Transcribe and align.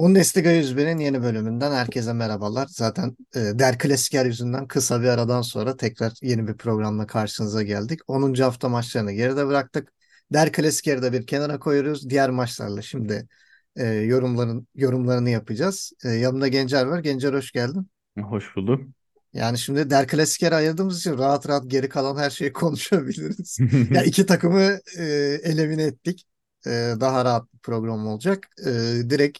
Bundesliga 0.00 0.50
101'in 0.50 0.98
yeni 0.98 1.22
bölümünden 1.22 1.72
herkese 1.72 2.12
merhabalar. 2.12 2.66
Zaten 2.70 3.16
e, 3.34 3.38
Der 3.38 3.78
Klassiker 3.78 4.26
yüzünden 4.26 4.66
kısa 4.66 5.02
bir 5.02 5.06
aradan 5.06 5.42
sonra 5.42 5.76
tekrar 5.76 6.12
yeni 6.22 6.48
bir 6.48 6.54
programla 6.54 7.06
karşınıza 7.06 7.62
geldik. 7.62 8.00
10. 8.06 8.34
hafta 8.34 8.68
maçlarını 8.68 9.12
geride 9.12 9.46
bıraktık. 9.46 9.92
Der 10.32 10.52
Klassiker'i 10.52 11.02
de 11.02 11.12
bir 11.12 11.26
kenara 11.26 11.58
koyuyoruz. 11.58 12.10
Diğer 12.10 12.30
maçlarla 12.30 12.82
şimdi 12.82 13.28
e, 13.76 13.86
yorumların 13.86 14.66
yorumlarını 14.74 15.30
yapacağız. 15.30 15.92
E, 16.04 16.08
yanımda 16.08 16.48
Gencer 16.48 16.86
var. 16.86 16.98
Gencer 16.98 17.34
hoş 17.34 17.52
geldin. 17.52 17.90
Hoş 18.20 18.56
buldum. 18.56 18.94
Yani 19.32 19.58
şimdi 19.58 19.90
Der 19.90 20.08
Klassiker'i 20.08 20.54
ayırdığımız 20.54 20.98
için 20.98 21.18
rahat 21.18 21.48
rahat 21.48 21.70
geri 21.70 21.88
kalan 21.88 22.16
her 22.16 22.30
şeyi 22.30 22.52
konuşabiliriz. 22.52 23.58
ya 23.90 24.02
iki 24.02 24.26
takımı 24.26 24.78
e, 24.98 25.04
elimine 25.42 25.82
ettik. 25.82 26.26
E, 26.66 26.70
daha 27.00 27.24
rahat 27.24 27.54
bir 27.54 27.58
program 27.58 28.06
olacak. 28.06 28.48
E, 28.66 28.70
direkt 29.10 29.38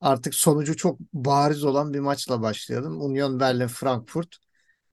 artık 0.00 0.34
sonucu 0.34 0.76
çok 0.76 1.00
bariz 1.12 1.64
olan 1.64 1.94
bir 1.94 2.00
maçla 2.00 2.42
başlayalım. 2.42 3.00
Union 3.00 3.40
Berlin 3.40 3.66
Frankfurt. 3.66 4.36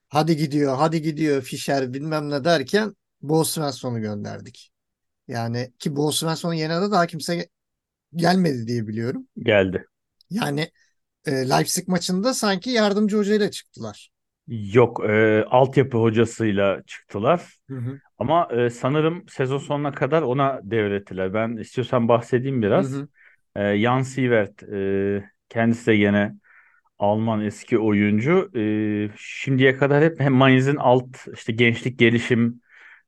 Hadi 0.10 0.38
gidiyor, 0.38 0.76
hadi 0.78 1.02
gidiyor 1.02 1.42
Fischer 1.42 1.94
bilmem 1.94 2.30
ne 2.30 2.44
derken 2.44 2.96
Bo 3.22 3.44
Svensson'u 3.44 4.02
gönderdik. 4.02 4.72
Yani 5.28 5.74
ki 5.80 5.96
Bo 5.96 6.12
Svensson'un 6.12 6.54
yerine 6.54 6.82
de 6.82 6.92
daha 6.92 7.08
kimse 7.08 7.50
gelmedi 8.16 8.68
diye 8.68 8.88
biliyorum. 8.88 9.28
Geldi. 9.38 9.86
Yani 10.30 10.72
e, 11.26 11.50
Leipzig 11.50 11.88
maçında 11.88 12.34
sanki 12.34 12.70
yardımcı 12.70 13.18
hocayla 13.18 13.52
çıktılar. 13.52 14.12
Yok, 14.48 15.06
e, 15.10 15.46
altyapı 15.50 15.98
hocasıyla 15.98 16.84
çıktılar. 16.88 17.54
Hı 17.70 17.76
hı. 17.78 18.00
Ama 18.18 18.48
e, 18.52 18.70
sanırım 18.70 19.26
sezon 19.30 19.58
sonuna 19.58 19.92
kadar 19.92 20.22
ona 20.22 20.60
devrettiler. 20.64 21.34
Ben 21.34 21.58
istiyorsan 21.58 22.08
bahsedeyim 22.08 22.62
biraz. 22.62 22.92
Hı 22.92 22.98
hı. 22.98 23.08
E, 23.56 23.78
Jan 23.80 24.02
Sievert, 24.02 24.64
e, 24.64 25.30
kendisi 25.50 25.88
de 25.88 25.94
yine 25.94 26.34
Alman 27.00 27.42
eski 27.46 27.80
oyuncu. 27.80 28.52
E, 28.56 29.10
şimdiye 29.18 29.78
kadar 29.78 30.04
hep 30.04 30.20
Mainz'in 30.32 30.76
alt 30.76 31.28
işte 31.34 31.54
gençlik 31.54 32.00
gelişim 32.00 32.62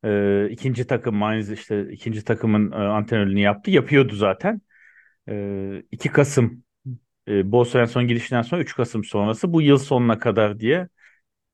e, 0.06 0.50
ikinci 0.50 0.88
takım 0.88 1.16
Mainz 1.16 1.52
işte 1.52 1.92
ikinci 1.92 2.24
takımın 2.24 2.72
e, 2.72 2.76
antrenörlüğünü 2.76 3.40
yaptı. 3.40 3.72
Yapıyordu 3.72 4.16
zaten. 4.16 4.62
E, 5.30 5.84
2 5.92 6.10
Kasım 6.10 6.64
e, 7.28 7.52
Bo 7.52 7.66
Svensson 7.66 8.08
girişinden 8.08 8.42
sonra 8.42 8.62
3 8.62 8.76
Kasım 8.76 9.04
sonrası 9.04 9.54
bu 9.54 9.62
yıl 9.62 9.78
sonuna 9.78 10.20
kadar 10.20 10.60
diye 10.60 10.88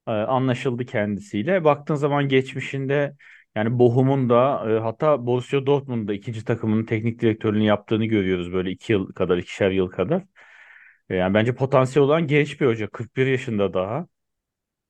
e, 0.07 0.11
anlaşıldı 0.11 0.85
kendisiyle. 0.85 1.63
Baktığın 1.63 1.95
zaman 1.95 2.27
geçmişinde 2.29 3.15
yani 3.55 3.79
Bochum'un 3.79 4.29
da 4.29 4.63
e, 4.71 4.79
hatta 4.79 5.25
Borussia 5.25 5.65
Dortmund'un 5.65 6.07
da 6.07 6.13
ikinci 6.13 6.45
takımının 6.45 6.85
teknik 6.85 7.21
direktörlüğünü 7.21 7.63
yaptığını 7.63 8.05
görüyoruz 8.05 8.53
böyle 8.53 8.71
iki 8.71 8.93
yıl 8.93 9.13
kadar, 9.13 9.37
ikişer 9.37 9.71
yıl 9.71 9.89
kadar. 9.89 10.23
E, 11.09 11.15
yani 11.15 11.33
bence 11.33 11.55
potansiyel 11.55 12.05
olan 12.07 12.27
genç 12.27 12.61
bir 12.61 12.67
hoca. 12.67 12.87
41 12.89 13.27
yaşında 13.27 13.73
daha. 13.73 14.07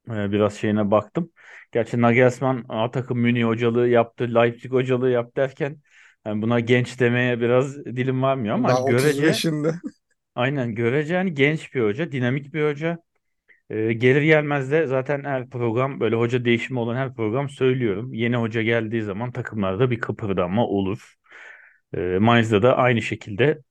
E, 0.10 0.32
biraz 0.32 0.54
şeyine 0.56 0.92
baktım. 0.92 1.32
Gerçi 1.72 2.02
Nagelsmann 2.02 2.66
A 2.70 2.92
takım 2.92 3.20
Münih 3.20 3.44
hocalığı 3.46 3.88
yaptı, 3.88 4.36
Leipzig 4.36 4.72
hocalığı 4.72 5.10
yaptı 5.10 5.36
derken 5.36 5.82
yani 6.26 6.42
buna 6.42 6.60
genç 6.60 7.00
demeye 7.00 7.42
biraz 7.42 7.86
dilim 7.86 8.22
varmıyor 8.22 8.56
ama 8.56 8.74
Daha 8.74 8.80
görece 8.86 9.42
35'inde. 9.42 9.74
aynen 10.36 10.76
görece 10.76 11.14
yani 11.14 11.34
genç 11.34 11.76
bir 11.76 11.82
hoca, 11.84 12.12
dinamik 12.12 12.54
bir 12.54 12.66
hoca. 12.70 13.00
E, 13.70 13.94
gelir 13.94 14.22
gelmez 14.22 14.72
de 14.72 14.88
zaten 14.88 15.24
her 15.24 15.50
program 15.50 16.00
böyle 16.00 16.16
hoca 16.16 16.46
değişimi 16.46 16.80
olan 16.80 16.96
her 16.96 17.16
program 17.16 17.50
söylüyorum. 17.50 18.14
Yeni 18.14 18.36
hoca 18.36 18.62
geldiği 18.62 19.02
zaman 19.02 19.32
takımlarda 19.32 19.92
bir 19.92 20.00
kıpırdanma 20.00 20.68
olur. 20.68 21.14
E, 21.98 22.00
Mainz'da 22.20 22.62
da 22.62 22.78
aynı 22.78 23.02
şekilde 23.02 23.62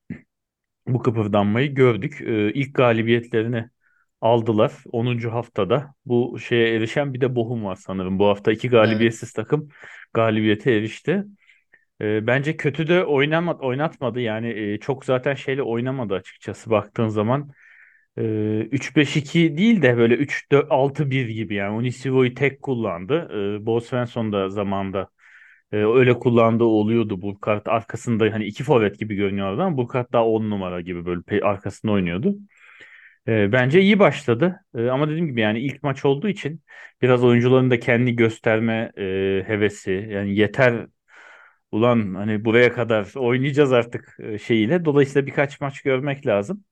bu 0.86 1.02
kıpırdanmayı 1.02 1.75
gördük. 1.75 2.20
E, 2.20 2.52
ilk 2.52 2.75
galibiyetlerini 2.75 3.70
aldılar 4.20 4.72
10. 4.92 5.28
haftada. 5.31 5.94
Bu 6.06 6.38
şeye 6.38 6.76
erişen 6.76 7.14
bir 7.14 7.20
de 7.20 7.36
Bochum 7.36 7.64
var 7.64 7.76
sanırım. 7.76 8.19
Bu 8.19 8.26
hafta 8.28 8.52
iki 8.52 8.69
Evet. 8.72 8.72
galibiyetsiz 8.72 9.32
takım 9.32 9.69
galibiyete 10.14 10.72
erişti. 10.72 11.25
E, 12.00 12.26
bence 12.26 12.56
kötü 12.56 12.88
de 12.88 13.04
oynama, 13.04 13.54
oynatmadı. 13.58 14.20
Yani 14.20 14.48
e, 14.48 14.78
çok 14.81 15.04
zaten 15.04 15.34
şeyle 15.34 15.62
oynamadı 15.62 16.14
açıkçası 16.14 16.70
baktığın 16.70 17.08
zaman. 17.08 17.50
Ee, 18.19 18.69
3-5-2 18.73 19.56
değil 19.56 19.83
de 19.83 19.97
böyle 19.97 20.15
3-4-6-1 20.15 21.28
gibi 21.28 21.55
yani 21.55 21.77
Onisivo'yu 21.77 22.34
tek 22.34 22.62
kullandı. 22.62 23.28
Ee, 23.62 23.67
Bo 23.67 23.81
Svensson 23.81 24.33
da 24.33 24.49
zamanında 24.49 25.09
e, 25.73 25.77
öyle 25.77 26.19
kullandığı 26.19 26.65
oluyordu. 26.65 27.23
Burkhardt 27.23 27.69
arkasında 27.69 28.25
hani 28.33 28.45
iki 28.45 28.65
forvet 28.65 28.99
gibi 28.99 29.15
görünüyordu 29.15 29.62
ama 29.62 29.77
Burkhardt 29.77 30.12
daha 30.12 30.27
10 30.27 30.50
numara 30.50 30.81
gibi 30.81 31.06
böyle 31.06 31.45
arkasında 31.45 31.93
oynuyordu. 31.93 32.37
Ee, 33.28 33.53
bence 33.53 33.81
iyi 33.81 33.99
başladı. 33.99 34.61
Ee, 34.75 34.89
ama 34.89 35.09
dediğim 35.09 35.27
gibi 35.27 35.41
yani 35.41 35.61
ilk 35.61 35.83
maç 35.83 36.05
olduğu 36.05 36.29
için 36.29 36.62
biraz 37.03 37.25
oyuncuların 37.25 37.71
da 37.71 37.81
kendi 37.81 38.17
gösterme 38.17 38.93
e, 38.99 39.03
hevesi 39.47 40.09
yani 40.11 40.37
yeter 40.37 40.87
ulan 41.73 42.15
hani 42.15 42.44
buraya 42.44 42.73
kadar 42.73 43.12
oynayacağız 43.17 43.73
artık 43.73 44.17
e, 44.21 44.39
şeyiyle. 44.39 44.84
Dolayısıyla 44.84 45.27
birkaç 45.27 45.61
maç 45.61 45.83
görmek 45.83 46.27
lazım. 46.27 46.65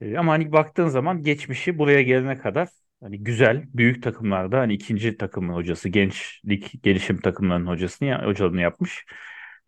E, 0.00 0.18
ama 0.18 0.32
hani 0.32 0.52
baktığın 0.52 0.88
zaman 0.88 1.22
geçmişi 1.22 1.78
buraya 1.78 2.02
gelene 2.02 2.38
kadar 2.38 2.68
hani 3.02 3.24
güzel 3.24 3.64
büyük 3.74 4.02
takımlarda 4.02 4.58
hani 4.60 4.74
ikinci 4.74 5.16
takımın 5.16 5.54
hocası 5.54 5.88
gençlik 5.88 6.82
gelişim 6.82 7.20
takımlarının 7.20 7.66
hocasını 7.66 8.24
hocalığını 8.26 8.60
yapmış. 8.60 9.04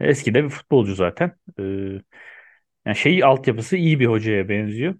Eski 0.01 0.35
de 0.35 0.45
bir 0.45 0.49
futbolcu 0.51 0.95
zaten. 0.95 1.37
E, 1.61 1.63
yani 2.87 2.97
şey 2.97 3.25
altyapısı 3.25 3.77
iyi 3.77 4.01
bir 4.01 4.07
hocaya 4.07 4.49
benziyor. 4.49 4.95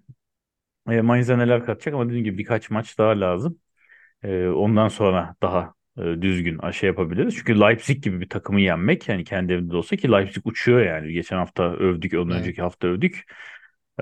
E, 0.91 1.01
Mainz'a 1.01 1.37
neler 1.37 1.65
katacak 1.65 1.93
ama 1.93 2.05
dediğim 2.07 2.23
gibi 2.25 2.37
birkaç 2.37 2.69
maç 2.69 2.97
daha 2.97 3.21
lazım. 3.21 3.59
E, 4.23 4.47
ondan 4.47 4.87
sonra 4.87 5.35
daha 5.43 5.75
e, 5.97 6.01
düzgün 6.01 6.71
şey 6.71 6.87
yapabiliriz. 6.87 7.35
Çünkü 7.35 7.61
Leipzig 7.61 8.03
gibi 8.03 8.21
bir 8.21 8.29
takımı 8.29 8.61
yenmek 8.61 9.09
yani 9.09 9.23
kendi 9.23 9.53
evinde 9.53 9.71
de 9.73 9.77
olsa 9.77 9.95
ki 9.95 10.11
Leipzig 10.11 10.47
uçuyor 10.47 10.81
yani. 10.81 11.13
Geçen 11.13 11.37
hafta 11.37 11.63
övdük, 11.75 12.13
ondan 12.13 12.37
Evet. 12.37 12.39
önceki 12.39 12.61
hafta 12.61 12.87
övdük. 12.87 13.25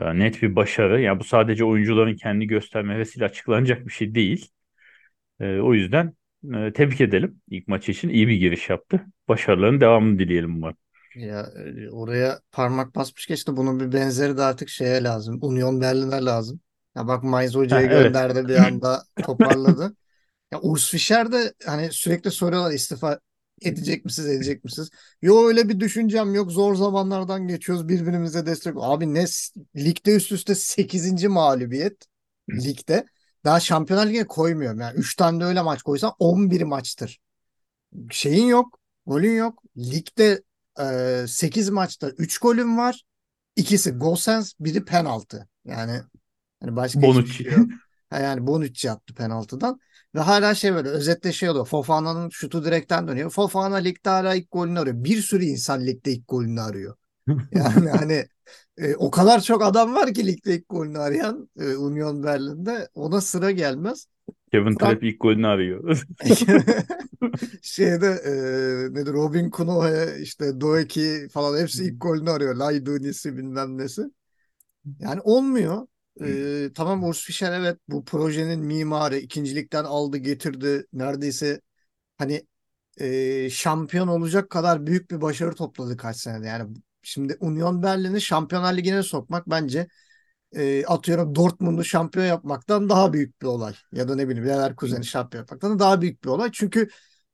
E, 0.02 0.20
Net 0.20 0.42
bir 0.42 0.56
başarı. 0.56 1.02
Yani 1.02 1.20
bu 1.20 1.24
sadece 1.24 1.66
oyuncuların 1.66 2.16
kendi 2.16 2.48
gösterme 2.48 2.94
hevesiyle 2.94 3.26
açıklanacak 3.26 3.86
bir 3.88 3.92
şey 3.92 4.16
değil. 4.16 4.52
E, 5.40 5.60
o 5.60 5.74
yüzden 5.74 6.14
e, 6.56 6.74
tebrik 6.74 7.02
edelim 7.02 7.42
ilk 7.50 7.68
maç 7.68 7.90
için. 7.90 8.10
iyi 8.10 8.28
bir 8.28 8.36
giriş 8.36 8.70
yaptı. 8.70 9.06
Başarıların 9.28 9.82
devamını 9.82 10.20
dileyelim 10.20 10.56
umarım. 10.56 10.78
Ya 11.16 11.50
oraya 11.92 12.40
parmak 12.52 12.96
basmış 12.96 13.28
geçti. 13.28 13.58
Bunun 13.58 13.80
bir 13.80 13.94
benzeri 13.94 14.38
de 14.38 14.42
artık 14.44 14.70
şeye 14.70 15.04
lazım. 15.04 15.40
Union 15.42 15.82
Berlin'e 15.82 16.26
lazım. 16.26 16.60
Ya 16.96 17.08
bak 17.08 17.24
Mainz 17.24 17.56
hocayı 17.56 17.88
evet. 17.88 18.04
gönderdi 18.04 18.48
bir 18.48 18.56
anda 18.56 19.04
toparladı. 19.26 19.96
Ya 20.52 20.60
Urs 20.62 20.92
Fischer 20.92 21.32
de 21.32 21.54
hani 21.66 21.92
sürekli 21.92 22.32
soruyorlar 22.32 22.72
istifa 22.72 23.20
edecek 23.62 24.06
misiniz 24.06 24.30
edecek 24.30 24.64
misiniz? 24.64 24.90
Yok 25.22 25.48
öyle 25.48 25.70
bir 25.70 25.80
düşüncem 25.80 26.36
yok. 26.36 26.52
Zor 26.52 26.76
zamanlardan 26.76 27.48
geçiyoruz. 27.48 27.88
Birbirimize 27.88 28.46
destek. 28.46 28.74
Abi 28.78 29.14
ne 29.14 29.26
ligde 29.76 30.16
üst 30.16 30.32
üste 30.32 30.56
sekizinci 30.56 31.28
mağlubiyet 31.28 32.06
ligde. 32.50 33.06
Daha 33.46 33.60
Şampiyonlar 33.60 34.08
Ligi'ne 34.08 34.28
koymuyorum. 34.28 34.80
Yani 34.80 34.98
3 34.98 35.16
tane 35.16 35.40
de 35.40 35.46
öyle 35.46 35.62
maç 35.62 35.82
koysan 35.82 36.14
11 36.20 36.62
maçtır. 36.62 37.20
Şeyin 38.12 38.46
yok. 38.46 38.80
Golün 39.06 39.36
yok. 39.36 39.64
Ligde 39.78 40.44
e, 40.80 41.26
8 41.28 41.70
maçta 41.70 42.10
3 42.10 42.38
golün 42.38 42.78
var. 42.78 43.04
İkisi 43.56 43.92
gol 43.92 44.16
sens, 44.16 44.54
biri 44.60 44.86
penaltı. 44.86 45.48
Yani 45.66 46.02
hani 46.62 46.76
başka 46.76 47.02
Bonucci. 47.02 47.34
şey 47.44 47.52
yok. 47.52 47.70
Yani 48.12 48.48
Bonucci 48.48 48.92
attı 48.92 49.14
penaltıdan. 49.14 49.80
Ve 50.18 50.22
hala 50.22 50.56
şey 50.56 50.74
böyle 50.74 50.90
özetle 50.90 51.32
şey 51.32 51.50
oluyor. 51.50 51.66
Fofana'nın 51.66 52.30
şutu 52.30 52.66
direkten 52.66 53.08
dönüyor. 53.08 53.30
Fofana 53.30 53.76
ligde 53.76 54.10
hala 54.10 54.36
ilk 54.36 54.52
golünü 54.52 54.80
arıyor. 54.80 55.04
Bir 55.04 55.22
sürü 55.22 55.46
insan 55.46 55.86
ligde 55.86 56.12
ilk 56.12 56.28
golünü 56.28 56.62
arıyor. 56.62 56.96
Yani 57.52 57.90
hani 58.00 58.26
e, 58.78 58.96
o 58.96 59.12
kadar 59.12 59.42
çok 59.42 59.64
adam 59.64 59.96
var 59.96 60.14
ki 60.14 60.28
ligde 60.28 60.56
ilk 60.56 60.70
golünü 60.70 60.98
arayan 60.98 61.50
e, 61.60 61.76
Union 61.76 62.24
Berlin'de 62.24 62.90
ona 62.96 63.22
sıra 63.22 63.52
gelmez. 63.52 64.08
Kevin 64.52 64.66
Frank 64.66 64.80
Trapp 64.80 65.04
ilk 65.04 65.20
golünü 65.20 65.48
arıyor. 65.48 66.06
şeyde 67.62 68.08
e, 68.08 68.34
nedir 68.94 69.14
Robin 69.14 69.50
Konoe 69.50 70.22
işte 70.22 70.62
Doeki 70.62 71.28
falan 71.32 71.62
hepsi 71.62 71.84
ilk 71.86 72.02
golünü 72.02 72.30
arıyor. 72.30 72.56
Laydunisi 72.56 73.38
bilmem 73.38 73.78
nesi. 73.78 74.02
Yani 75.00 75.22
olmuyor. 75.22 75.88
E, 76.22 76.70
tamam 76.76 77.04
Urs 77.04 77.22
Fischer 77.24 77.52
evet 77.54 77.78
bu 77.88 78.06
projenin 78.06 78.60
mimarı 78.60 79.18
ikincilikten 79.18 79.84
aldı 79.84 80.18
getirdi. 80.18 80.86
Neredeyse 80.94 81.62
hani 82.18 82.48
e, 83.00 83.50
şampiyon 83.50 84.08
olacak 84.08 84.50
kadar 84.50 84.88
büyük 84.88 85.12
bir 85.12 85.22
başarı 85.22 85.56
topladı 85.56 85.98
kaç 85.98 86.18
senede. 86.18 86.48
Yani 86.48 86.78
şimdi 87.02 87.38
Union 87.40 87.84
Berlin'i 87.84 88.22
Şampiyonlar 88.22 88.78
Ligi'ne 88.78 89.04
sokmak 89.04 89.50
bence 89.50 89.88
e, 90.56 90.86
atıyorum 90.86 91.36
Dortmund'u 91.36 91.84
şampiyon 91.84 92.26
yapmaktan 92.26 92.90
daha 92.90 93.14
büyük 93.14 93.42
bir 93.42 93.48
olay. 93.48 93.74
Ya 93.92 94.08
da 94.08 94.16
ne 94.16 94.30
bileyim 94.30 94.48
Leverkusen'i 94.50 95.06
şampiyon 95.06 95.42
yapmaktan 95.42 95.76
da 95.76 95.80
daha 95.80 96.02
büyük 96.02 96.24
bir 96.24 96.30
olay. 96.30 96.50
Çünkü 96.54 96.90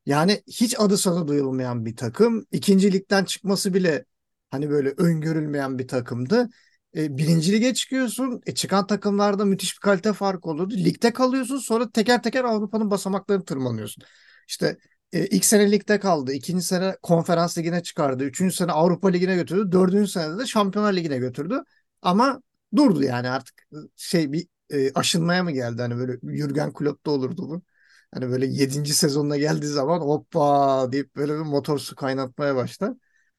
yani 0.06 0.44
hiç 0.48 0.80
adı 0.80 0.98
sanı 0.98 1.28
duyulmayan 1.28 1.86
bir 1.86 1.96
takım. 1.96 2.46
İkinci 2.52 2.92
ligden 2.94 3.26
çıkması 3.26 3.74
bile 3.74 4.06
hani 4.52 4.70
böyle 4.70 4.94
öngörülmeyen 4.98 5.80
bir 5.80 5.88
takımdı. 5.88 6.50
E, 6.96 7.18
birinci 7.18 7.52
lige 7.52 7.74
çıkıyorsun. 7.74 8.42
E, 8.46 8.54
çıkan 8.56 8.88
takımlarda 8.88 9.46
müthiş 9.46 9.76
bir 9.76 9.80
kalite 9.80 10.14
farkı 10.14 10.50
olurdu. 10.50 10.74
Ligde 10.76 11.14
kalıyorsun 11.14 11.58
sonra 11.58 11.92
teker 11.92 12.24
teker 12.24 12.44
Avrupa'nın 12.44 12.92
basamaklarını 12.92 13.46
tırmanıyorsun. 13.46 14.04
İşte 14.48 14.78
e, 15.14 15.26
ilk 15.26 15.46
sene 15.46 15.72
ligde 15.72 16.00
kaldı. 16.00 16.34
ikinci 16.34 16.66
sene 16.66 16.96
konferans 17.04 17.58
ligine 17.58 17.84
çıkardı. 17.84 18.24
Üçüncü 18.24 18.56
sene 18.56 18.72
Avrupa 18.72 19.08
ligine 19.10 19.36
götürdü. 19.36 19.72
Dördüncü 19.72 20.12
senede 20.12 20.40
de 20.40 20.46
Şampiyonlar 20.46 20.94
Ligi'ne 20.94 21.18
götürdü. 21.18 21.64
Ama 22.02 22.42
durdu 22.76 23.04
yani 23.04 23.30
artık 23.30 23.68
şey 23.96 24.32
bir 24.32 24.48
e, 24.70 24.94
aşınmaya 24.94 25.44
mı 25.44 25.52
geldi? 25.52 25.82
Hani 25.82 25.98
böyle 25.98 26.38
Jürgen 26.38 26.74
Klopp'ta 26.74 27.12
olurdu 27.12 27.50
bu. 27.50 27.62
Hani 28.14 28.30
böyle 28.30 28.46
yedinci 28.46 28.94
sezonuna 28.94 29.38
geldiği 29.38 29.68
zaman 29.68 30.00
hoppa 30.02 30.92
deyip 30.92 31.16
böyle 31.16 31.34
bir 31.34 31.40
motor 31.40 31.80
su 31.80 31.96
kaynatmaya 31.96 32.56
başlar. 32.56 32.94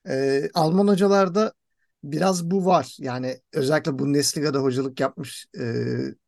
E, 0.09 0.51
Alman 0.55 0.89
hocalarda 0.89 1.53
biraz 2.13 2.51
bu 2.51 2.67
var. 2.67 2.97
Yani 3.01 3.41
özellikle 3.53 3.99
Bundesliga'da 3.99 4.59
hocalık 4.61 5.01
yapmış 5.01 5.47
e, 5.61 5.65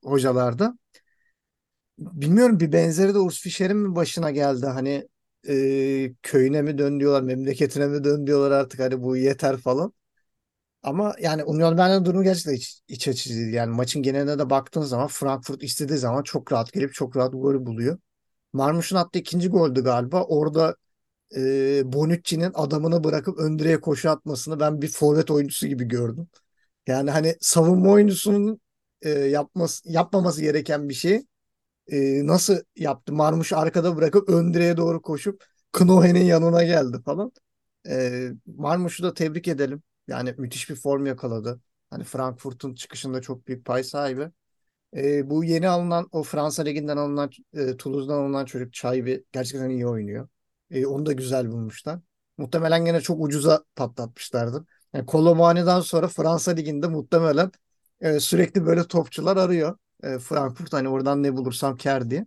hocalarda. 0.04 0.78
Bilmiyorum 1.98 2.60
bir 2.60 2.72
benzeri 2.72 3.14
de 3.14 3.18
Urs 3.18 3.40
Fischer'in 3.40 3.76
mi 3.76 3.94
başına 3.96 4.30
geldi? 4.30 4.66
Hani 4.66 5.08
e, 5.48 6.14
köyüne 6.22 6.62
mi 6.62 6.78
dön 6.78 7.00
diyorlar, 7.00 7.22
memleketine 7.22 7.86
mi 7.86 8.04
dön 8.04 8.26
diyorlar 8.26 8.50
artık 8.50 8.80
hani 8.80 9.02
bu 9.02 9.16
yeter 9.16 9.56
falan. 9.56 9.92
Ama 10.82 11.14
yani 11.20 11.44
Union 11.44 11.78
Berlin 11.78 12.04
durumu 12.04 12.24
gerçekten 12.24 12.54
iç, 12.54 12.80
iç 12.88 13.08
açıcı. 13.08 13.34
Yani 13.40 13.76
maçın 13.76 14.02
geneline 14.02 14.38
de 14.38 14.50
baktığın 14.50 14.82
zaman 14.82 15.08
Frankfurt 15.08 15.62
istediği 15.62 15.98
zaman 15.98 16.22
çok 16.22 16.52
rahat 16.52 16.72
gelip 16.72 16.94
çok 16.94 17.16
rahat 17.16 17.32
gol 17.32 17.66
buluyor. 17.66 17.98
Marmuş'un 18.52 18.96
attığı 18.96 19.18
ikinci 19.20 19.48
goldü 19.48 19.84
galiba. 19.84 20.24
Orada 20.24 20.76
e, 21.36 21.92
Bonucci'nin 21.92 22.50
adamını 22.54 23.04
bırakıp 23.04 23.38
ön 23.38 23.58
direğe 23.58 23.80
koşu 23.80 24.10
atmasını 24.10 24.60
ben 24.60 24.82
bir 24.82 24.88
forvet 24.88 25.30
oyuncusu 25.30 25.66
gibi 25.66 25.84
gördüm. 25.84 26.28
Yani 26.86 27.10
hani 27.10 27.36
savunma 27.40 27.90
oyuncusunun 27.90 28.60
e, 29.02 29.10
yapması, 29.10 29.92
yapmaması 29.92 30.42
gereken 30.42 30.88
bir 30.88 30.94
şey 30.94 31.22
e, 31.88 32.26
nasıl 32.26 32.56
yaptı? 32.76 33.12
Marmuş 33.12 33.52
arkada 33.52 33.96
bırakıp 33.96 34.28
ön 34.28 34.54
direğe 34.54 34.76
doğru 34.76 35.02
koşup 35.02 35.44
Knohe'nin 35.72 36.24
yanına 36.24 36.64
geldi 36.64 36.98
falan. 37.04 37.32
E, 37.88 38.28
Marmuş'u 38.46 39.02
da 39.02 39.14
tebrik 39.14 39.48
edelim. 39.48 39.82
Yani 40.08 40.34
müthiş 40.38 40.70
bir 40.70 40.76
form 40.76 41.06
yakaladı. 41.06 41.60
Hani 41.90 42.04
Frankfurt'un 42.04 42.74
çıkışında 42.74 43.20
çok 43.20 43.46
büyük 43.48 43.64
pay 43.64 43.84
sahibi. 43.84 44.30
E, 44.96 45.30
bu 45.30 45.44
yeni 45.44 45.68
alınan 45.68 46.08
o 46.12 46.22
Fransa 46.22 46.62
Ligi'nden 46.62 46.96
alınan 46.96 47.30
e, 47.54 47.76
Toulouse'dan 47.76 48.14
alınan 48.18 48.44
çocuk 48.44 48.72
Çaybi 48.72 49.24
gerçekten 49.32 49.70
iyi 49.70 49.86
oynuyor. 49.86 50.28
E, 50.70 50.86
onu 50.86 51.06
da 51.06 51.12
güzel 51.12 51.50
bulmuşlar. 51.52 52.00
Muhtemelen 52.38 52.84
gene 52.84 53.00
çok 53.00 53.24
ucuza 53.24 53.64
patlatmışlardı. 53.76 54.66
Yani 54.94 55.06
Kolomani'den 55.06 55.80
sonra 55.80 56.08
Fransa 56.08 56.50
Ligi'nde 56.50 56.86
muhtemelen 56.86 57.50
e, 58.00 58.20
sürekli 58.20 58.66
böyle 58.66 58.84
topçular 58.88 59.36
arıyor. 59.36 59.78
E, 60.02 60.18
Frankfurt 60.18 60.72
hani 60.72 60.88
oradan 60.88 61.22
ne 61.22 61.36
bulursam 61.36 61.76
kar 61.76 62.10
diye. 62.10 62.26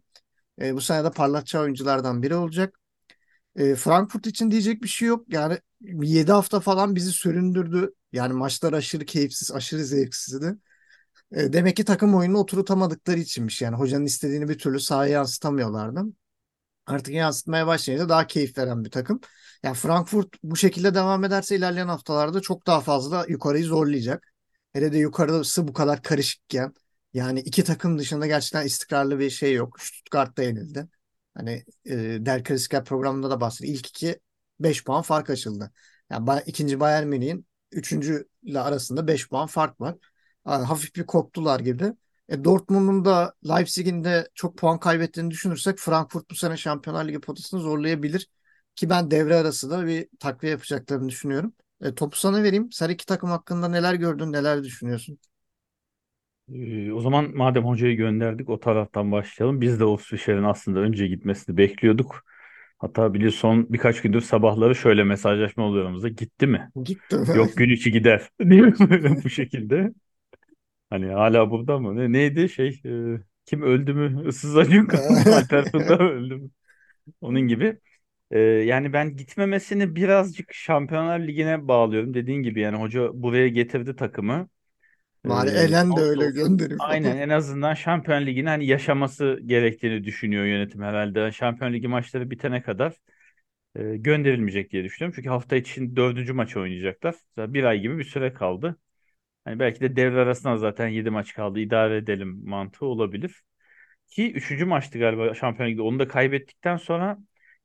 E, 0.61 0.75
bu 0.75 0.81
sene 0.81 1.03
de 1.05 1.11
parlatacağı 1.11 1.63
oyunculardan 1.63 2.23
biri 2.23 2.35
olacak. 2.35 2.79
E, 3.55 3.75
Frankfurt 3.75 4.27
için 4.27 4.51
diyecek 4.51 4.83
bir 4.83 4.87
şey 4.87 5.07
yok. 5.07 5.25
Yani 5.29 5.59
7 5.81 6.31
hafta 6.31 6.59
falan 6.59 6.95
bizi 6.95 7.11
süründürdü. 7.11 7.93
Yani 8.11 8.33
maçlar 8.33 8.73
aşırı 8.73 9.05
keyifsiz, 9.05 9.51
aşırı 9.51 9.85
zevksizdi. 9.85 10.57
E, 11.31 11.53
demek 11.53 11.77
ki 11.77 11.85
takım 11.85 12.15
oyununu 12.15 12.37
oturtamadıkları 12.39 13.19
içinmiş. 13.19 13.61
Yani 13.61 13.75
hocanın 13.75 14.05
istediğini 14.05 14.49
bir 14.49 14.57
türlü 14.59 14.79
sahaya 14.79 15.11
yansıtamıyorlardı. 15.13 16.01
Artık 16.89 17.13
yansıtmaya 17.13 17.67
başlayınca 17.67 18.09
daha 18.09 18.27
keyif 18.27 18.57
veren 18.57 18.85
bir 18.85 18.91
takım. 18.91 19.21
Yani 19.63 19.75
Frankfurt 19.75 20.27
bu 20.43 20.55
şekilde 20.55 20.95
devam 20.95 21.23
ederse 21.23 21.55
ilerleyen 21.55 21.87
haftalarda 21.87 22.41
çok 22.41 22.67
daha 22.67 22.81
fazla 22.81 23.25
yukarıyı 23.29 23.65
zorlayacak. 23.65 24.33
Hele 24.73 24.93
de 24.93 24.97
yukarısı 24.97 25.67
bu 25.67 25.73
kadar 25.73 26.01
karışıkken 26.03 26.73
yani 27.13 27.39
iki 27.39 27.63
takım 27.63 27.99
dışında 27.99 28.27
gerçekten 28.27 28.65
istikrarlı 28.65 29.19
bir 29.19 29.29
şey 29.29 29.53
yok. 29.53 29.79
Stuttgart'ta 29.81 30.43
yenildi. 30.43 30.87
Hani 31.37 31.65
e, 31.85 31.95
Der 32.25 32.43
Klassiker 32.43 32.85
programında 32.85 33.29
da 33.29 33.41
bahsettik. 33.41 33.69
İlk 33.75 33.87
iki 33.87 34.19
5 34.59 34.83
puan 34.83 35.01
fark 35.01 35.29
açıldı. 35.29 35.71
Yani 36.11 36.41
ikinci 36.45 36.79
Bayern 36.79 37.07
Münih'in 37.07 37.47
üçüncü 37.71 38.27
ile 38.43 38.59
arasında 38.59 39.07
5 39.07 39.29
puan 39.29 39.47
fark 39.47 39.81
var. 39.81 39.95
Yani 40.47 40.65
hafif 40.65 40.95
bir 40.95 41.05
koptular 41.05 41.59
gibi. 41.59 41.93
E, 42.29 42.43
Dortmund'un 42.43 43.05
da 43.05 43.33
Leipzig'in 43.49 44.03
de 44.03 44.29
çok 44.35 44.57
puan 44.57 44.79
kaybettiğini 44.79 45.31
düşünürsek 45.31 45.79
Frankfurt 45.79 46.29
bu 46.31 46.35
sene 46.35 46.57
Şampiyonlar 46.57 47.07
Ligi 47.07 47.19
potasını 47.21 47.59
zorlayabilir. 47.61 48.29
Ki 48.75 48.89
ben 48.89 49.11
devre 49.11 49.35
arası 49.35 49.69
da 49.69 49.85
bir 49.87 50.07
takviye 50.19 50.51
yapacaklarını 50.51 51.09
düşünüyorum. 51.09 51.53
E, 51.81 51.95
topu 51.95 52.17
sana 52.17 52.43
vereyim. 52.43 52.71
Sen 52.71 52.89
iki 52.89 53.05
takım 53.05 53.29
hakkında 53.29 53.67
neler 53.67 53.93
gördün, 53.93 54.31
neler 54.33 54.63
düşünüyorsun? 54.63 55.19
Ee, 56.53 56.91
o 56.91 57.01
zaman 57.01 57.31
madem 57.37 57.65
hocayı 57.65 57.97
gönderdik 57.97 58.49
o 58.49 58.59
taraftan 58.59 59.11
başlayalım. 59.11 59.61
Biz 59.61 59.79
de 59.79 59.85
Ospişer'in 59.85 60.43
aslında 60.43 60.79
önce 60.79 61.07
gitmesini 61.07 61.57
bekliyorduk. 61.57 62.25
Hatta 62.77 63.13
bile 63.13 63.31
son 63.31 63.73
birkaç 63.73 64.01
gündür 64.01 64.21
sabahları 64.21 64.75
şöyle 64.75 65.03
mesajlaşma 65.03 65.63
oluyor 65.63 65.83
aramızda. 65.85 66.09
Gitti 66.09 66.47
mi? 66.47 66.71
Gitti. 66.83 67.17
Yok 67.33 67.57
gün 67.57 67.69
içi 67.69 67.91
gider. 67.91 68.29
Değil 68.41 68.61
mi? 68.61 68.75
Bu 69.25 69.29
şekilde. 69.29 69.91
Hani 70.89 71.07
hala 71.11 71.51
burada 71.51 71.79
mı? 71.79 71.95
Ne, 71.97 72.11
neydi 72.11 72.49
şey? 72.49 72.81
e, 72.85 73.21
kim 73.45 73.61
öldü 73.61 73.93
mü? 73.93 74.27
Issız 74.29 74.57
Acun 74.57 74.87
Alper 75.29 75.65
Funda 75.71 75.97
öldü 75.99 76.35
mü? 76.35 76.49
Onun 77.21 77.41
gibi. 77.41 77.79
E, 78.31 78.39
yani 78.39 78.93
ben 78.93 79.17
gitmemesini 79.17 79.95
birazcık 79.95 80.53
Şampiyonlar 80.53 81.19
Ligi'ne 81.19 81.67
bağlıyorum. 81.67 82.13
Dediğin 82.13 82.43
gibi 82.43 82.61
yani 82.61 82.77
hoca 82.79 83.11
buraya 83.13 83.47
getirdi 83.49 83.95
takımı. 83.95 84.49
Bari 85.25 85.49
Ee, 85.49 85.49
Elen 85.49 85.95
de 85.95 86.01
öyle 86.01 86.31
gönderip 86.31 86.83
Aynen 86.89 87.17
en 87.17 87.29
azından 87.29 87.73
Şampiyon 87.73 88.25
Ligi'ni 88.25 88.49
hani 88.49 88.65
yaşaması 88.65 89.39
gerektiğini 89.45 90.03
düşünüyor 90.03 90.45
yönetim 90.45 90.81
herhalde. 90.81 91.31
Şampiyon 91.31 91.73
Ligi 91.73 91.87
maçları 91.87 92.31
bitene 92.31 92.61
kadar 92.61 92.95
e, 93.75 93.97
gönderilmeyecek 93.97 94.71
diye 94.71 94.83
düşünüyorum. 94.83 95.15
Çünkü 95.15 95.29
hafta 95.29 95.55
için 95.55 95.95
dördüncü 95.95 96.33
maçı 96.33 96.59
oynayacaklar. 96.59 97.15
Zaten 97.35 97.53
bir 97.53 97.63
ay 97.63 97.79
gibi 97.81 97.97
bir 97.99 98.03
süre 98.03 98.33
kaldı. 98.33 98.77
Hani 99.49 99.59
belki 99.59 99.81
de 99.81 99.95
devre 99.95 100.19
arasında 100.21 100.57
zaten 100.57 100.87
yedi 100.87 101.09
maç 101.09 101.33
kaldı. 101.33 101.59
idare 101.59 101.97
edelim 101.97 102.41
mantığı 102.49 102.85
olabilir. 102.85 103.43
Ki 104.09 104.33
üçüncü 104.33 104.65
maçtı 104.65 104.99
galiba 104.99 105.33
Şampiyon 105.35 105.69
Ligi'de. 105.69 105.81
Onu 105.81 105.99
da 105.99 106.07
kaybettikten 106.07 106.77
sonra 106.77 107.17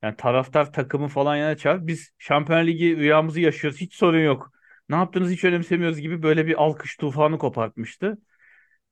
yani 0.02 0.16
taraftar 0.16 0.72
takımı 0.72 1.08
falan 1.08 1.36
yana 1.36 1.56
çağırıp 1.56 1.86
biz 1.86 2.10
Şampiyon 2.18 2.66
Ligi 2.66 2.96
rüyamızı 2.96 3.40
yaşıyoruz. 3.40 3.80
Hiç 3.80 3.94
sorun 3.94 4.20
yok. 4.20 4.52
Ne 4.88 4.96
yaptığınızı 4.96 5.32
hiç 5.32 5.44
önemsemiyoruz 5.44 5.98
gibi 6.00 6.22
böyle 6.22 6.46
bir 6.46 6.62
alkış 6.64 6.96
tufanı 6.96 7.38
kopartmıştı. 7.38 8.18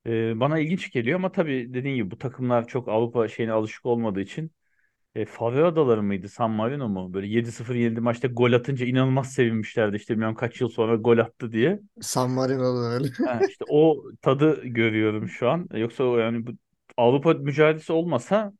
Ee, 0.07 0.39
bana 0.39 0.59
ilginç 0.59 0.91
geliyor 0.91 1.19
ama 1.19 1.31
tabii 1.31 1.73
dediğin 1.73 1.95
gibi 1.95 2.11
bu 2.11 2.17
takımlar 2.17 2.67
çok 2.67 2.89
Avrupa 2.89 3.27
şeyine 3.27 3.51
alışık 3.51 3.85
olmadığı 3.85 4.21
için 4.21 4.51
e, 5.15 5.25
Faroe 5.25 5.63
Adaları 5.63 6.03
mıydı 6.03 6.29
San 6.29 6.51
Marino 6.51 6.89
mu? 6.89 7.13
Böyle 7.13 7.27
7-0 7.27 7.75
yenildi 7.75 8.01
maçta 8.01 8.27
gol 8.27 8.53
atınca 8.53 8.85
inanılmaz 8.85 9.33
sevinmişlerdi 9.33 9.95
işte 9.95 10.13
bilmem 10.13 10.35
kaç 10.35 10.61
yıl 10.61 10.69
sonra 10.69 10.95
gol 10.95 11.17
attı 11.17 11.51
diye. 11.51 11.79
San 12.01 12.29
Marino'da 12.31 12.79
öyle. 12.93 13.09
Ha, 13.25 13.41
işte 13.49 13.65
o 13.69 14.03
tadı 14.21 14.65
görüyorum 14.65 15.29
şu 15.29 15.49
an. 15.49 15.67
Yoksa 15.73 16.03
o 16.03 16.17
yani 16.17 16.47
bu 16.47 16.51
Avrupa 16.97 17.33
mücadelesi 17.33 17.93
olmasa 17.93 18.53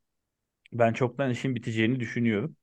ben 0.74 0.94
çoktan 0.94 1.32
işin 1.32 1.56
biteceğini 1.56 2.00
düşünüyorum. 2.00 2.56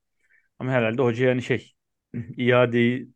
Ama 0.59 0.73
herhalde 0.73 1.03
hoca 1.03 1.27
yani 1.29 1.43
şey 1.43 1.73
iadeyi 2.37 3.09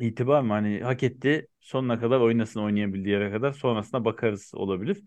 itibar 0.00 0.42
mı? 0.42 0.52
Hani 0.52 0.80
hak 0.82 1.02
etti. 1.02 1.48
Sonuna 1.60 2.00
kadar 2.00 2.20
oynasın 2.20 2.60
oynayabildiği 2.60 3.14
yere 3.14 3.30
kadar. 3.32 3.52
Sonrasına 3.52 4.04
bakarız 4.04 4.52
olabilir. 4.54 5.04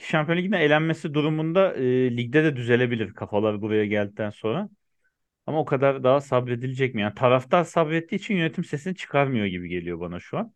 Şampiyon 0.00 0.38
Ligi'ne 0.38 0.58
elenmesi 0.64 1.14
durumunda 1.14 1.74
e, 1.74 2.16
ligde 2.16 2.44
de 2.44 2.56
düzelebilir 2.56 3.14
kafalar 3.14 3.62
buraya 3.62 3.86
geldikten 3.86 4.30
sonra. 4.30 4.68
Ama 5.46 5.60
o 5.60 5.64
kadar 5.64 6.04
daha 6.04 6.22
sabredilecek 6.22 6.94
mi? 6.94 7.02
Yani 7.02 7.14
taraftar 7.14 7.64
sabrettiği 7.64 8.20
için 8.20 8.36
yönetim 8.36 8.64
sesini 8.64 8.96
çıkarmıyor 8.96 9.46
gibi 9.46 9.68
geliyor 9.68 10.00
bana 10.00 10.20
şu 10.20 10.38
an. 10.38 10.54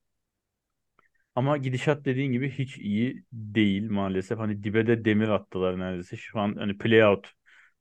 Ama 1.34 1.56
gidişat 1.56 2.04
dediğin 2.04 2.32
gibi 2.32 2.50
hiç 2.50 2.78
iyi 2.78 3.24
değil 3.32 3.90
maalesef. 3.90 4.38
Hani 4.38 4.62
dibe 4.62 4.86
de 4.86 5.04
demir 5.04 5.28
attılar 5.28 5.78
neredeyse. 5.78 6.16
Şu 6.16 6.38
an 6.40 6.54
hani 6.58 6.78
playout 6.78 7.32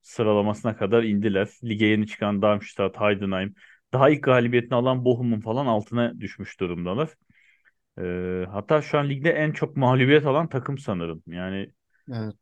sıralamasına 0.01 0.77
kadar 0.77 1.03
indiler. 1.03 1.49
Lige 1.63 1.85
yeni 1.85 2.07
çıkan 2.07 2.41
Darmstadt, 2.41 3.01
Heidenheim, 3.01 3.55
daha 3.93 4.09
ilk 4.09 4.23
galibiyetini 4.23 4.75
alan 4.75 5.05
Bochum'un 5.05 5.39
falan 5.39 5.65
altına 5.65 6.19
düşmüş 6.21 6.59
durumdalar. 6.59 7.09
Ee, 7.99 8.45
hatta 8.51 8.81
şu 8.81 8.99
an 8.99 9.09
ligde 9.09 9.29
en 9.31 9.51
çok 9.51 9.77
mağlubiyet 9.77 10.25
alan 10.25 10.49
takım 10.49 10.77
sanırım. 10.77 11.23
Yani 11.27 11.73
Evet. 12.13 12.35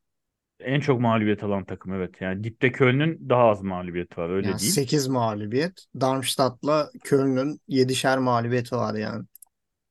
en 0.59 0.79
çok 0.79 0.99
mağlubiyet 1.01 1.43
alan 1.43 1.65
takım 1.65 1.93
evet. 1.93 2.21
Yani 2.21 2.43
dipte 2.43 2.71
Köln'ün 2.71 3.29
daha 3.29 3.43
az 3.49 3.61
mağlubiyeti 3.63 4.17
var 4.21 4.29
öyle 4.29 4.47
Yani 4.47 4.59
diyeyim. 4.59 4.73
8 4.73 5.07
mağlubiyet. 5.07 5.85
Darmstadt'la 6.01 6.89
Köln'ün 7.03 7.61
7'şer 7.67 8.17
mağlubiyeti 8.17 8.75
var 8.75 8.95
yani. 8.95 9.25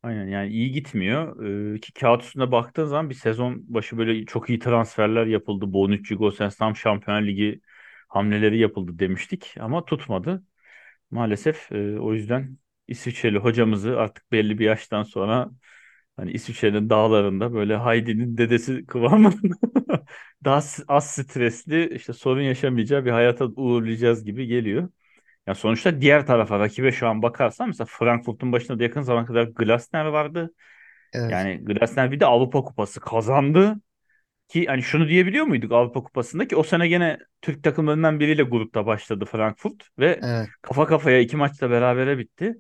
Aynen 0.03 0.27
yani 0.29 0.49
iyi 0.53 0.73
gitmiyor. 0.73 1.43
Ee, 1.77 1.81
ki 1.81 1.93
kağıt 1.93 2.23
üstünde 2.23 2.53
baktığın 2.53 2.85
zaman 2.87 3.11
bir 3.11 3.15
sezon 3.15 3.75
başı 3.75 3.99
böyle 3.99 4.25
çok 4.27 4.51
iyi 4.51 4.59
transferler 4.59 5.27
yapıldı. 5.27 5.73
Bonucci, 5.73 6.15
Gosens 6.15 6.57
tam 6.57 6.77
Şampiyonlar 6.77 7.23
Ligi 7.27 7.61
hamleleri 8.09 8.59
yapıldı 8.59 8.99
demiştik 8.99 9.55
ama 9.61 9.85
tutmadı. 9.85 10.45
Maalesef 11.11 11.73
e, 11.73 12.01
o 12.01 12.15
yüzden 12.15 12.59
İsviçreli 12.89 13.39
hocamızı 13.39 13.99
artık 14.01 14.33
belli 14.33 14.59
bir 14.59 14.65
yaştan 14.65 15.03
sonra 15.03 15.51
Hani 16.17 16.33
İsviçre'nin 16.33 16.91
dağlarında 16.91 17.55
böyle 17.55 17.79
Heidi'nin 17.79 18.39
dedesi 18.39 18.87
kıvamında 18.87 19.37
daha 20.45 20.61
az 20.89 21.11
stresli 21.11 21.95
işte 21.95 22.13
sorun 22.13 22.41
yaşamayacağı 22.43 23.05
bir 23.05 23.11
hayata 23.11 23.45
uğurlayacağız 23.47 24.25
gibi 24.25 24.47
geliyor. 24.47 24.89
Ya 25.47 25.55
sonuçta 25.55 26.01
diğer 26.01 26.27
tarafa 26.27 26.59
rakibe 26.59 26.93
şu 26.93 27.09
an 27.09 27.23
bakarsan 27.23 27.69
mesela 27.69 27.87
Frankfurt'un 27.91 28.53
başında 28.53 28.79
da 28.79 28.83
yakın 28.83 29.03
zaman 29.03 29.27
kadar 29.27 29.45
Glasner 29.45 30.05
vardı. 30.07 30.51
Evet. 31.13 31.33
Yani 31.33 31.65
Glasner 31.65 32.13
bir 32.13 32.21
de 32.21 32.27
Avrupa 32.27 32.63
Kupası 32.65 33.01
kazandı. 33.01 33.77
Ki 34.49 34.67
hani 34.67 34.83
şunu 34.83 35.09
diyebiliyor 35.09 35.47
muyduk 35.47 35.73
Avrupa 35.73 36.03
Kupası'nda 36.03 36.49
ki 36.49 36.57
o 36.57 36.63
sene 36.63 36.89
gene 36.89 37.19
Türk 37.43 37.65
takımlarından 37.65 38.21
biriyle 38.21 38.43
grupta 38.43 38.87
başladı 38.87 39.25
Frankfurt 39.25 39.89
ve 39.99 40.23
Evet. 40.23 40.51
kafa 40.63 40.87
kafaya 40.87 41.21
iki 41.21 41.37
maçta 41.37 41.71
berabere 41.71 42.19
bitti. 42.19 42.55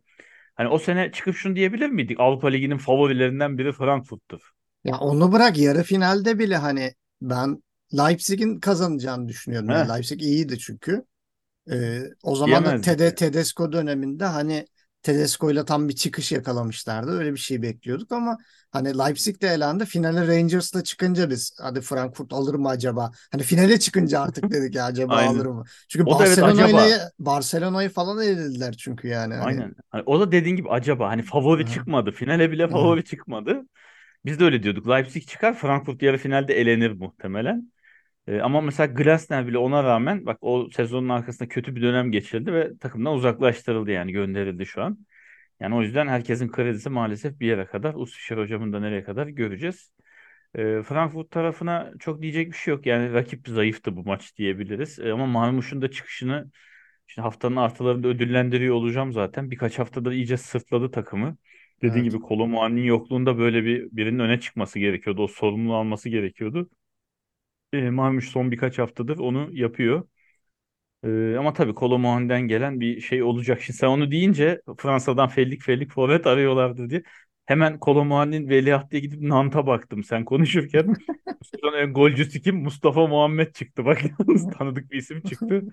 Hani 0.57 0.69
o 0.69 0.79
sene 0.79 1.13
çıkıp 1.13 1.37
şunu 1.37 1.57
diyebilir 1.57 1.89
miydik? 1.89 2.21
Avrupa 2.21 2.49
Ligi'nin 2.49 2.79
favorilerinden 2.79 3.59
biri 3.59 3.73
Frankfurt'tur. 3.73 4.53
Ya 4.85 4.99
onu 4.99 5.33
bırak 5.33 5.59
yarı 5.59 5.83
finalde 5.83 6.39
bile 6.39 6.57
hani 6.57 6.95
ben 7.23 7.63
Leipzig'in 7.99 8.61
kazanacağını 8.61 9.29
düşünüyordum. 9.29 9.71
Yani 9.71 9.89
Leipzig 9.89 10.23
iyiydi 10.23 10.59
çünkü. 10.59 11.05
Ee, 11.73 12.01
o 12.23 12.37
zaman 12.37 12.65
da 12.65 12.81
Tede. 12.81 13.15
Tedesco 13.15 13.73
döneminde 13.73 14.25
hani 14.25 14.67
Tedesco 15.03 15.50
ile 15.50 15.65
tam 15.65 15.88
bir 15.88 15.95
çıkış 15.97 16.33
yakalamışlardı. 16.33 17.11
Öyle 17.19 17.33
bir 17.33 17.38
şey 17.38 17.62
bekliyorduk 17.62 18.12
ama 18.12 18.38
hani 18.71 18.99
Leipzig 18.99 19.43
de 19.43 19.49
elendi. 19.49 19.85
Finale 19.85 20.26
Rangers'la 20.26 20.85
çıkınca 20.85 21.31
biz 21.31 21.57
hadi 21.61 21.81
Frankfurt 21.81 22.33
alır 22.33 22.55
mı 22.55 22.69
acaba? 22.69 23.11
Hani 23.33 23.43
finale 23.43 23.79
çıkınca 23.79 24.21
artık 24.21 24.50
dedik 24.50 24.75
ya 24.75 24.85
acaba 24.85 25.17
alır 25.17 25.47
mı? 25.47 25.65
Çünkü 25.88 26.07
da 26.19 26.26
evet 26.26 26.43
acaba. 26.43 26.87
Barcelona'yı 27.19 27.88
falan 27.88 28.23
elediler 28.23 28.75
çünkü 28.79 29.09
yani 29.09 29.35
hani. 29.35 29.47
Aynen. 29.47 29.75
Hani 29.91 30.03
o 30.07 30.21
da 30.21 30.33
dediğin 30.33 30.57
gibi 30.57 30.69
acaba 30.69 31.09
hani 31.09 31.23
favori 31.23 31.62
Hı, 31.62 31.67
çıkmadı. 31.67 32.11
Finale 32.11 32.50
bile 32.53 32.69
hı. 32.69 32.69
favori 32.69 33.05
çıkmadı. 33.05 33.62
Biz 34.25 34.41
de 34.41 34.45
öyle 34.45 34.62
diyorduk. 34.62 34.88
Leipzig 34.88 35.29
çıkar, 35.29 35.55
Frankfurt 35.55 36.03
yarı 36.03 36.19
finalde 36.19 36.55
elenir 36.61 36.91
muhtemelen. 36.93 37.73
Ee, 38.26 38.40
ama 38.40 38.61
mesela 38.61 38.87
Glasner 38.87 39.47
bile 39.47 39.59
ona 39.59 39.85
rağmen 39.85 40.26
bak 40.26 40.38
o 40.40 40.68
sezonun 40.71 41.09
arkasında 41.09 41.49
kötü 41.49 41.76
bir 41.76 41.83
dönem 41.83 42.12
geçirdi 42.12 42.52
ve 42.52 42.78
takımdan 42.78 43.14
uzaklaştırıldı 43.14 43.90
yani 43.90 44.12
gönderildi 44.12 44.66
şu 44.66 44.83
an. 44.83 44.99
Yani 45.61 45.75
o 45.75 45.83
yüzden 45.83 46.09
herkesin 46.09 46.49
kredisi 46.49 46.90
maalesef 46.90 47.40
bir 47.40 47.47
yere 47.47 47.66
kadar. 47.66 47.95
Ustüşer 47.95 48.38
hocamın 48.38 48.73
da 48.73 48.80
nereye 48.80 49.04
kadar 49.04 49.26
göreceğiz. 49.26 49.92
Ee, 50.54 50.83
Frankfurt 50.83 51.30
tarafına 51.30 51.92
çok 51.99 52.23
diyecek 52.23 52.49
bir 52.52 52.56
şey 52.56 52.75
yok. 52.75 52.87
Yani 52.87 53.12
rakip 53.12 53.49
zayıftı 53.49 53.97
bu 53.97 54.04
maç 54.04 54.37
diyebiliriz. 54.38 54.99
Ee, 54.99 55.12
ama 55.12 55.26
Marmuş'un 55.26 55.83
da 55.83 55.90
çıkışını 55.90 56.50
işte 57.09 57.23
haftanın 57.23 57.56
artılarında 57.56 58.09
ödüllendiriyor 58.09 58.75
olacağım 58.75 59.12
zaten. 59.12 59.50
Birkaç 59.50 59.78
haftadır 59.78 60.12
iyice 60.12 60.37
sırtladı 60.37 60.90
takımı. 60.90 61.37
Dediğin 61.83 62.04
Evet. 62.04 62.12
gibi 62.12 62.21
Kolo 62.21 62.47
Muani'nin 62.47 62.85
yokluğunda 62.85 63.38
böyle 63.38 63.64
bir 63.64 63.88
birinin 63.92 64.18
öne 64.18 64.40
çıkması 64.40 64.78
gerekiyordu. 64.78 65.23
O 65.23 65.28
sorumluluğu 65.28 65.76
alması 65.76 66.09
gerekiyordu. 66.09 66.71
Ee, 67.73 67.91
Marmuş 67.91 68.29
son 68.29 68.51
birkaç 68.51 68.79
haftadır 68.79 69.19
onu 69.19 69.49
yapıyor. 69.53 70.09
Ee, 71.05 71.37
ama 71.39 71.53
tabii 71.53 71.75
Kolo 71.75 71.99
Muani'den 71.99 72.43
gelen 72.43 72.81
bir 72.81 73.01
şey 73.01 73.23
olacak. 73.23 73.63
Şimdi 73.63 73.79
sen 73.79 73.87
onu 73.89 74.11
deyince 74.11 74.63
Fransa'dan 74.79 75.29
fellik 75.29 75.63
fellik 75.63 75.91
forvet 75.93 76.27
arıyorlardı 76.27 76.91
diye. 76.91 77.03
Hemen 77.47 77.79
Kolo 77.79 78.05
Muani'nin 78.05 78.49
veliaht 78.49 78.91
diye 78.91 79.01
gidip 79.03 79.21
Nant'a 79.23 79.67
baktım 79.67 80.05
sen 80.05 80.25
konuşurken. 80.25 80.95
Sezon 81.45 81.93
golcüsü 81.93 82.41
kim? 82.43 82.57
Mustafa 82.63 83.07
Muhammed 83.07 83.53
çıktı. 83.55 83.85
Bak 83.85 83.99
yalnız 84.05 84.51
tanıdık 84.59 84.91
bir 84.93 84.99
isim 84.99 85.23
çıktı. 85.23 85.65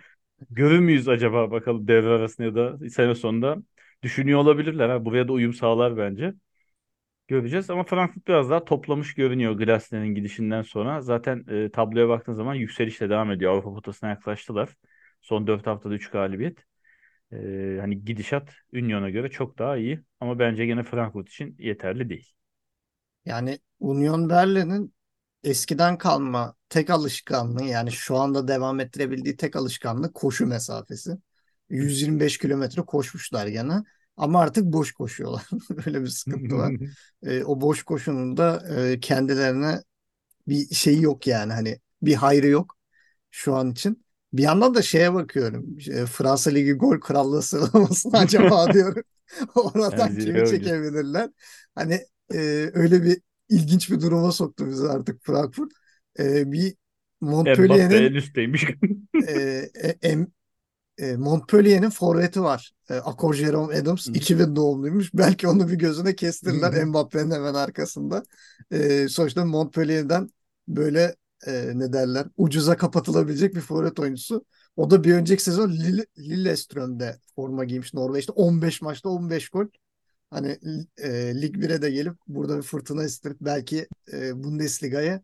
Görür 0.49 0.79
müyüz 0.79 1.07
acaba 1.09 1.51
bakalım 1.51 1.87
devre 1.87 2.09
arasında 2.09 2.47
ya 2.47 2.55
da 2.55 2.89
sene 2.89 3.15
sonunda 3.15 3.57
düşünüyor 4.03 4.39
olabilirler. 4.39 4.89
Ha. 4.89 5.05
Buraya 5.05 5.27
da 5.27 5.33
uyum 5.33 5.53
sağlar 5.53 5.97
bence. 5.97 6.33
Göreceğiz 7.27 7.69
ama 7.69 7.83
Frankfurt 7.83 8.27
biraz 8.27 8.49
daha 8.49 8.65
toplamış 8.65 9.13
görünüyor 9.15 9.53
Glasner'in 9.53 10.15
gidişinden 10.15 10.61
sonra. 10.61 11.01
Zaten 11.01 11.45
e, 11.49 11.71
tabloya 11.71 12.09
baktığın 12.09 12.33
zaman 12.33 12.55
yükselişle 12.55 13.09
devam 13.09 13.31
ediyor. 13.31 13.51
Avrupa 13.53 13.73
potasına 13.73 14.09
yaklaştılar. 14.09 14.69
Son 15.21 15.47
4 15.47 15.67
haftada 15.67 15.93
3 15.93 16.09
galibiyet. 16.09 16.59
E, 17.33 17.37
hani 17.81 18.05
gidişat 18.05 18.51
Union'a 18.73 19.09
göre 19.09 19.29
çok 19.31 19.59
daha 19.59 19.77
iyi. 19.77 20.01
Ama 20.19 20.39
bence 20.39 20.65
gene 20.65 20.83
Frankfurt 20.83 21.29
için 21.29 21.55
yeterli 21.59 22.09
değil. 22.09 22.33
Yani 23.25 23.59
Union 23.79 24.29
Berlin'in 24.29 24.93
eskiden 25.43 25.97
kalma 25.97 26.55
tek 26.69 26.89
alışkanlığı 26.89 27.63
yani 27.63 27.91
şu 27.91 28.17
anda 28.17 28.47
devam 28.47 28.79
ettirebildiği 28.79 29.37
tek 29.37 29.55
alışkanlık 29.55 30.13
koşu 30.13 30.47
mesafesi. 30.47 31.11
125 31.69 32.37
kilometre 32.37 32.81
koşmuşlar 32.81 33.47
gene 33.47 33.83
ama 34.17 34.41
artık 34.41 34.65
boş 34.65 34.91
koşuyorlar. 34.91 35.43
Böyle 35.85 36.01
bir 36.01 36.07
sıkıntı 36.07 36.55
var. 36.57 36.73
E, 37.23 37.43
o 37.43 37.61
boş 37.61 37.83
koşunun 37.83 38.37
da 38.37 38.63
e, 38.91 38.99
kendilerine 38.99 39.83
bir 40.47 40.75
şeyi 40.75 41.01
yok 41.01 41.27
yani 41.27 41.53
hani 41.53 41.79
bir 42.01 42.15
hayrı 42.15 42.47
yok 42.47 42.77
şu 43.31 43.55
an 43.55 43.71
için. 43.71 44.05
Bir 44.33 44.43
yandan 44.43 44.75
da 44.75 44.81
şeye 44.81 45.13
bakıyorum. 45.13 45.77
E, 45.91 46.05
Fransa 46.05 46.51
Ligi 46.51 46.73
gol 46.73 46.99
krallığı 46.99 47.41
sıralamasını 47.43 48.17
acaba 48.17 48.73
diyorum. 48.73 49.03
Yani 49.91 50.09
Oradan 50.09 50.17
kimi 50.17 50.43
zirve 50.43 50.43
oyuncusu. 50.47 50.75
çekebilirler? 50.83 51.29
Hani 51.75 51.93
e, 52.33 52.37
öyle 52.73 53.03
bir 53.03 53.21
ilginç 53.49 53.91
bir 53.91 54.01
duruma 54.01 54.31
soktu 54.31 54.67
bizi 54.67 54.89
artık 54.89 55.23
Frankfurt. 55.25 55.71
E, 56.19 56.51
bir 56.51 56.75
Mbappe 57.55 57.95
en 57.95 58.03
Montpellier'in 58.03 58.15
üstteymiş. 58.15 58.65
e, 59.27 59.33
e, 59.75 59.97
em- 60.01 60.31
e, 60.97 61.15
Montpellier'in 61.15 61.89
forveti 61.89 62.41
var. 62.41 62.71
E, 62.89 62.93
Akor 62.93 63.33
Jerome 63.33 63.77
Adams 63.77 64.07
2000 64.07 64.55
doğumluymuş. 64.55 65.13
Belki 65.13 65.47
onu 65.47 65.69
bir 65.69 65.75
gözüne 65.75 66.15
kestirdiler 66.15 66.85
Mbappe'nin 66.85 67.31
hemen 67.31 67.53
arkasında. 67.53 68.23
E, 68.71 69.07
sonuçta 69.07 69.45
Montpellier'den 69.45 70.29
böyle 70.67 71.15
e, 71.47 71.71
ne 71.75 71.93
derler 71.93 72.27
ucuza 72.37 72.77
kapatılabilecek 72.77 73.55
bir 73.55 73.61
forvet 73.61 73.99
oyuncusu. 73.99 74.45
O 74.75 74.89
da 74.91 75.03
bir 75.03 75.13
önceki 75.13 75.43
sezon 75.43 75.71
Lille, 75.71 76.05
Lillestrøm'de 76.19 77.17
forma 77.35 77.63
giymiş 77.63 77.93
Norveç'te. 77.93 78.31
15 78.31 78.81
maçta 78.81 79.09
15 79.09 79.49
gol. 79.49 79.65
Hani 80.29 80.59
e, 80.97 81.41
Lig 81.41 81.55
1'e 81.55 81.81
de 81.81 81.91
gelip 81.91 82.13
burada 82.27 82.57
bir 82.57 82.61
fırtına 82.63 83.03
estirip 83.03 83.37
belki 83.41 83.87
e, 84.13 84.43
Bundesliga'ya 84.43 85.21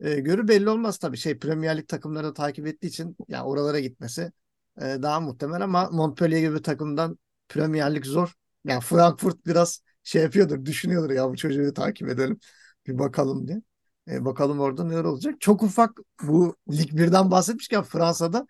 e, 0.00 0.20
görür 0.20 0.48
belli 0.48 0.70
olmaz 0.70 0.98
tabii. 0.98 1.16
Şey 1.16 1.38
Premier 1.38 1.76
Lig 1.76 1.88
takımları 1.88 2.26
da 2.26 2.34
takip 2.34 2.66
ettiği 2.66 2.86
için 2.86 3.16
yani 3.28 3.42
oralara 3.42 3.80
gitmesi 3.80 4.32
e, 4.78 5.02
daha 5.02 5.20
muhtemel 5.20 5.62
ama 5.62 5.90
Montpellier 5.90 6.40
gibi 6.40 6.54
bir 6.54 6.62
takımdan 6.62 7.18
Premier 7.48 7.94
Lig 7.94 8.04
zor. 8.04 8.32
Yani 8.64 8.80
Frankfurt 8.80 9.46
biraz 9.46 9.80
şey 10.02 10.22
yapıyordur, 10.22 10.64
düşünüyordur 10.64 11.10
ya 11.10 11.30
bu 11.30 11.36
çocuğu 11.36 11.74
takip 11.74 12.08
edelim. 12.08 12.38
Bir 12.86 12.98
bakalım 12.98 13.48
diye. 13.48 13.62
E, 14.10 14.24
bakalım 14.24 14.60
orada 14.60 14.84
neler 14.84 15.04
olacak. 15.04 15.34
Çok 15.40 15.62
ufak 15.62 15.90
bu 16.22 16.56
Lig 16.72 16.92
1'den 16.92 17.30
bahsetmişken 17.30 17.82
Fransa'da 17.82 18.46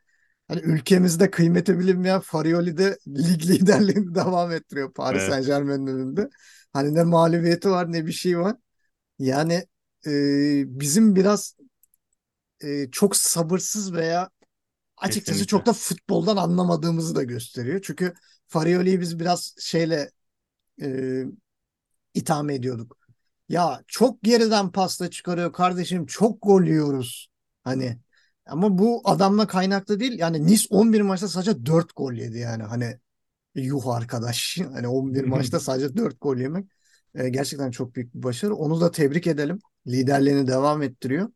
hani 0.49 0.61
ülkemizde 0.61 1.31
kıymeti 1.31 1.79
bilinmeyen 1.79 2.21
Farioli 2.21 2.76
de 2.79 2.99
lig 3.09 3.43
liderliğini 3.47 4.14
devam 4.14 4.52
ettiriyor 4.52 4.93
Paris 4.93 5.23
Evet, 5.23 5.33
Saint-Germain'in 5.33 5.87
önünde. 5.87 6.29
Hani 6.73 6.95
ne 6.95 7.02
mağlubiyeti 7.02 7.71
var 7.71 7.93
ne 7.93 8.07
bir 8.07 8.12
şey 8.12 8.38
var. 8.38 8.57
Yani 9.19 9.55
e, 10.07 10.11
bizim 10.81 11.17
biraz 11.17 11.57
e, 12.64 12.91
çok 12.91 13.17
sabırsız 13.17 13.93
veya 13.95 14.31
açıkçası 15.02 15.47
çok 15.47 15.61
kesinlikle. 15.61 15.66
da 15.66 15.73
futboldan 15.73 16.37
anlamadığımızı 16.37 17.14
da 17.14 17.23
gösteriyor. 17.23 17.80
Çünkü 17.82 18.14
Farioli'yi 18.49 19.00
biz 19.00 19.18
biraz 19.21 19.54
şeyle 19.61 20.11
e, 20.82 21.25
itham 22.14 22.50
ediyorduk. 22.50 22.97
Ya 23.49 23.82
çok 23.88 24.23
geriden 24.23 24.73
pasta 24.73 25.11
çıkarıyor 25.11 25.52
kardeşim 25.52 26.06
çok 26.06 26.42
gol 26.42 26.62
yiyoruz. 26.62 27.28
Hani 27.64 27.99
ama 28.47 28.78
bu 28.78 29.02
adamla 29.04 29.47
kaynaklı 29.47 30.00
değil. 30.00 30.18
Yani 30.18 30.47
Nice 30.47 30.64
11 30.71 31.00
maçta 31.00 31.28
sadece 31.28 31.66
4 31.66 31.97
gol 31.97 32.12
yedi 32.12 32.38
yani. 32.38 32.62
Hani 32.62 32.99
yuh 33.54 33.87
arkadaş. 33.88 34.59
Hani 34.73 34.88
11 34.88 35.25
maçta 35.25 35.61
sadece 35.61 35.97
4 35.97 36.21
gol 36.21 36.37
yemek 36.37 36.66
e, 37.14 37.28
gerçekten 37.28 37.71
çok 37.71 37.94
büyük 37.94 38.14
bir 38.14 38.23
başarı. 38.23 38.54
Onu 38.54 38.80
da 38.80 38.90
tebrik 38.90 39.26
edelim. 39.26 39.59
Liderliğini 39.87 40.47
devam 40.47 40.82
ettiriyor. 40.82 41.28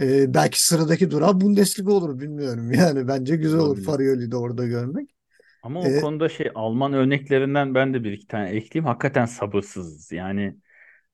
E, 0.00 0.34
belki 0.34 0.62
sıradaki 0.62 1.10
durağı 1.10 1.40
Bundesliga 1.40 1.92
olur 1.92 2.20
bilmiyorum. 2.20 2.72
Yani 2.74 3.08
bence 3.08 3.36
güzel 3.36 3.60
olur 3.60 3.78
Olabilir. 3.78 3.82
Farioli'yi 3.82 4.30
de 4.30 4.36
orada 4.36 4.66
görmek. 4.66 5.14
Ama 5.62 5.80
o 5.84 5.94
E, 5.94 5.94
konuda 5.94 6.28
şey 6.28 6.50
Alman 6.54 6.92
örneklerinden 6.92 7.74
ben 7.74 7.94
de 7.94 8.04
bir 8.04 8.12
iki 8.12 8.26
tane 8.26 8.50
ekleyeyim. 8.50 8.86
Hakikaten 8.86 9.26
sabırsız. 9.26 10.12
Yani 10.12 10.56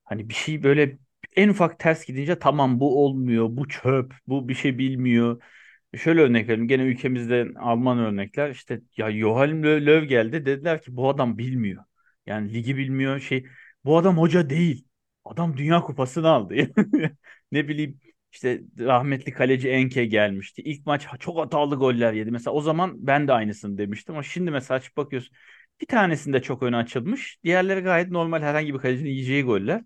Hani 0.04 0.30
bir 0.30 0.34
şey 0.34 0.62
böyle 0.64 0.98
en 1.36 1.48
ufak 1.50 1.80
ters 1.80 2.06
gidince 2.06 2.38
tamam 2.38 2.80
bu 2.80 3.04
olmuyor, 3.06 3.48
bu 3.50 3.68
çöp, 3.68 4.14
bu 4.28 4.48
bir 4.48 4.54
şey 4.54 4.78
bilmiyor. 4.78 5.42
Şöyle 5.98 6.22
örnek 6.22 6.48
vereyim. 6.48 6.68
Gene 6.68 6.82
ülkemizde 6.84 7.48
Alman 7.60 7.98
örnekler. 7.98 8.50
İşte 8.50 8.82
ya 8.96 9.12
Joachim 9.12 9.64
Löw 9.64 10.06
geldi. 10.06 10.46
Dediler 10.46 10.82
ki 10.82 10.96
bu 10.96 11.08
adam 11.10 11.38
bilmiyor. 11.38 11.84
Yani 12.26 12.54
ligi 12.54 12.76
bilmiyor. 12.76 13.20
Şey 13.20 13.46
bu 13.84 13.98
adam 13.98 14.18
hoca 14.18 14.50
değil. 14.50 14.86
Adam 15.24 15.56
Dünya 15.56 15.82
Kupası'nı 15.82 16.28
aldı. 16.30 16.54
Ne 17.52 17.68
bileyim 17.68 18.00
işte 18.32 18.60
rahmetli 18.78 19.32
kaleci 19.32 19.68
Enke 19.68 20.04
gelmişti. 20.04 20.62
İlk 20.62 20.86
maç 20.86 21.06
çok 21.20 21.38
hatalı 21.38 21.76
goller 21.76 22.12
yedi. 22.12 22.30
Mesela 22.30 22.54
o 22.54 22.60
zaman 22.60 23.06
ben 23.06 23.28
de 23.28 23.32
aynısını 23.32 23.78
demiştim. 23.78 24.14
Ama 24.14 24.22
şimdi 24.22 24.50
mesela 24.50 24.78
açıp 24.78 24.96
bakıyorsun. 24.96 25.36
Bir 25.80 25.86
tanesinde 25.86 26.42
çok 26.42 26.62
öne 26.62 26.76
açılmış. 26.76 27.38
Diğerleri 27.44 27.80
gayet 27.80 28.10
normal 28.10 28.42
herhangi 28.42 28.74
bir 28.74 28.78
kalecinin 28.78 29.10
yiyeceği 29.10 29.42
goller. 29.42 29.84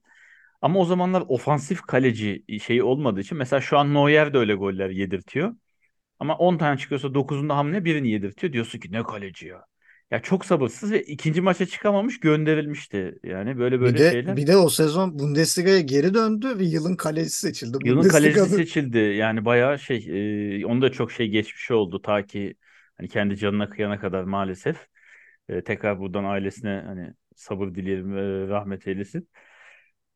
Ama 0.63 0.79
o 0.81 0.85
zamanlar 0.85 1.25
ofansif 1.29 1.83
kaleci 1.83 2.45
şeyi 2.63 2.83
olmadığı 2.83 3.21
için 3.21 3.39
mesela 3.39 3.61
şu 3.61 3.79
an 3.79 3.95
Neuer 3.95 4.35
de 4.35 4.39
öyle 4.39 4.55
goller 4.55 4.91
yedirtiyor. 4.91 5.57
Ama 6.19 6.37
10 6.39 6.59
tane 6.59 6.79
çıkıyorsa 6.79 7.15
9'unda 7.15 7.57
hamle 7.57 7.85
birini 7.85 8.11
yedirtiyor. 8.11 8.53
Diyorsun 8.53 8.79
ki 8.81 8.93
ne 8.93 9.03
kaleci 9.03 9.47
ya. 9.49 9.65
Ya 10.13 10.23
çok 10.23 10.45
sabırsız 10.45 10.93
ve 10.93 11.03
ikinci 11.03 11.41
maça 11.41 11.67
çıkamamış 11.67 12.21
gönderilmişti. 12.21 13.19
Yani 13.25 13.59
böyle 13.59 13.77
Bir 13.77 13.81
böyle 13.81 13.99
de 13.99 14.11
şeyler. 14.11 14.37
bir 14.37 14.47
de 14.47 14.57
o 14.57 14.69
sezon 14.69 15.19
Bundesliga'ya 15.19 15.81
geri 15.81 16.15
döndü 16.15 16.59
ve 16.59 16.65
yılın 16.65 16.97
kalecisi 16.97 17.39
seçildi. 17.39 17.79
Yılın 17.85 18.09
kalecisi 18.09 18.49
seçildi. 18.49 18.99
Yani 18.99 19.45
bayağı 19.45 19.79
şey 19.79 20.07
e, 20.61 20.67
onda 20.67 20.93
çok 20.93 21.13
şey 21.13 21.29
geçmiş 21.29 21.71
oldu 21.71 22.03
ta 22.03 22.27
ki 22.27 22.55
hani 22.97 23.09
kendi 23.09 23.37
canına 23.37 23.69
kıyana 23.69 24.01
kadar 24.01 24.25
maalesef. 24.25 24.87
E, 25.49 25.63
tekrar 25.65 25.99
buradan 26.01 26.25
ailesine 26.25 26.83
hani 26.87 27.15
sabır 27.37 27.75
dileyelim 27.75 28.19
e, 28.19 28.49
rahmet 28.49 28.87
eylesin. 28.87 29.29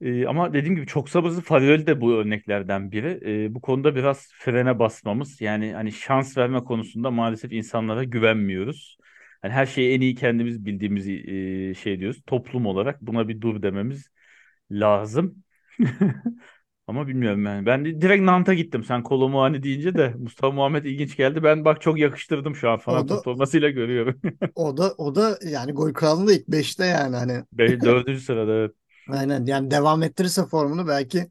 E, 0.00 0.26
ama 0.26 0.54
dediğim 0.54 0.76
gibi 0.76 0.86
çok 0.86 1.08
sabırsız 1.08 1.40
Fario'lu 1.40 1.86
de 1.86 2.00
bu 2.00 2.14
örneklerden 2.14 2.92
biri. 2.92 3.20
E, 3.44 3.54
bu 3.54 3.60
konuda 3.60 3.94
biraz 3.94 4.28
frene 4.32 4.78
basmamız 4.78 5.40
yani 5.40 5.72
hani 5.72 5.92
şans 5.92 6.36
verme 6.38 6.64
konusunda 6.64 7.10
maalesef 7.10 7.52
insanlara 7.52 8.04
güvenmiyoruz. 8.04 8.98
Hani 9.42 9.52
her 9.52 9.66
şeyi 9.66 9.96
en 9.96 10.00
iyi 10.00 10.14
kendimiz 10.14 10.64
bildiğimiz 10.66 11.08
e, 11.08 11.74
şey 11.74 12.00
diyoruz. 12.00 12.22
Toplum 12.26 12.66
olarak 12.66 13.00
buna 13.02 13.28
bir 13.28 13.40
dur 13.40 13.62
dememiz 13.62 14.10
lazım. 14.70 15.44
Ama 16.86 17.08
bilmiyorum 17.08 17.44
yani. 17.46 17.66
Ben 17.66 17.84
de 17.84 18.00
direkt 18.00 18.22
Nant'a 18.24 18.54
gittim. 18.54 18.84
Sen 18.84 19.02
Kolo 19.02 19.28
Muani 19.28 19.62
deyince 19.62 19.96
de 19.96 20.14
Mustafa 20.18 20.50
Muhammed 20.54 20.84
ilginç 20.84 21.16
geldi. 21.16 21.42
Ben 21.42 21.64
bak 21.64 21.80
çok 21.82 21.98
yakıştırdım 21.98 22.56
şu 22.56 22.70
an 22.70 22.78
da 23.08 23.24
formasıyla 23.24 23.70
görüyorum. 23.70 24.20
o 24.54 24.76
da 24.76 24.94
o 24.98 25.14
da 25.14 25.38
yani 25.44 25.72
gol 25.72 25.92
kralında 25.94 26.32
ilk 26.32 26.48
beşte 26.48 26.84
yani 26.86 27.16
hani 27.16 27.44
Be- 27.52 27.84
Dördüncü 27.84 28.20
sırada 28.20 28.52
evet. 28.52 28.74
aynen 29.08 29.46
yani 29.46 29.70
devam 29.70 30.02
ettirirse 30.02 30.46
formunu 30.46 30.86
belki 30.88 31.30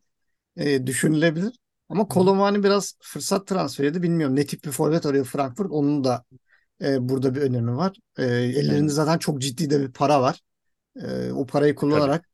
e, 0.57 0.87
düşünülebilir. 0.87 1.53
Ama. 1.89 2.09
Kolomani 2.09 2.63
biraz 2.65 2.95
fırsat 3.03 3.47
transferiydi. 3.47 4.03
Bilmiyorum 4.03 4.35
ne 4.37 4.45
tip 4.45 4.65
bir 4.65 4.71
forvet 4.71 5.05
arıyor 5.05 5.25
Frankfurt. 5.25 5.71
Onun 5.71 6.03
da 6.03 6.25
e, 6.81 7.09
burada 7.09 7.35
bir 7.35 7.41
önemi 7.41 7.75
var. 7.77 7.97
E, 8.17 8.23
ellerinde 8.25 8.91
Yani 8.91 8.91
zaten 8.91 9.17
çok 9.17 9.41
ciddi 9.41 9.69
de 9.69 9.81
bir 9.81 9.91
para 9.91 10.21
var. 10.21 10.41
E, 11.01 11.31
o 11.31 11.45
parayı 11.45 11.75
tabii. 11.89 12.09
kullanarak 12.09 12.29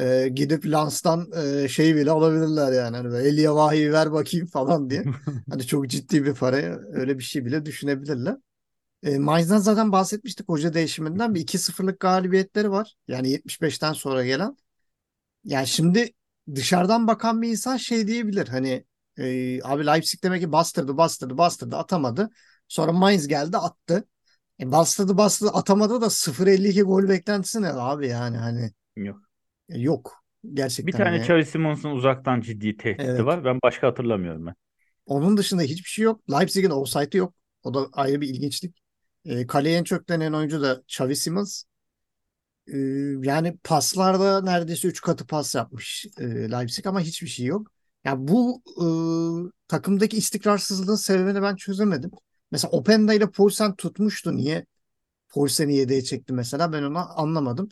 e, 0.00 0.28
gidip 0.28 0.66
Lens'tan 0.66 1.28
e, 1.64 1.68
şey 1.68 1.96
bile 1.96 2.10
alabilirler 2.10 2.72
yani. 2.72 2.96
Hani 2.96 3.16
Elia 3.28 3.56
Vahiy 3.56 3.92
ver 3.92 4.12
bakayım 4.12 4.46
falan 4.46 4.90
diye. 4.90 5.04
Hani 5.50 5.66
çok 5.66 5.88
ciddi 5.90 6.24
bir 6.24 6.34
paraya 6.34 6.80
öyle 6.92 7.18
bir 7.18 7.24
şey 7.24 7.44
bile 7.46 7.66
düşünebilirler. 7.66 8.36
E, 9.02 9.18
Mainz'dan 9.18 9.58
zaten 9.58 9.92
bahsetmiştik 9.92 10.48
hoca 10.48 10.74
değişiminden. 10.74 11.34
Bir 11.34 11.40
iki 11.40 11.58
sıfırlık 11.58 12.00
galibiyetleri 12.00 12.70
var. 12.70 12.96
Yani 13.08 13.30
75'ten 13.30 13.92
sonra 13.92 14.24
gelen. 14.24 14.56
Yani 15.44 15.66
şimdi 15.66 16.12
dışarıdan 16.54 17.06
bakan 17.06 17.42
bir 17.42 17.48
insan 17.48 17.76
şey 17.76 18.06
diyebilir. 18.06 18.48
Hani 18.48 18.84
e, 19.18 19.62
abi 19.62 19.86
Leipzig 19.86 20.22
demek 20.22 20.40
ki 20.42 20.52
bastırdı 20.52 20.96
bastırdı 20.96 21.38
bastırdı 21.38 21.76
atamadı. 21.76 22.30
Sonra 22.72 22.92
Mainz 22.92 23.28
geldi 23.28 23.56
attı. 23.56 24.04
E, 24.60 24.72
bastırdı 24.72 25.16
bastırdı 25.16 25.50
atamadı 25.50 26.00
da 26.00 26.10
0-52 26.10 26.82
gol 26.82 27.08
beklentisi 27.08 27.62
ne 27.62 27.68
abi 27.68 28.08
yani 28.08 28.36
hani 28.36 28.70
Yok. 28.96 29.20
e, 29.68 29.78
yok. 29.78 30.24
Bir 30.44 30.56
Gerçekten 30.56 30.92
tane 30.92 31.08
hani 31.08 31.20
Xavi 31.20 31.46
Simons'un 31.46 31.90
uzaktan 31.90 32.40
ciddi 32.40 32.76
tehdidi 32.76 33.06
evet. 33.06 33.24
var. 33.24 33.44
Ben 33.44 33.58
başka 33.62 33.86
hatırlamıyorum 33.86 34.46
ben. 34.46 34.54
Onun 35.06 35.36
dışında 35.36 35.62
hiçbir 35.62 35.88
şey 35.88 36.04
yok. 36.04 36.30
Leipzig'in 36.30 36.70
offside'ı 36.70 37.16
yok. 37.16 37.34
O 37.62 37.74
da 37.74 37.88
ayrı 37.92 38.20
bir 38.20 38.28
ilginçlik. 38.28 38.82
E, 39.24 39.46
kaleye 39.46 39.78
en 39.78 39.84
çok 39.84 40.08
denen 40.08 40.32
oyuncu 40.32 40.62
da 40.62 40.82
Xavi 40.88 41.16
Simons. 41.16 41.64
E, 42.66 42.78
yani 43.22 43.58
paslarda 43.64 44.42
neredeyse 44.42 44.88
3 44.88 45.00
katı 45.00 45.26
pas 45.26 45.54
yapmış 45.54 46.06
e, 46.18 46.24
Leipzig 46.24 46.86
ama 46.86 47.00
hiçbir 47.00 47.28
şey 47.28 47.46
yok. 47.46 47.66
Yani 48.04 48.28
bu 48.28 48.62
e, 48.66 48.86
takımdaki 49.68 50.16
istikrarsızlığın 50.16 50.94
sebebini 50.94 51.42
ben 51.42 51.56
çözemedim. 51.56 52.10
Mesela 52.52 52.70
Openda 52.70 53.14
ile 53.14 53.30
Poulsen 53.30 53.76
tutmuştu. 53.76 54.36
Niye 54.36 54.66
Poulsen'i 55.28 55.76
yedeğe 55.76 56.04
çekti 56.04 56.32
mesela 56.32 56.72
ben 56.72 56.82
onu 56.82 57.20
anlamadım. 57.20 57.68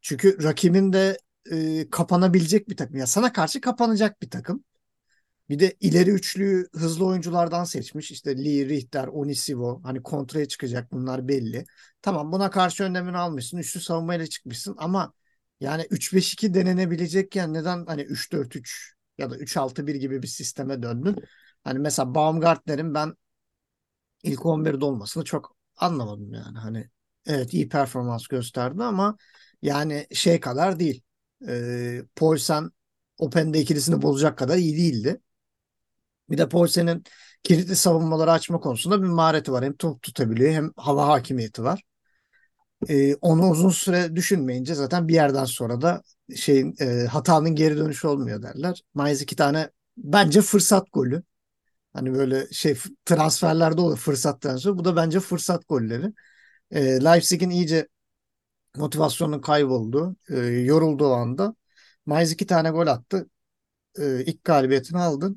Çünkü 0.00 0.42
rakibin 0.42 0.92
de 0.92 1.18
e, 1.52 1.90
kapanabilecek 1.90 2.68
bir 2.68 2.76
takım. 2.76 2.96
Ya 2.96 3.06
sana 3.06 3.32
karşı 3.32 3.60
kapanacak 3.60 4.22
bir 4.22 4.30
takım. 4.30 4.64
Bir 5.48 5.58
de 5.58 5.76
ileri 5.80 6.10
üçlüyü 6.10 6.68
hızlı 6.74 7.06
oyunculardan 7.06 7.64
seçmiş. 7.64 8.10
İşte 8.10 8.44
Lee, 8.44 8.68
Richter, 8.68 9.06
Onisivo. 9.08 9.80
Hani 9.84 10.02
kontraya 10.02 10.48
çıkacak 10.48 10.92
bunlar 10.92 11.28
belli. 11.28 11.64
Tamam 12.02 12.32
buna 12.32 12.50
karşı 12.50 12.84
önlemini 12.84 13.16
almışsın. 13.16 13.58
Üçlü 13.58 13.80
savunmayla 13.80 14.26
çıkmışsın 14.26 14.74
ama 14.78 15.12
yani 15.60 15.86
3-5-2 15.90 16.54
denenebilecekken 16.54 17.54
neden 17.54 17.86
hani 17.86 18.02
3-4-3 18.02 18.94
ya 19.18 19.30
da 19.30 19.36
3-6-1 19.36 19.94
gibi 19.94 20.22
bir 20.22 20.28
sisteme 20.28 20.82
döndün? 20.82 21.16
Hani 21.64 21.78
mesela 21.78 22.14
Baumgartner'in 22.14 22.94
ben 22.94 23.14
ilk 24.24 24.46
11'de 24.46 24.84
olmasını 24.84 25.24
çok 25.24 25.56
anlamadım 25.76 26.34
yani. 26.34 26.58
Hani 26.58 26.90
evet 27.26 27.54
iyi 27.54 27.68
performans 27.68 28.26
gösterdi 28.26 28.82
ama 28.84 29.16
yani 29.62 30.06
şey 30.12 30.40
kadar 30.40 30.78
değil. 30.80 31.02
Ee, 31.48 32.02
Poulsen 32.16 32.70
Open'de 33.18 33.60
ikilisini 33.60 34.02
bozacak 34.02 34.38
kadar 34.38 34.56
iyi 34.58 34.76
değildi. 34.76 35.20
Bir 36.30 36.38
de 36.38 36.48
Poulsen'in 36.48 37.04
kilitli 37.42 37.76
savunmaları 37.76 38.32
açma 38.32 38.60
konusunda 38.60 39.02
bir 39.02 39.06
mahareti 39.08 39.52
var. 39.52 39.64
Hem 39.64 39.76
top 39.76 40.02
tutabiliyor 40.02 40.52
hem 40.52 40.72
hava 40.76 41.08
hakimiyeti 41.08 41.62
var. 41.64 41.82
Ee, 42.88 43.14
onu 43.14 43.50
uzun 43.50 43.68
süre 43.70 44.16
düşünmeyince 44.16 44.74
zaten 44.74 45.08
bir 45.08 45.14
yerden 45.14 45.44
sonra 45.44 45.80
da 45.80 46.02
şeyin 46.36 46.74
e, 46.80 47.06
hatanın 47.06 47.54
geri 47.54 47.76
dönüşü 47.76 48.06
olmuyor 48.06 48.42
derler. 48.42 48.82
Mayıs 48.94 49.22
iki 49.22 49.36
tane 49.36 49.70
bence 49.96 50.40
fırsat 50.42 50.86
golü. 50.92 51.22
Hani 51.94 52.14
böyle 52.14 52.48
şey 52.52 52.76
transferlerde 53.06 53.82
olur 53.82 53.98
fırsat 53.98 54.42
transferi. 54.42 54.78
Bu 54.78 54.84
da 54.86 54.96
bence 54.96 55.20
fırsat 55.20 55.68
golleri. 55.68 56.14
Ee, 56.72 56.82
Leipzig'in 57.04 57.50
iyice 57.50 57.88
motivasyonun 58.76 59.40
kaybolduğu, 59.40 60.16
e, 60.30 60.36
yorulduğu 60.46 61.12
anda 61.14 61.56
Mayıs 62.06 62.32
iki 62.32 62.46
tane 62.46 62.70
gol 62.70 62.86
attı. 62.88 63.30
E, 64.00 64.24
ilk 64.26 64.44
galibiyetini 64.44 64.98
aldı. 65.00 65.34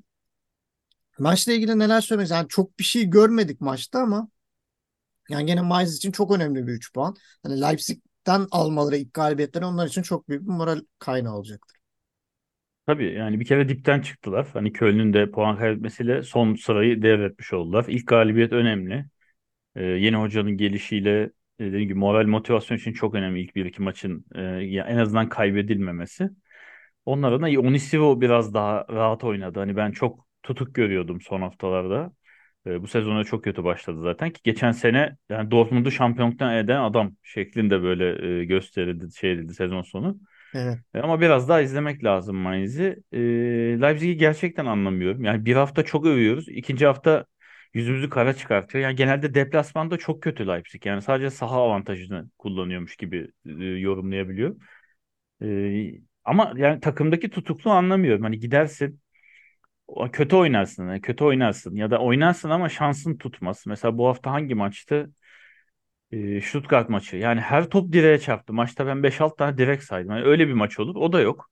Maçla 1.20 1.54
ilgili 1.54 1.80
neler 1.80 2.02
söylemek? 2.02 2.32
Yani 2.32 2.48
çok 2.50 2.80
bir 2.80 2.84
şey 2.84 3.06
görmedik 3.06 3.62
maçta 3.62 4.00
ama 4.00 4.30
yani 5.30 5.46
gene 5.46 5.62
Mainz 5.62 5.96
için 5.96 6.12
çok 6.12 6.32
önemli 6.32 6.68
bir 6.68 6.72
3 6.74 6.94
puan. 6.94 7.16
Hani 7.44 7.62
Leipzig'ten 7.62 8.48
almaları 8.52 8.98
ilk 8.98 9.14
galibiyetleri 9.14 9.66
onlar 9.66 9.88
için 9.88 10.02
çok 10.02 10.30
büyük 10.30 10.42
bir 10.44 10.48
moral 10.52 10.82
kaynağı 11.00 11.36
olacaktır. 11.36 11.77
Tabii 12.88 13.14
yani 13.14 13.40
bir 13.40 13.46
kere 13.46 13.70
dipten 13.70 14.02
çıktılar. 14.02 14.48
Hani 14.54 14.74
Köln'ün 14.74 15.14
de 15.14 15.32
puan 15.32 15.58
kaybetmesiyle 15.58 16.24
son 16.24 16.56
sırayı 16.56 17.02
devretmiş 17.02 17.54
oldular. 17.54 17.86
İlk 17.88 18.08
galibiyet 18.08 18.52
önemli. 18.54 19.06
Ee, 19.76 19.84
yeni 19.84 20.16
hocanın 20.18 20.58
gelişiyle 20.58 21.24
e, 21.60 21.66
dediğim 21.66 21.90
gibi 21.90 22.00
moral 22.00 22.28
motivasyon 22.28 22.78
için 22.78 22.94
çok 22.94 23.16
önemli 23.16 23.42
ilk 23.42 23.56
bir 23.56 23.66
iki 23.66 23.84
maçın 23.84 24.26
e, 24.36 24.42
ya 24.44 24.86
en 24.86 24.98
azından 24.98 25.30
kaybedilmemesi. 25.30 26.30
Onlar 27.06 27.32
adına 27.34 27.62
Onisivo 27.62 28.22
biraz 28.22 28.54
daha 28.54 28.86
rahat 28.90 29.24
oynadı. 29.24 29.60
Hani 29.60 29.76
ben 29.76 29.92
çok 29.92 30.28
tutuk 30.44 30.76
görüyordum 30.76 31.22
son 31.22 31.42
haftalarda. 31.42 32.14
E, 32.68 32.82
bu 32.84 32.88
sezona 32.88 33.24
çok 33.24 33.44
kötü 33.44 33.64
başladı 33.64 34.02
zaten 34.02 34.32
ki 34.32 34.42
geçen 34.44 34.72
sene 34.72 35.18
yani 35.30 35.52
Dortmund'u 35.52 35.92
şampiyonluktan 35.92 36.56
eden 36.58 36.82
adam 36.82 37.16
şeklinde 37.24 37.84
böyle 37.84 38.28
e, 38.42 38.46
gösterildi 38.46 39.08
şey 39.20 39.32
edildi 39.32 39.54
sezon 39.56 39.82
sonu. 39.82 40.20
Evet. 40.54 40.80
E, 40.94 41.00
ama 41.00 41.22
biraz 41.22 41.50
daha 41.50 41.62
izlemek 41.62 42.04
lazım 42.04 42.36
Mainz'i. 42.38 43.04
E, 43.12 43.20
Leipzig'i 43.82 44.18
gerçekten 44.18 44.66
anlamıyorum. 44.66 45.24
Yani 45.24 45.46
bir 45.46 45.56
hafta 45.56 45.84
çok 45.86 46.06
övüyoruz. 46.06 46.50
ikinci 46.50 46.86
hafta 46.86 47.26
yüzümüzü 47.74 48.10
kara 48.10 48.34
çıkartıyor. 48.34 48.84
Yani 48.84 48.96
genelde 48.96 49.34
deplasmanda 49.34 49.98
çok 49.98 50.24
kötü 50.24 50.48
Leipzig. 50.48 50.86
Yani 50.86 51.02
sadece 51.02 51.30
saha 51.30 51.56
avantajını 51.62 52.30
kullanıyormuş 52.38 52.96
gibi 52.98 53.32
e, 53.46 53.50
yorumlayabiliyor. 53.66 54.56
E, 55.44 55.92
ama 56.26 56.54
yani 56.58 56.80
takımdaki 56.80 57.30
tutukluğu 57.30 57.72
anlamıyorum. 57.72 58.24
Hani 58.24 58.40
gidersin 58.40 59.02
kötü 60.12 60.36
oynarsın. 60.36 60.88
Yani 60.88 61.02
kötü 61.02 61.24
oynarsın 61.24 61.76
ya 61.76 61.92
da 61.92 62.00
oynarsın 62.00 62.50
ama 62.50 62.70
şansın 62.70 63.18
tutmaz. 63.18 63.64
Mesela 63.68 63.98
bu 63.98 64.08
hafta 64.08 64.32
hangi 64.32 64.56
maçtı? 64.56 65.12
E, 66.12 66.42
Stuttgart 66.42 66.90
maçı. 66.90 67.18
Yani 67.18 67.42
her 67.42 67.70
top 67.70 67.92
direğe 67.94 68.20
çarptı. 68.20 68.54
Maçta 68.54 68.86
ben 68.88 69.04
beş 69.04 69.22
6 69.22 69.36
tane 69.36 69.58
direk 69.58 69.84
saydım. 69.84 70.12
Yani 70.12 70.24
öyle 70.26 70.48
bir 70.48 70.54
maç 70.54 70.80
olur. 70.80 70.96
O 70.96 71.14
da 71.14 71.22
yok. 71.22 71.50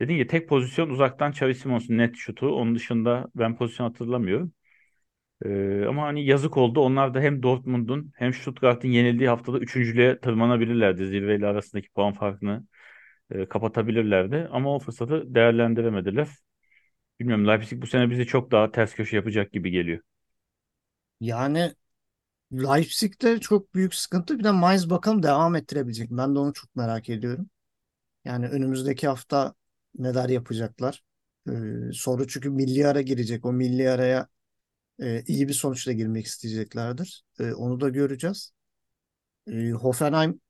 Dediğim 0.00 0.18
gibi 0.18 0.28
tek 0.28 0.48
pozisyon 0.48 0.90
uzaktan 0.90 1.32
Xavi 1.32 1.54
Simons'un 1.54 1.98
net 1.98 2.16
şutu. 2.16 2.48
Onun 2.56 2.74
dışında 2.74 3.28
ben 3.34 3.56
pozisyon 3.56 3.86
hatırlamıyorum. 3.88 4.52
Ee, 5.46 5.84
ama 5.88 6.02
hani 6.04 6.26
yazık 6.26 6.56
oldu. 6.56 6.80
Onlar 6.80 7.14
da 7.14 7.20
hem 7.20 7.42
Dortmund'un 7.42 8.12
hem 8.16 8.34
Stuttgart'ın 8.34 8.88
yenildiği 8.88 9.28
haftada 9.28 9.58
üçüncülüğe 9.58 10.20
tırmanabilirlerdi. 10.20 11.06
Zirveyle 11.06 11.46
arasındaki 11.46 11.90
puan 11.90 12.12
farkını 12.14 12.66
e, 13.30 13.46
kapatabilirlerdi. 13.48 14.48
Ama 14.52 14.76
o 14.76 14.78
fırsatı 14.78 15.34
değerlendiremediler. 15.34 16.28
Bilmiyorum 17.20 17.48
Leipzig 17.48 17.82
bu 17.82 17.86
sene 17.86 18.10
bizi 18.10 18.26
çok 18.26 18.50
daha 18.52 18.70
ters 18.72 18.94
köşe 18.94 19.16
yapacak 19.16 19.52
gibi 19.52 19.70
geliyor. 19.70 20.00
Yani 21.20 21.74
Leipzig'te 22.52 23.40
çok 23.40 23.74
büyük 23.74 23.94
sıkıntı. 23.94 24.38
Bir 24.38 24.44
de 24.44 24.50
Mainz 24.50 24.90
bakalım 24.90 25.22
devam 25.22 25.56
ettirebilecek. 25.56 26.10
Ben 26.10 26.34
de 26.34 26.38
onu 26.38 26.52
çok 26.52 26.76
merak 26.76 27.08
ediyorum. 27.10 27.50
Yani 28.24 28.48
önümüzdeki 28.48 29.08
hafta 29.08 29.54
neler 29.98 30.30
yapacaklar. 30.30 31.04
Ee, 31.48 31.52
sonra 31.94 32.28
çünkü 32.28 32.50
milli 32.50 32.88
ara 32.88 33.02
girecek. 33.02 33.46
O 33.46 33.52
milli 33.52 33.90
araya 33.90 34.28
e, 35.02 35.22
iyi 35.26 35.48
bir 35.48 35.54
sonuçla 35.54 35.92
girmek 35.92 36.26
isteyeceklerdir. 36.26 37.24
E, 37.40 37.52
onu 37.54 37.80
da 37.80 37.88
göreceğiz. 37.88 38.52
E, 39.46 39.70
Hoffenheim 39.72 40.40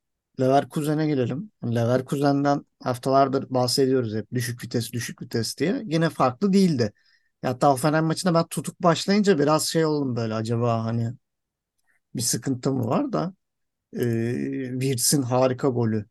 Leverkusen'e 0.41 1.07
gelelim. 1.07 1.53
Leverkusen'den 1.65 2.67
haftalardır 2.83 3.51
bahsediyoruz 3.51 4.15
hep 4.15 4.33
düşük 4.35 4.65
vites 4.65 4.93
düşük 4.93 5.23
vites 5.23 5.59
diye. 5.59 5.83
Yine 5.87 6.11
farklı 6.11 6.53
değildi. 6.53 6.93
Hatta 7.43 7.71
Hoffenheim 7.73 8.05
maçında 8.05 8.35
ben 8.35 8.47
tutuk 8.47 8.83
başlayınca 8.83 9.39
biraz 9.39 9.65
şey 9.67 9.85
oldum 9.85 10.17
böyle 10.17 10.35
acaba 10.35 10.85
hani 10.85 11.13
bir 12.14 12.23
sıkıntı 12.23 12.73
mı 12.73 12.87
var 12.87 13.12
da 13.12 13.35
e, 13.96 14.05
Wirtz'in 14.81 15.23
harika 15.23 15.68
golü. 15.68 16.07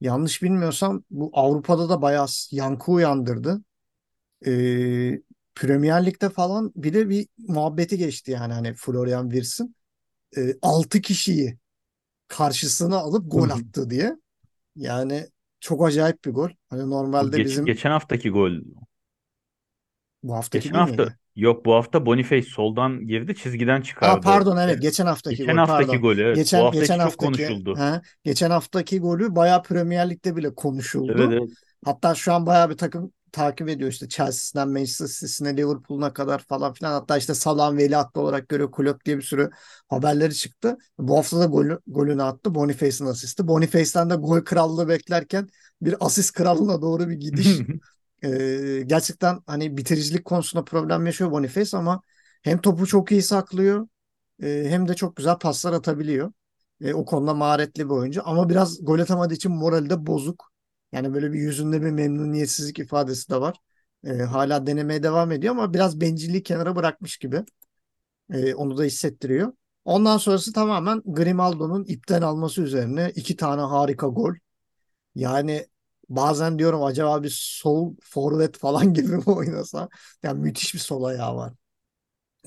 Yanlış 0.00 0.42
bilmiyorsam 0.42 1.04
bu 1.10 1.30
Avrupa'da 1.32 1.88
da 1.88 2.02
bayağı 2.02 2.26
yankı 2.50 2.92
uyandırdı. 2.92 3.62
E, 4.46 4.50
Premier 5.54 6.06
Lig'de 6.06 6.30
falan 6.30 6.72
bir 6.76 6.94
de 6.94 7.08
bir 7.08 7.28
muhabbeti 7.38 7.98
geçti 7.98 8.30
yani 8.30 8.52
hani 8.52 8.74
Florian 8.74 9.30
Wirtz'in 9.30 9.76
e, 10.36 10.54
6 10.62 11.00
kişiyi 11.00 11.58
karşısına 12.28 12.96
alıp 12.96 13.32
gol 13.32 13.50
attı 13.50 13.90
diye. 13.90 14.16
Yani 14.76 15.26
çok 15.60 15.86
acayip 15.86 16.24
bir 16.24 16.30
gol. 16.30 16.50
Hani 16.70 16.90
normalde 16.90 17.36
geç, 17.36 17.46
bizim 17.46 17.64
geçen 17.64 17.90
haftaki 17.90 18.30
gol. 18.30 18.52
Bu 20.22 20.34
haftaki 20.34 20.70
Geçen 20.70 20.74
hafta 20.74 21.06
miydi? 21.06 21.16
yok 21.36 21.64
bu 21.66 21.74
hafta 21.74 22.06
Boniface 22.06 22.42
soldan 22.50 23.06
girdi 23.06 23.34
çizgiden 23.36 23.82
Aa 24.00 24.20
çıkardı. 24.20 24.20
pardon 24.20 24.56
evet 24.56 24.78
Evet. 24.78 24.82
geçen 24.82 25.06
haftaki 25.06 25.36
Geçen 25.36 25.46
gol 25.46 25.58
haftaki 25.58 25.98
pardon. 25.98 26.00
gol 26.00 26.18
evet. 26.18 26.48
Bu 26.52 26.58
Geçen 26.58 26.62
hafta 26.62 26.84
geçen 26.84 26.84
içi 26.86 27.00
çok 27.00 27.16
haftaki 27.16 27.18
konuşuldu. 27.18 27.74
ha, 27.74 28.02
geçen 28.24 28.50
haftaki 28.50 28.98
golü 29.00 29.36
bayağı 29.36 29.62
Premier 29.62 30.10
Lig'de 30.10 30.36
bile 30.36 30.50
Evet 31.08 31.16
konuşuldu. 31.16 31.16
evet. 31.20 31.50
Hatta 31.84 32.14
şu 32.14 32.32
an 32.32 32.46
bayağı 32.46 32.70
bir 32.70 32.76
takım 32.76 33.12
takip 33.32 33.68
ediyor 33.68 33.90
işte 33.90 34.08
Chelsea'den 34.08 34.68
Manchester 34.68 35.06
City'sine 35.06 35.56
Liverpool'una 35.56 36.12
kadar 36.12 36.38
falan 36.38 36.72
filan. 36.72 36.92
Hatta 36.92 37.16
işte 37.16 37.34
Salah'ın 37.34 37.76
veliahtı 37.76 38.20
olarak 38.20 38.48
görüyor 38.48 38.72
Klopp 38.72 39.04
diye 39.04 39.16
bir 39.16 39.22
sürü 39.22 39.50
haberleri 39.88 40.34
çıktı. 40.34 40.78
Bu 40.98 41.16
hafta 41.18 41.40
da 41.40 41.44
golü, 41.44 41.78
golünü 41.86 42.22
attı. 42.22 42.54
Boniface'in 42.54 43.08
asisti. 43.08 43.48
Boniface'den 43.48 44.10
de 44.10 44.14
gol 44.14 44.40
krallığı 44.40 44.88
beklerken 44.88 45.48
bir 45.82 45.94
asist 46.00 46.32
krallığına 46.32 46.82
doğru 46.82 47.08
bir 47.08 47.14
gidiş. 47.14 47.48
Ee, 48.24 48.82
gerçekten 48.86 49.40
hani 49.46 49.76
bitiricilik 49.76 50.24
konusunda 50.24 50.64
problem 50.64 51.06
yaşıyor 51.06 51.30
Boniface 51.30 51.76
ama 51.76 52.02
hem 52.42 52.60
topu 52.60 52.86
çok 52.86 53.12
iyi 53.12 53.22
saklıyor 53.22 53.88
e, 54.42 54.66
hem 54.68 54.88
de 54.88 54.94
çok 54.94 55.16
güzel 55.16 55.38
paslar 55.38 55.72
atabiliyor. 55.72 56.32
E, 56.80 56.94
o 56.94 57.04
konuda 57.04 57.34
maharetli 57.34 57.84
bir 57.84 57.90
oyuncu 57.90 58.22
ama 58.24 58.48
biraz 58.48 58.84
gol 58.84 58.98
atamadığı 58.98 59.34
için 59.34 59.52
morali 59.52 59.90
de 59.90 60.06
bozuk. 60.06 60.52
Yani 60.92 61.14
böyle 61.14 61.32
bir 61.32 61.38
yüzünde 61.38 61.82
bir 61.82 61.90
memnuniyetsizlik 61.90 62.78
ifadesi 62.78 63.30
de 63.30 63.40
var. 63.40 63.56
E, 64.04 64.12
hala 64.18 64.66
denemeye 64.66 65.02
devam 65.02 65.32
ediyor 65.32 65.54
ama 65.54 65.74
biraz 65.74 66.00
bencilliği 66.00 66.42
kenara 66.42 66.76
bırakmış 66.76 67.16
gibi. 67.18 67.44
E, 68.32 68.54
onu 68.54 68.78
da 68.78 68.82
hissettiriyor. 68.84 69.52
Ondan 69.84 70.18
sonrası 70.18 70.52
tamamen 70.52 71.02
Grimaldo'nun 71.06 71.84
ipten 71.84 72.22
alması 72.22 72.62
üzerine 72.62 73.12
iki 73.14 73.36
tane 73.36 73.62
harika 73.62 74.06
gol. 74.06 74.34
Yani 75.14 75.66
bazen 76.08 76.58
diyorum 76.58 76.84
acaba 76.84 77.22
bir 77.22 77.30
sol 77.42 77.94
forvet 78.02 78.58
falan 78.58 78.94
gibi 78.94 79.08
mi 79.16 79.22
oynasa? 79.26 79.88
Yani 80.22 80.40
müthiş 80.40 80.74
bir 80.74 80.78
sol 80.78 81.04
ayağı 81.04 81.36
var. 81.36 81.52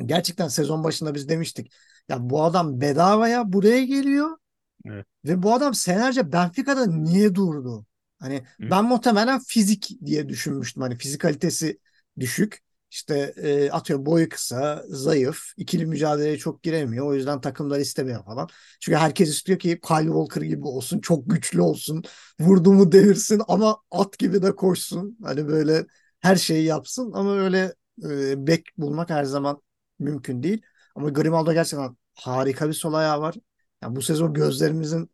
Gerçekten 0.05 0.47
sezon 0.47 0.83
başında 0.83 1.15
biz 1.15 1.29
demiştik. 1.29 1.71
Ya 2.09 2.29
bu 2.29 2.43
adam 2.43 2.81
bedavaya 2.81 3.53
buraya 3.53 3.85
geliyor 3.85 4.37
Evet. 4.85 5.05
ve 5.25 5.43
bu 5.43 5.53
adam 5.53 5.73
senelerce 5.73 6.31
Benfica'da 6.31 6.85
niye 6.87 7.35
durdu? 7.35 7.85
Hani 8.19 8.43
Hı. 8.59 8.71
ben 8.71 8.85
muhtemelen 8.85 9.39
fizik 9.47 9.89
diye 10.05 10.29
düşünmüştüm. 10.29 10.81
Hani 10.83 10.97
fizikalitesi 10.97 11.79
düşük. 12.19 12.63
İşte 12.91 13.33
e, 13.37 13.71
atıyor 13.71 14.05
boyu 14.05 14.29
kısa, 14.29 14.83
zayıf, 14.89 15.39
ikili 15.57 15.85
mücadeleye 15.85 16.37
çok 16.37 16.63
giremiyor. 16.63 17.07
O 17.07 17.13
yüzden 17.15 17.41
takımlar 17.41 17.79
istemiyor 17.79 18.25
falan. 18.25 18.49
Çünkü 18.81 18.97
herkes 18.97 19.29
istiyor 19.29 19.59
ki 19.59 19.79
Kyle 19.87 20.05
Walker 20.05 20.41
gibi 20.41 20.65
olsun, 20.67 20.99
çok 20.99 21.29
güçlü 21.29 21.61
olsun, 21.61 22.03
vurdu 22.39 22.73
mu 22.73 22.91
devirsin 22.91 23.41
ama 23.47 23.77
at 23.91 24.17
gibi 24.19 24.41
de 24.43 24.55
koşsun. 24.55 25.17
Hani 25.23 25.47
böyle 25.47 25.85
her 26.19 26.35
şeyi 26.35 26.65
yapsın 26.65 27.11
ama 27.13 27.35
öyle 27.37 27.75
e, 28.03 28.47
bek 28.47 28.65
bulmak 28.77 29.09
her 29.09 29.23
zaman 29.23 29.61
mümkün 29.99 30.43
değil. 30.43 30.61
Ama 30.95 31.09
Grimaldo 31.09 31.53
gerçekten 31.53 31.97
harika 32.15 32.67
bir 32.67 32.73
sol 32.73 32.93
ayağı 32.93 33.21
var. 33.21 33.35
Yani 33.81 33.95
bu 33.95 34.01
sezon 34.01 34.33
gözlerimizin 34.33 35.11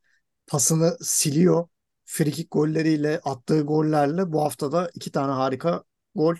pasını 0.47 0.97
siliyor. 1.01 1.67
Frikik 2.05 2.51
golleriyle 2.51 3.19
attığı 3.23 3.61
gollerle 3.61 4.31
bu 4.33 4.41
hafta 4.43 4.71
da 4.71 4.91
iki 4.95 5.11
tane 5.11 5.31
harika 5.31 5.83
gol. 6.15 6.35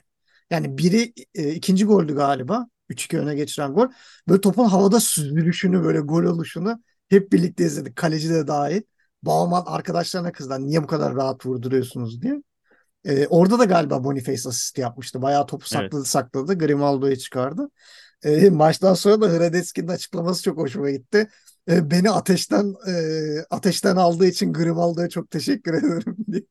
Yani 0.51 0.77
biri 0.77 1.13
e, 1.35 1.49
ikinci 1.53 1.85
goldü 1.85 2.15
galiba. 2.15 2.67
3-2 2.89 3.19
öne 3.19 3.35
geçiren 3.35 3.73
gol. 3.73 3.87
Böyle 4.29 4.41
topun 4.41 4.65
havada 4.65 4.99
süzülüşünü 4.99 5.83
böyle 5.83 5.99
gol 5.99 6.23
oluşunu 6.23 6.81
hep 7.09 7.31
birlikte 7.31 7.65
izledik. 7.65 7.95
Kaleci 7.95 8.29
de 8.29 8.47
dahil. 8.47 8.81
Bauman 9.23 9.63
arkadaşlarına 9.65 10.31
kızdı. 10.31 10.67
Niye 10.67 10.83
bu 10.83 10.87
kadar 10.87 11.15
rahat 11.15 11.45
vurduruyorsunuz 11.45 12.21
diye. 12.21 12.41
E, 13.05 13.27
orada 13.27 13.59
da 13.59 13.65
galiba 13.65 14.03
Boniface 14.03 14.49
asist 14.49 14.77
yapmıştı. 14.77 15.21
Bayağı 15.21 15.47
topu 15.47 15.65
Evet. 15.73 15.93
sakladı 15.93 16.05
sakladı. 16.05 16.57
Grimaldo'yu 16.57 17.17
çıkardı. 17.17 17.69
E, 18.23 18.49
maçtan 18.49 18.93
sonra 18.93 19.21
da 19.21 19.29
Hradecki'nin 19.29 19.87
açıklaması 19.87 20.43
çok 20.43 20.57
hoşuma 20.57 20.91
gitti. 20.91 21.29
E, 21.69 21.91
beni 21.91 22.11
ateşten 22.11 22.75
e, 22.87 22.93
ateşten 23.49 23.95
aldığı 23.95 24.25
için 24.27 24.53
Grimaldo'ya 24.53 25.09
çok 25.09 25.31
teşekkür 25.31 25.73
ederim 25.83 26.17
diye. 26.31 26.43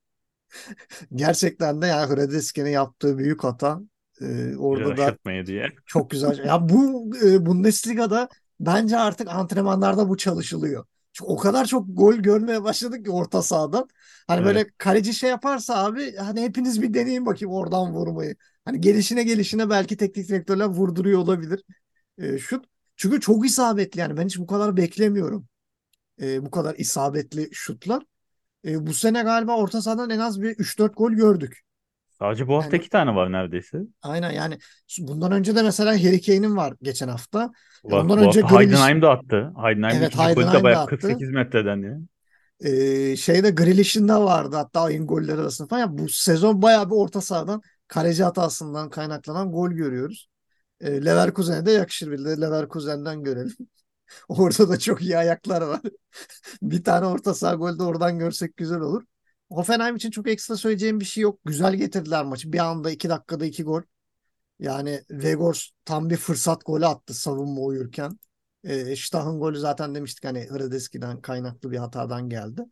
Gerçekten 1.15 1.83
de 1.83 1.87
yani 1.87 2.15
Hradecki'nin 2.15 2.71
yaptığı 2.71 3.19
büyük 3.19 3.45
hata. 3.45 3.81
E, 4.21 4.57
orada 4.57 4.97
da 4.97 5.17
diye. 5.47 5.73
çok 5.87 6.11
güzel. 6.11 6.45
Ya 6.45 6.69
bu 6.69 7.11
e, 7.25 7.47
Bundesliga'da 7.47 8.29
bence 8.61 8.97
artık 8.97 9.29
antrenmanlarda 9.29 10.09
bu 10.09 10.17
çalışılıyor. 10.17 10.85
Çünkü 11.13 11.31
o 11.33 11.37
kadar 11.37 11.65
çok 11.65 11.87
gol 11.89 12.15
görmeye 12.15 12.65
başladık 12.65 13.05
ki 13.05 13.11
orta 13.11 13.43
sahadan. 13.43 13.89
Hani 14.27 14.37
Evet. 14.37 14.47
böyle 14.47 14.71
kaleci 14.79 15.15
şey 15.15 15.31
yaparsa 15.31 15.85
abi 15.85 16.17
hani 16.17 16.43
hepiniz 16.43 16.83
bir 16.83 16.95
deneyin 16.95 17.27
bakayım 17.27 17.55
oradan 17.55 17.93
vurmayı. 17.93 18.37
Hani 18.65 18.81
gelişine 18.81 19.23
gelişine 19.23 19.71
belki 19.71 19.97
teknik 19.97 20.29
direktörler 20.29 20.67
vurduruyor 20.67 21.19
olabilir. 21.21 21.63
E, 22.19 22.39
şut. 22.39 22.65
Çünkü 22.97 23.21
çok 23.21 23.47
isabetli 23.47 24.01
yani 24.01 24.17
ben 24.17 24.25
hiç 24.25 24.39
bu 24.39 24.47
kadar 24.47 24.77
beklemiyorum. 24.77 25.47
E, 26.23 26.45
bu 26.47 26.51
kadar 26.51 26.75
isabetli 26.79 27.49
şutlar. 27.53 28.03
E, 28.67 28.87
bu 28.87 28.95
sene 28.95 29.23
galiba 29.23 29.57
orta 29.57 29.83
sahadan 29.83 30.11
en 30.11 30.19
az 30.19 30.43
bir 30.43 30.51
3-4 30.51 30.95
gol 30.97 31.11
gördük. 31.13 31.63
Sadece 32.19 32.49
bu 32.49 32.57
hafta 32.57 32.77
Yani 32.77 32.81
iki 32.81 32.91
tane 32.91 33.15
var 33.15 33.33
neredeyse. 33.33 33.79
aynen 34.03 34.31
yani 34.31 34.59
bundan 34.99 35.33
önce 35.33 35.57
de 35.57 35.63
mesela 35.63 35.93
Harry 35.93 36.21
Kane'in 36.21 36.57
var 36.57 36.75
geçen 36.83 37.09
hafta. 37.09 37.53
E, 37.85 37.91
Var. 37.91 38.01
Ondan 38.01 38.19
Bu 38.19 38.23
önce 38.23 38.41
hafta 38.41 38.57
Grealish 38.57 38.77
Heidenheim 38.77 39.03
de 39.03 39.07
attı. 39.07 39.53
Heidenheim'in 39.63 40.01
Evet 40.03 40.19
Heidenheim 40.19 40.59
de 40.59 40.63
bayağı 40.63 40.83
attı. 40.83 40.91
48 40.99 41.31
metreden 41.31 41.77
ya. 41.83 41.99
Ee, 42.61 43.17
şeyde 43.17 43.51
Grealish'in 43.51 44.09
de 44.09 44.15
vardı 44.15 44.57
hatta 44.57 44.81
ayın 44.81 45.07
golleri 45.07 45.41
arasında 45.41 45.69
falan. 45.69 45.81
Ya 45.81 45.99
bu 45.99 46.09
sezon 46.09 46.63
bayağı 46.63 46.87
bir 46.91 46.95
orta 46.95 47.21
sahadan 47.21 47.63
kaleci 47.89 48.25
hatasından 48.25 48.91
kaynaklanan 48.91 49.53
gol 49.53 49.71
görüyoruz. 49.71 50.29
Ee, 50.81 51.05
Leverkusen'e 51.05 51.67
de 51.67 51.71
yakışır 51.73 52.11
bir 52.11 52.25
de 52.25 52.41
Leverkusen'den 52.41 53.23
görelim. 53.23 53.57
Orada 54.29 54.69
da 54.69 54.79
çok 54.79 55.03
iyi 55.03 55.19
ayaklar 55.19 55.63
var. 55.63 55.81
Bir 56.63 56.85
tane 56.85 57.07
orta 57.07 57.35
saha 57.35 57.55
golü 57.55 57.79
de 57.79 57.83
oradan 57.83 58.19
görsek 58.19 58.57
güzel 58.57 58.81
olur. 58.81 59.05
Hoffenheim 59.51 59.97
için 59.97 60.11
çok 60.11 60.29
ekstra 60.29 60.57
söyleyeceğim 60.57 61.01
bir 61.01 61.05
şey 61.05 61.23
yok. 61.23 61.41
Güzel 61.45 61.75
getirdiler 61.75 62.25
maçı. 62.25 62.53
Bir 62.53 62.59
anda 62.59 62.91
iki 62.91 63.09
dakikada 63.09 63.47
iki 63.47 63.63
gol. 63.65 63.83
Yani 64.59 65.03
Vegors 65.11 65.71
tam 65.85 66.11
bir 66.11 66.17
fırsat 66.17 66.67
golü 66.67 66.87
attı 66.87 67.15
savunma 67.15 67.61
uyurken. 67.61 68.19
E, 68.65 68.97
Stah'ın 68.97 69.41
golü 69.41 69.59
zaten 69.59 69.95
demiştik 69.95 70.25
hani 70.25 70.49
Hradeski'den 70.51 71.21
kaynaklı 71.21 71.71
bir 71.71 71.77
hatadan 71.77 72.29
geldi. 72.29 72.63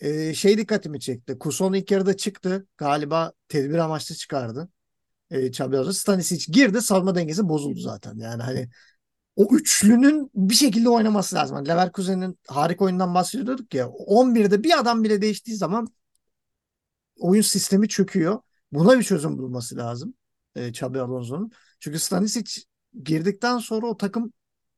E, 0.00 0.34
şey 0.34 0.58
dikkatimi 0.58 1.00
çekti. 1.00 1.38
Kuson 1.38 1.72
ilk 1.72 1.90
yarıda 1.90 2.16
çıktı. 2.16 2.66
Galiba 2.76 3.32
tedbir 3.48 3.78
amaçlı 3.78 4.14
çıkardı. 4.14 4.68
E, 5.30 5.46
Xabi 5.46 5.76
Alonso. 5.78 5.92
Stanisic 5.92 6.52
girdi. 6.52 6.82
Savunma 6.82 7.14
dengesi 7.14 7.48
bozuldu 7.48 7.80
zaten. 7.80 8.18
Yani 8.18 8.42
hani 8.42 8.68
o 9.38 9.48
üçlünün 9.56 10.30
bir 10.34 10.54
şekilde 10.54 10.88
oynaması 10.88 11.36
lazım. 11.36 11.56
Hani 11.56 11.68
Leverkusen'in 11.68 12.38
harika 12.48 12.84
oyundan 12.84 13.14
bahsediyorduk 13.14 13.74
ya. 13.74 13.88
11'de 13.88 14.64
bir 14.64 14.78
adam 14.78 15.04
bile 15.04 15.22
değiştiği 15.22 15.56
zaman 15.56 15.88
oyun 17.18 17.42
sistemi 17.42 17.88
çöküyor. 17.88 18.40
Buna 18.72 18.98
bir 18.98 19.04
çözüm 19.04 19.38
bulması 19.38 19.76
lazım. 19.76 20.14
E, 20.56 20.68
Xabi 20.68 21.00
Alonso'nun. 21.00 21.50
Çünkü 21.80 21.98
Stanisic 21.98 22.62
girdikten 23.02 23.58
sonra 23.58 23.86
o 23.86 23.96
takım 23.96 24.32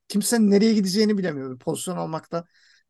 kimsenin 0.08 0.50
nereye 0.50 0.74
gideceğini 0.74 1.18
bilemiyor. 1.18 1.58
Pozisyon 1.58 1.96
almakta 1.96 2.44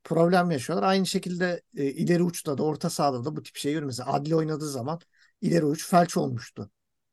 problem 0.04 0.50
yaşıyorlar. 0.50 0.88
Aynı 0.88 1.06
şekilde 1.06 1.62
e, 1.76 1.84
ileri 1.84 2.22
uçta 2.22 2.58
da 2.58 2.62
orta 2.62 2.90
sahada 2.90 3.24
da 3.24 3.36
bu 3.36 3.42
tip 3.42 3.56
şey 3.56 3.72
görüyoruz. 3.72 3.98
Mesela 3.98 4.16
Adli 4.16 4.36
oynadığı 4.36 4.70
zaman 4.70 5.00
ileri 5.40 5.64
uç 5.64 5.86
felç 5.88 6.16
olmuştu. 6.16 6.70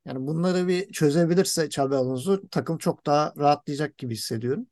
Yani 0.07 0.27
bunları 0.27 0.67
bir 0.67 0.91
çözebilirse 0.93 1.65
Xabi 1.65 1.95
Alonso 1.95 2.41
takım 2.51 2.77
çok 2.77 3.05
daha 3.05 3.33
rahatlayacak 3.37 3.97
gibi 3.97 4.13
hissediyorum. 4.13 4.67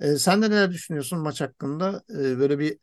E, 0.00 0.16
sen 0.16 0.42
de 0.42 0.50
neler 0.50 0.70
düşünüyorsun 0.70 1.18
maç 1.20 1.40
hakkında? 1.40 2.02
E, 2.10 2.38
böyle 2.38 2.58
bir 2.58 2.78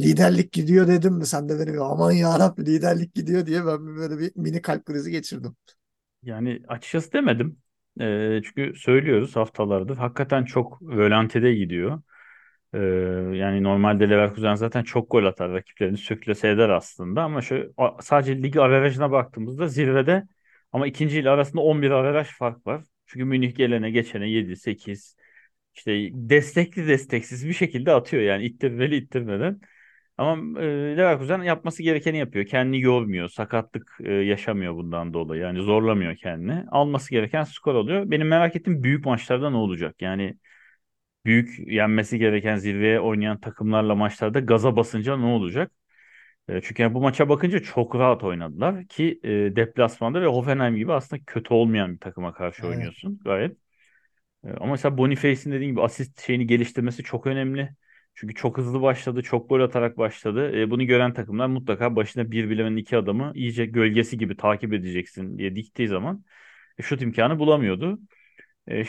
liderlik 0.00 0.52
gidiyor 0.52 0.88
dedim 0.88 1.14
mi 1.14 1.26
sen 1.26 1.48
de 1.48 1.58
benim 1.58 1.82
aman 1.82 2.12
yarabbi 2.12 2.66
liderlik 2.66 3.14
gidiyor 3.14 3.46
diye 3.46 3.66
ben 3.66 3.86
böyle 3.96 4.18
bir 4.18 4.32
mini 4.36 4.62
kalp 4.62 4.84
krizi 4.86 5.10
geçirdim. 5.10 5.56
Yani 6.22 6.62
açıkçası 6.68 7.12
demedim. 7.12 7.58
Ee, 8.00 8.40
çünkü 8.44 8.78
söylüyoruz 8.78 9.36
haftalardır. 9.36 9.96
Hakikaten 9.96 10.44
çok 10.44 10.82
rölantide 10.82 11.54
gidiyor. 11.54 12.02
Ee, 12.74 12.78
yani 13.36 13.62
normalde 13.62 14.10
Leverkusen 14.10 14.54
zaten 14.54 14.82
çok 14.84 15.10
gol 15.10 15.24
atar. 15.24 15.52
Rakiplerini 15.52 15.96
sürklase 15.98 16.48
eder 16.48 16.68
aslında. 16.68 17.22
Ama 17.22 17.42
şu 17.42 17.74
sadece 18.00 18.42
lig 18.42 18.56
averajına 18.56 19.10
baktığımızda 19.10 19.68
zirvede 19.68 20.24
ama 20.72 20.86
ikinci 20.86 21.18
ile 21.18 21.30
arasında 21.30 21.60
11 21.62 21.90
averaj 21.90 22.28
fark 22.28 22.66
var. 22.66 22.84
Çünkü 23.06 23.24
Münih 23.24 23.54
gelene 23.56 23.90
geçene 23.90 24.28
7, 24.28 24.56
8 24.56 25.16
işte 25.74 26.10
destekli 26.12 26.88
desteksiz 26.88 27.48
bir 27.48 27.52
şekilde 27.54 27.92
atıyor 27.92 28.22
yani 28.22 28.44
ittirmeli 28.44 28.96
ittirmeden. 28.96 29.60
Ama 30.18 30.60
e, 30.60 30.64
Leverkusen 30.96 31.42
yapması 31.42 31.82
gerekeni 31.82 32.18
yapıyor. 32.18 32.46
Kendini 32.46 32.80
yormuyor. 32.80 33.28
Sakatlık 33.28 33.98
e, 34.04 34.12
yaşamıyor 34.12 34.74
bundan 34.74 35.14
dolayı. 35.14 35.42
Yani 35.42 35.62
zorlamıyor 35.62 36.16
kendini. 36.16 36.64
Alması 36.70 37.10
gereken 37.10 37.44
skor 37.44 37.74
oluyor. 37.74 38.10
Benim 38.10 38.28
merak 38.28 38.56
ettiğim 38.56 38.82
büyük 38.82 39.06
maçlarda 39.06 39.50
ne 39.50 39.56
olacak? 39.56 39.96
Yani 40.02 40.36
büyük 41.24 41.58
yenmesi 41.68 42.18
gereken 42.18 42.56
zirveye 42.56 43.00
oynayan 43.00 43.40
takımlarla 43.40 43.94
maçlarda 43.94 44.40
gaza 44.40 44.76
basınca 44.76 45.16
ne 45.16 45.26
olacak? 45.26 45.72
E, 46.48 46.60
çünkü 46.62 46.82
yani 46.82 46.94
bu 46.94 47.00
maça 47.00 47.28
bakınca 47.28 47.58
çok 47.62 47.94
rahat 47.96 48.24
oynadılar 48.24 48.86
ki 48.88 49.20
e, 49.24 49.28
deplasmanda 49.56 50.22
ve 50.22 50.26
Hoffenheim 50.26 50.76
gibi 50.76 50.92
aslında 50.92 51.22
kötü 51.26 51.54
olmayan 51.54 51.94
bir 51.94 51.98
takıma 52.00 52.32
karşı 52.34 52.66
Evet. 52.66 52.66
oynuyorsun 52.66 53.20
gayet. 53.24 53.56
E, 54.44 54.50
ama 54.50 54.66
mesela 54.72 54.98
Boniface'in 54.98 55.52
dediğim 55.54 55.72
gibi 55.72 55.82
asist 55.82 56.20
şeyini 56.26 56.46
geliştirmesi 56.46 57.02
çok 57.02 57.26
önemli. 57.26 57.70
Çünkü 58.14 58.34
çok 58.34 58.58
hızlı 58.58 58.82
başladı, 58.82 59.22
çok 59.22 59.48
gol 59.48 59.60
atarak 59.60 59.98
başladı. 59.98 60.58
E, 60.60 60.70
bunu 60.70 60.86
gören 60.86 61.14
takımlar 61.14 61.46
mutlaka 61.46 61.96
başına 61.96 62.30
bir 62.30 62.50
bilemenin 62.50 62.76
iki 62.76 62.96
adamı 62.96 63.32
iyice 63.34 63.66
gölgesi 63.66 64.18
gibi 64.18 64.36
takip 64.36 64.72
edeceksin 64.72 65.38
diye 65.38 65.56
diktiği 65.56 65.88
zaman 65.88 66.24
e, 66.78 66.82
şut 66.82 67.02
imkanı 67.02 67.38
bulamıyordu. 67.38 68.00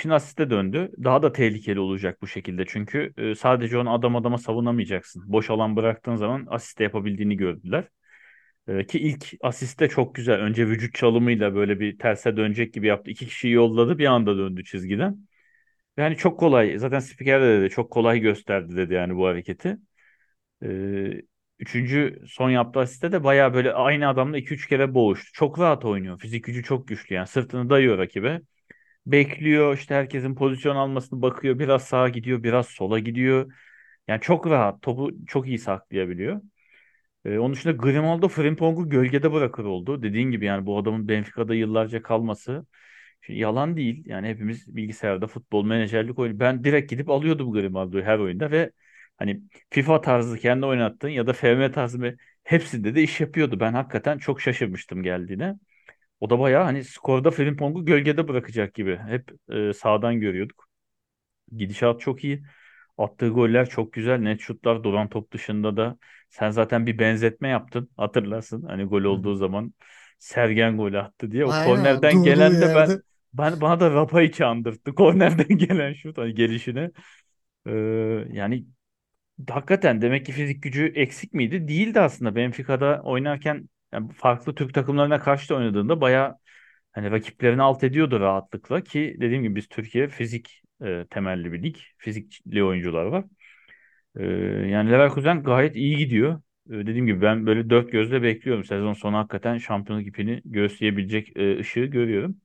Şimdi 0.01 0.15
asiste 0.15 0.49
döndü. 0.49 0.91
Daha 1.03 1.21
da 1.23 1.31
tehlikeli 1.31 1.79
olacak 1.79 2.21
bu 2.21 2.27
şekilde. 2.27 2.65
Çünkü 2.67 3.13
sadece 3.39 3.77
onu 3.77 3.93
adam 3.93 4.15
adama 4.15 4.37
savunamayacaksın. 4.37 5.23
Boş 5.31 5.49
alan 5.49 5.75
bıraktığın 5.75 6.15
zaman 6.15 6.45
asiste 6.49 6.83
yapabildiğini 6.83 7.37
gördüler. 7.37 7.89
Ki 8.87 8.99
ilk 8.99 9.33
asiste 9.41 9.89
çok 9.89 10.15
güzel. 10.15 10.39
Önce 10.41 10.67
vücut 10.67 10.95
çalımıyla 10.95 11.55
böyle 11.55 11.79
bir 11.79 11.99
terse 11.99 12.37
dönecek 12.37 12.73
gibi 12.73 12.87
yaptı. 12.87 13.11
İki 13.11 13.25
kişiyi 13.27 13.53
yolladı 13.53 13.97
bir 13.97 14.05
anda 14.05 14.37
döndü 14.37 14.63
çizgiden. 14.63 15.27
Yani 15.97 16.17
çok 16.17 16.39
kolay. 16.39 16.77
Zaten 16.79 16.99
spiker 16.99 17.41
de 17.41 17.61
dedi. 17.61 17.69
Çok 17.69 17.91
kolay 17.91 18.19
gösterdi 18.19 18.75
dedi 18.77 18.93
yani 18.93 19.15
bu 19.17 19.27
hareketi. 19.27 19.77
Üçüncü 21.59 22.23
son 22.27 22.49
yaptığı 22.49 22.79
asiste 22.79 23.11
de 23.11 23.23
baya 23.23 23.53
böyle 23.53 23.73
aynı 23.73 24.07
adamla 24.07 24.37
iki 24.37 24.53
üç 24.53 24.67
kere 24.67 24.93
boğuştu. 24.93 25.31
Çok 25.33 25.59
rahat 25.59 25.85
oynuyor. 25.85 26.19
Fizik 26.19 26.43
gücü 26.45 26.63
çok 26.63 26.87
güçlü 26.87 27.15
yani. 27.15 27.27
Sırtını 27.27 27.69
dayıyor 27.69 27.97
rakibe. 27.97 28.41
Bekliyor 29.05 29.77
işte 29.77 29.95
herkesin 29.95 30.35
pozisyon 30.35 30.75
almasını 30.75 31.21
bakıyor. 31.21 31.59
Biraz 31.59 31.83
sağa 31.83 32.09
gidiyor, 32.09 32.43
biraz 32.43 32.67
sola 32.67 32.99
gidiyor. 32.99 33.53
Yani 34.07 34.21
çok 34.21 34.47
rahat. 34.47 34.81
Topu 34.81 35.11
çok 35.27 35.47
iyi 35.47 35.59
saklayabiliyor. 35.59 36.41
Ee, 37.25 37.37
onun 37.37 37.53
dışında 37.53 37.73
Grimaldo 37.73 38.27
Frimpong'u 38.27 38.89
gölgede 38.89 39.33
bırakır 39.33 39.65
oldu. 39.65 40.03
Dediğin 40.03 40.31
gibi 40.31 40.45
yani 40.45 40.65
bu 40.65 40.77
adamın 40.77 41.07
Benfica'da 41.07 41.55
yıllarca 41.55 42.01
kalması 42.03 42.65
Şimdi 43.21 43.39
yalan 43.39 43.77
değil. 43.77 44.03
Yani 44.07 44.27
hepimiz 44.27 44.75
bilgisayarda 44.75 45.27
futbol 45.27 45.65
menajerlik 45.65 46.19
oyunu. 46.19 46.39
Ben 46.39 46.63
direkt 46.63 46.91
gidip 46.91 47.09
alıyordum 47.09 47.53
Grimaldo'yu 47.53 48.03
her 48.03 48.19
oyunda 48.19 48.51
ve 48.51 48.71
hani 49.17 49.41
FIFA 49.69 50.01
tarzı 50.01 50.37
kendi 50.39 50.65
oynattığın 50.65 51.09
ya 51.09 51.27
da 51.27 51.33
FM 51.33 51.71
tarzı 51.71 52.17
hepsinde 52.43 52.95
de 52.95 53.03
iş 53.03 53.21
yapıyordu. 53.21 53.59
Ben 53.59 53.73
hakikaten 53.73 54.17
çok 54.17 54.41
şaşırmıştım 54.41 55.03
geldiğine. 55.03 55.55
O 56.23 56.29
da 56.29 56.39
bayağı 56.39 56.63
hani 56.63 56.83
skorda 56.83 57.31
Frimpong'u 57.31 57.85
gölgede 57.85 58.27
bırakacak 58.27 58.73
gibi. 58.73 58.97
Hep 59.07 59.31
e, 59.51 59.73
sağdan 59.73 60.19
görüyorduk. 60.19 60.67
Gidişat 61.57 62.01
çok 62.01 62.23
iyi. 62.23 62.43
Attığı 62.97 63.29
goller 63.29 63.69
çok 63.69 63.93
güzel. 63.93 64.17
Net 64.19 64.41
şutlar 64.41 64.83
duran 64.83 65.09
top 65.09 65.31
dışında 65.31 65.77
da. 65.77 65.97
Sen 66.29 66.49
zaten 66.49 66.85
bir 66.85 66.99
benzetme 66.99 67.47
yaptın. 67.49 67.89
Hatırlarsın. 67.97 68.63
Hani 68.63 68.83
gol 68.83 69.03
olduğu 69.03 69.35
zaman 69.35 69.73
Sergen 70.19 70.77
gol 70.77 70.93
attı 70.93 71.31
diye. 71.31 71.45
O 71.45 71.49
Aynen 71.51 71.65
kornerden 71.65 72.23
gelen 72.23 72.61
de 72.61 72.75
ben 72.75 72.89
yerde. 72.89 73.01
ben 73.33 73.61
bana 73.61 73.79
da 73.79 73.91
Rapa'yı 73.91 74.31
çandırttı. 74.31 74.95
Kornerden 74.95 75.57
gelen 75.57 75.93
şut 75.93 76.17
hani 76.17 76.33
gelişine. 76.33 76.91
Ee, 77.67 77.71
yani 78.31 78.65
hakikaten 79.49 80.01
demek 80.01 80.25
ki 80.25 80.31
fizik 80.31 80.63
gücü 80.63 80.93
eksik 80.95 81.33
miydi? 81.33 81.67
Değildi 81.67 81.99
aslında. 81.99 82.35
Benfica'da 82.35 83.01
oynarken 83.03 83.69
yani 83.93 84.13
farklı 84.13 84.55
Türk 84.55 84.73
takımlarına 84.73 85.19
karşı 85.19 85.49
da 85.49 85.55
oynadığında 85.55 86.01
bayağı 86.01 86.37
hani 86.91 87.11
rakiplerini 87.11 87.61
alt 87.61 87.83
ediyordu 87.83 88.19
rahatlıkla 88.19 88.81
ki 88.83 89.17
dediğim 89.21 89.43
gibi 89.43 89.55
biz 89.55 89.67
Türkiye 89.69 90.07
fizik 90.07 90.63
e, 90.83 91.05
temelli 91.09 91.51
bir 91.53 91.63
lig. 91.63 91.77
Fizikli 91.97 92.63
oyuncular 92.63 93.05
var. 93.05 93.25
E, 94.17 94.23
yani 94.69 94.91
Leverkusen 94.91 95.43
gayet 95.43 95.75
iyi 95.75 95.97
gidiyor. 95.97 96.41
E, 96.69 96.73
dediğim 96.73 97.05
gibi 97.07 97.21
ben 97.21 97.45
böyle 97.45 97.69
dört 97.69 97.91
gözle 97.91 98.23
bekliyorum. 98.23 98.63
Sezon 98.65 98.93
sonu 98.93 99.17
hakikaten 99.17 99.57
şampiyonluk 99.57 100.07
ipini 100.07 100.41
göğüsleyebilecek 100.45 101.37
e, 101.37 101.59
ışığı 101.59 101.85
görüyorum. 101.85 102.37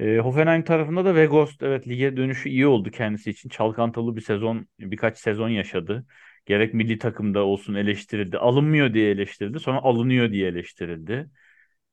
E, 0.00 0.18
Hoffenheim 0.18 0.64
tarafında 0.64 1.04
da 1.04 1.08
Weghorst 1.08 1.62
evet 1.62 1.88
lige 1.88 2.16
dönüşü 2.16 2.48
iyi 2.48 2.66
oldu 2.66 2.90
kendisi 2.90 3.30
için. 3.30 3.48
Çalkantılı 3.48 4.16
bir 4.16 4.20
sezon, 4.20 4.66
birkaç 4.80 5.18
sezon 5.18 5.48
yaşadı. 5.48 6.06
Gerek 6.50 6.74
milli 6.74 6.98
takımda 6.98 7.44
olsun 7.44 7.74
eleştirildi. 7.74 8.38
Alınmıyor 8.38 8.94
diye 8.94 9.10
eleştirildi. 9.10 9.60
Sonra 9.60 9.78
alınıyor 9.82 10.30
diye 10.32 10.48
eleştirildi. 10.48 11.30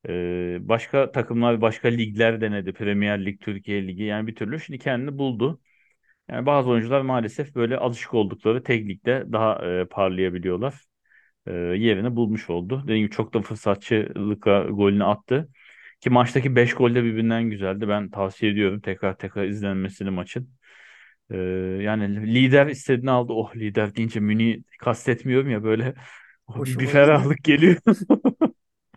E, 0.09 0.57
başka 0.61 1.11
takımlar, 1.11 1.61
başka 1.61 1.87
ligler 1.87 2.41
denedi. 2.41 2.73
Premier 2.73 3.25
Lig, 3.25 3.41
Türkiye 3.41 3.87
Ligi 3.87 4.03
yani 4.03 4.27
bir 4.27 4.35
türlü 4.35 4.59
şimdi 4.59 4.79
kendini 4.79 5.17
buldu. 5.17 5.61
Yani 6.29 6.45
bazı 6.45 6.69
oyuncular 6.69 7.01
maalesef 7.01 7.55
böyle 7.55 7.77
alışık 7.77 8.13
oldukları 8.13 8.63
tek 8.63 8.87
ligde 8.89 9.25
daha 9.31 9.65
e, 9.65 9.85
parlayabiliyorlar. 9.85 10.75
E, 11.47 11.53
yerini 11.53 12.15
bulmuş 12.15 12.49
oldu. 12.49 12.81
Dediğim 12.83 13.01
gibi 13.07 13.15
çok 13.15 13.33
da 13.33 13.41
fırsatçılıkla 13.41 14.63
golünü 14.63 15.03
attı. 15.03 15.49
Ki 16.01 16.09
maçtaki 16.09 16.55
5 16.55 16.73
gol 16.73 16.95
de 16.95 17.03
birbirinden 17.03 17.49
güzeldi. 17.49 17.89
Ben 17.89 18.09
tavsiye 18.09 18.51
ediyorum 18.51 18.81
tekrar 18.81 19.17
tekrar 19.17 19.45
izlenmesini 19.45 20.09
maçın. 20.09 20.49
Ee, 21.31 21.37
yani 21.83 22.33
lider 22.35 22.67
istediğini 22.67 23.11
aldı. 23.11 23.33
Oh 23.33 23.55
lider 23.55 23.95
deyince 23.95 24.19
Münih'i 24.19 24.63
kastetmiyorum 24.79 25.49
ya 25.51 25.63
böyle 25.63 25.93
oh, 26.47 26.65
bir, 26.65 26.87
ferahlık 26.87 27.43
geliyor. 27.43 27.75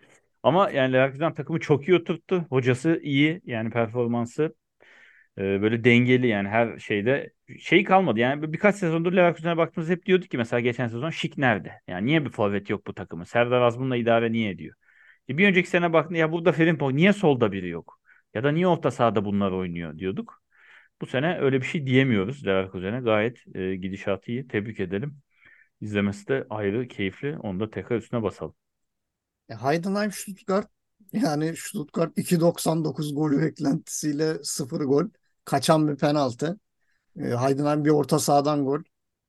Ama 0.43 0.71
yani 0.71 0.93
Leverkusen 0.93 1.35
takımı 1.35 1.61
çok 1.61 1.88
iyi 1.88 1.97
oturttu. 1.97 2.47
Hocası 2.51 3.01
iyi 3.03 3.40
yani 3.45 3.71
performansı 3.71 4.55
e, 5.38 5.62
böyle 5.62 5.85
dengeli 5.85 6.27
yani 6.29 6.49
her 6.49 6.79
şeyde 6.79 7.33
şey 7.61 7.85
kalmadı. 7.85 8.21
Yani 8.21 8.55
birkaç 8.55 8.77
sezondur 8.77 9.12
Leverkusen'e 9.12 9.57
baktığımızda 9.57 9.93
hep 9.95 10.07
diyorduk 10.07 10.31
ki 10.31 10.38
mesela 10.38 10.61
geçen 10.61 10.88
sezon 10.88 11.11
Şik 11.11 11.38
nerede? 11.38 11.73
Yani 11.88 12.07
niye 12.07 12.25
bir 12.25 12.31
forvet 12.31 12.71
yok 12.71 12.87
bu 12.87 12.95
takımı? 12.95 13.27
Serdar 13.27 13.62
Azmun'la 13.62 13.97
idare 13.97 14.33
niye 14.33 14.51
ediyor? 14.51 14.77
E, 15.31 15.38
Bir 15.38 15.49
önceki 15.49 15.71
sene 15.71 15.93
baktın 15.93 16.14
ya 16.14 16.33
burada 16.33 16.53
Frimpong 16.53 16.95
niye 16.95 17.12
solda 17.12 17.53
biri 17.53 17.69
yok? 17.69 18.01
Ya 18.35 18.45
da 18.45 18.53
niye 18.53 18.66
orta 18.69 18.90
sahada 18.90 19.25
bunlar 19.25 19.53
oynuyor 19.53 19.99
diyorduk. 19.99 20.39
Bu 21.01 21.07
sene 21.07 21.39
öyle 21.39 21.61
bir 21.61 21.67
şey 21.67 21.87
diyemiyoruz 21.87 22.47
Leverkusen'e. 22.47 23.01
Gayet 23.01 23.39
e, 23.55 23.77
gidişatı 23.77 24.31
iyi. 24.31 24.49
Tebrik 24.49 24.81
edelim. 24.81 25.19
İzlemesi 25.81 26.29
de 26.29 26.47
ayrı 26.51 26.89
keyifli. 26.89 27.39
Onu 27.39 27.61
da 27.61 27.71
tekrar 27.71 27.97
üstüne 27.99 28.23
basalım. 28.23 28.55
E, 29.51 29.55
Heidenheim 29.55 30.13
Stuttgart 30.13 30.71
yani 31.13 31.57
Stuttgart 31.57 32.19
2.99 32.19 33.15
gol 33.15 33.33
beklentisiyle 33.43 34.39
0 34.45 34.81
gol. 34.81 35.05
Kaçan 35.45 35.89
bir 35.89 35.97
penaltı. 35.97 36.61
E, 37.21 37.23
Heidenheim 37.23 37.85
bir 37.85 37.91
orta 37.91 38.19
sahadan 38.19 38.65
gol. 38.65 38.81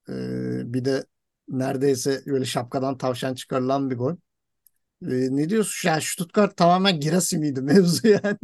E, 0.10 0.74
bir 0.74 0.86
de 0.86 1.06
neredeyse 1.50 2.22
böyle 2.26 2.46
şapkadan 2.46 2.98
tavşan 2.98 3.36
çıkarılan 3.36 3.90
bir 3.92 3.98
gol. 3.98 4.14
E, 5.04 5.08
ne 5.12 5.50
diyorsun? 5.50 5.90
Yani 5.90 6.02
Stuttgart 6.02 6.58
tamamen 6.58 7.00
Girassi 7.00 7.38
miydi 7.38 7.62
mevzu 7.62 8.08
yani? 8.24 8.38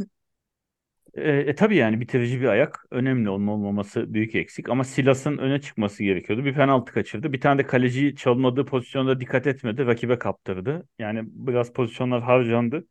E, 1.17 1.31
e, 1.31 1.55
tabii 1.55 1.75
yani 1.75 2.01
bitirici 2.01 2.41
bir 2.41 2.45
ayak. 2.47 2.85
Önemli 2.91 3.29
onun 3.29 3.47
olmaması 3.47 4.13
büyük 4.13 4.35
eksik. 4.35 4.69
Ama 4.69 4.83
Silas'ın 4.83 5.37
öne 5.37 5.61
çıkması 5.61 6.03
gerekiyordu. 6.03 6.45
Bir 6.45 6.53
penaltı 6.53 6.93
kaçırdı. 6.93 7.33
Bir 7.33 7.41
tane 7.41 7.59
de 7.63 7.67
kaleci 7.67 8.15
çalmadığı 8.15 8.65
pozisyonda 8.65 9.19
dikkat 9.19 9.47
etmedi. 9.47 9.85
Rakibe 9.85 10.19
kaptırdı. 10.19 10.87
Yani 10.99 11.21
biraz 11.25 11.73
pozisyonlar 11.73 12.23
harcandı. 12.23 12.87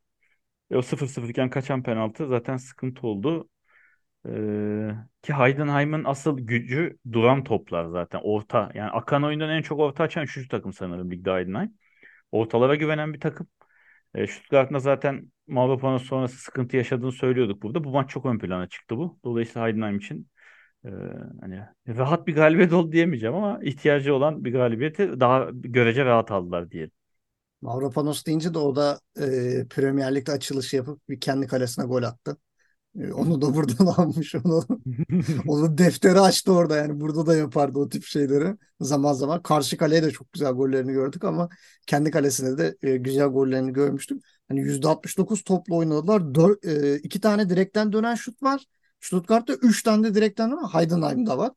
E, 0.71 0.77
o 0.77 0.83
0-0 0.83 1.29
iken 1.31 1.51
kaçan 1.51 1.83
penaltı 1.83 2.29
zaten 2.29 2.57
sıkıntı 2.57 3.07
oldu. 3.07 3.49
Ee, 4.29 4.91
ki 5.23 5.33
Heidenheim'ın 5.35 6.05
asıl 6.05 6.39
gücü 6.41 6.99
duran 7.13 7.45
toplar 7.45 7.87
zaten. 7.87 8.21
Orta. 8.25 8.71
Yani 8.75 8.91
akan 8.91 9.25
oyundan 9.25 9.51
en 9.51 9.63
çok 9.63 9.81
orta 9.81 10.05
açan 10.05 10.25
üçüncü 10.25 10.49
takım 10.49 10.73
sanırım 10.73 11.11
Ligde 11.11 11.31
Heidenheim. 11.33 11.75
Ortalara 12.33 12.75
güvenen 12.75 13.15
bir 13.15 13.21
takım. 13.21 13.49
E, 14.17 14.27
Stuttgart'ın 14.29 14.79
zaten 14.79 15.33
Mavropanos 15.49 16.05
sonrası 16.05 16.37
sıkıntı 16.39 16.77
yaşadığını 16.79 17.13
söylüyorduk 17.13 17.63
burada. 17.63 17.85
Bu 17.85 17.91
maç 17.91 18.11
çok 18.11 18.27
ön 18.27 18.39
plana 18.39 18.69
çıktı 18.69 18.99
bu. 18.99 19.21
Dolayısıyla 19.25 19.69
Heidenheim 19.69 19.99
için 19.99 20.29
Ee, 20.87 20.91
hani 21.43 21.61
rahat 21.89 22.29
bir 22.29 22.37
galibiyet 22.37 22.75
oldu 22.75 22.93
diyemeyeceğim 22.93 23.37
ama 23.37 23.61
ihtiyacı 23.65 24.15
olan 24.15 24.45
bir 24.45 24.53
galibiyeti 24.53 25.21
daha 25.21 25.49
görece 25.55 26.07
rahat 26.07 26.33
aldılar 26.33 26.73
diyelim. 26.73 26.93
Mavropanos 27.63 28.25
deyince 28.27 28.55
de 28.55 28.59
o 28.59 28.77
da 28.77 29.01
e, 29.21 29.25
Premier 29.71 30.15
Lig'de 30.15 30.33
açılış 30.33 30.75
yapıp 30.75 31.09
bir 31.09 31.21
kendi 31.21 31.47
kalesine 31.47 31.85
gol 31.85 32.03
attı. 32.03 32.37
E, 33.01 33.13
onu 33.13 33.43
da 33.43 33.55
buradan 33.55 33.87
almış. 33.97 34.35
Onu, 34.35 34.67
onu 35.47 35.79
defteri 35.79 36.21
açtı 36.21 36.53
orada 36.53 36.77
yani. 36.77 37.01
Burada 37.01 37.27
da 37.27 37.37
yapardı 37.37 37.79
o 37.79 37.89
tip 37.89 38.05
şeyleri. 38.05 38.57
Zaman 38.81 39.13
zaman. 39.13 39.43
Karşı 39.43 39.77
kaleye 39.77 40.03
de 40.03 40.11
çok 40.11 40.33
güzel 40.33 40.53
gollerini 40.53 40.93
gördük 40.93 41.25
ama 41.25 41.49
kendi 41.87 42.11
kalesine 42.11 42.59
de 42.59 42.77
e, 42.83 42.97
güzel 42.97 43.27
gollerini 43.27 43.73
görmüştük. 43.73 44.23
Hani 44.49 44.61
%69 44.61 45.45
topla 45.45 45.75
oynadılar. 45.75 46.35
Dör, 46.35 46.57
e, 46.65 46.99
iki 46.99 47.21
tane 47.21 47.51
direkten 47.51 47.93
dönen 47.93 48.15
şut 48.15 48.43
var. 48.43 48.67
Stuttgart'ta 49.01 49.55
üç 49.55 49.83
tane 49.83 50.09
de 50.09 50.15
direkten 50.15 50.51
ama 50.51 50.75
Heidenheim'da 50.75 51.39
var. 51.39 51.53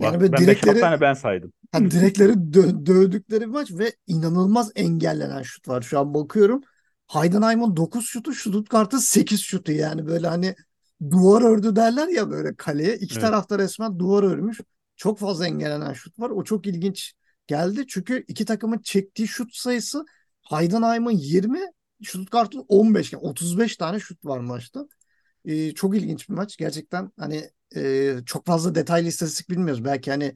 Yani 0.00 0.14
Bak 0.14 0.22
ben 0.22 0.28
5-6 0.28 0.38
direkleri 0.38 0.80
tane 0.80 1.00
ben 1.00 1.14
saydım. 1.14 1.52
Ha, 1.72 1.80
direkleri 1.80 2.32
dö- 2.32 2.86
dövdükleri 2.86 3.40
bir 3.40 3.46
maç 3.46 3.70
ve 3.72 3.92
inanılmaz 4.06 4.72
engellenen 4.74 5.42
şut 5.42 5.68
var. 5.68 5.82
Şu 5.82 5.98
an 5.98 6.14
bakıyorum. 6.14 6.60
Heidenheim'ın 7.06 7.76
9 7.76 8.06
şutu, 8.06 8.34
Stuttgart'ın 8.34 8.98
8 8.98 9.40
şutu 9.40 9.72
yani 9.72 10.06
böyle 10.06 10.28
hani 10.28 10.54
duvar 11.10 11.42
ördü 11.42 11.76
derler 11.76 12.08
ya 12.08 12.30
böyle 12.30 12.54
kaleye. 12.56 12.96
İki 12.96 13.18
Evet. 13.18 13.20
tarafta 13.20 13.58
resmen 13.58 13.98
duvar 13.98 14.22
örmüş. 14.22 14.60
Çok 14.96 15.18
fazla 15.18 15.46
engellenen 15.46 15.92
şut 15.92 16.18
var. 16.18 16.30
O 16.30 16.44
çok 16.44 16.66
ilginç 16.66 17.12
geldi. 17.46 17.84
Çünkü 17.88 18.24
iki 18.28 18.44
takımın 18.44 18.78
çektiği 18.78 19.28
şut 19.28 19.54
sayısı 19.56 20.04
Heidenheim'ın 20.50 21.10
20, 21.10 21.60
Stuttgart'ın 22.04 22.64
15. 22.68 23.12
Yani 23.12 23.22
35 23.22 23.76
tane 23.76 24.00
şut 24.00 24.24
var 24.24 24.38
maçta. 24.40 24.86
Ee, 25.44 25.74
çok 25.74 25.96
ilginç 25.96 26.28
bir 26.28 26.34
maç. 26.34 26.56
Gerçekten 26.56 27.12
hani 27.18 27.50
e, 27.76 28.14
çok 28.26 28.46
fazla 28.46 28.74
detaylı 28.74 29.08
istatistik 29.08 29.50
bilmiyoruz. 29.50 29.84
Belki 29.84 30.10
hani 30.10 30.34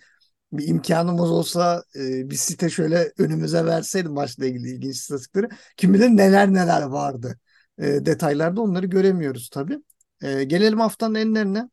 bir 0.52 0.68
imkanımız 0.68 1.30
olsa 1.30 1.84
e, 1.96 2.30
bir 2.30 2.36
site 2.36 2.70
şöyle 2.70 3.12
önümüze 3.18 3.64
verseydi 3.64 4.08
maçla 4.08 4.46
ilgili 4.46 4.70
ilginç 4.70 4.96
istatistikleri. 4.96 5.48
Kim 5.76 5.94
bilir 5.94 6.08
neler 6.08 6.52
neler 6.54 6.82
vardı. 6.82 7.38
E, 7.78 7.84
detaylarda 8.06 8.60
onları 8.60 8.86
göremiyoruz 8.86 9.48
tabii. 9.50 9.78
E, 10.22 10.44
gelelim 10.44 10.80
haftanın 10.80 11.14
enlerine. 11.14 11.70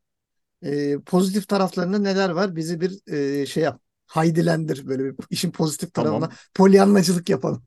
E, 0.63 0.99
pozitif 1.07 1.47
taraflarında 1.47 1.99
neler 1.99 2.29
var? 2.31 2.55
Bizi 2.57 2.81
bir 2.81 3.13
e, 3.41 3.45
şey 3.45 3.63
yap. 3.63 3.81
Haydilendir 4.07 4.87
böyle 4.87 5.05
bir 5.05 5.15
işin 5.29 5.51
pozitif 5.51 5.93
tarafına. 5.93 6.29
Tamam. 6.29 6.33
Polyanlacılık 6.55 7.29
yapalım. 7.29 7.63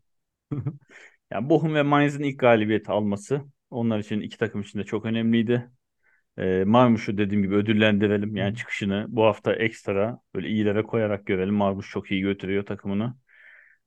Yani 1.31 1.51
Bochum 1.51 1.75
ve 1.75 1.83
Mainz'in 1.83 2.23
ilk 2.23 2.41
galibiyeti 2.41 2.93
alması 2.93 3.43
onlar 3.71 3.99
için 3.99 4.21
iki 4.21 4.39
takım 4.39 4.61
için 4.63 4.79
de 4.79 4.85
çok 4.85 5.05
önemliydi. 5.05 5.71
E, 6.39 6.65
Marmuş'u 6.67 7.19
dediğim 7.19 7.43
gibi 7.45 7.55
ödüllendirelim. 7.57 8.37
Yani 8.37 8.57
çıkışını 8.57 9.07
bu 9.09 9.25
hafta 9.25 9.55
ekstra 9.57 10.21
böyle 10.35 10.49
iyilere 10.49 10.83
koyarak 10.83 11.27
görelim. 11.27 11.55
Marmuş 11.55 11.91
çok 11.91 12.13
iyi 12.13 12.23
götürüyor 12.23 12.67
takımını. 12.67 13.17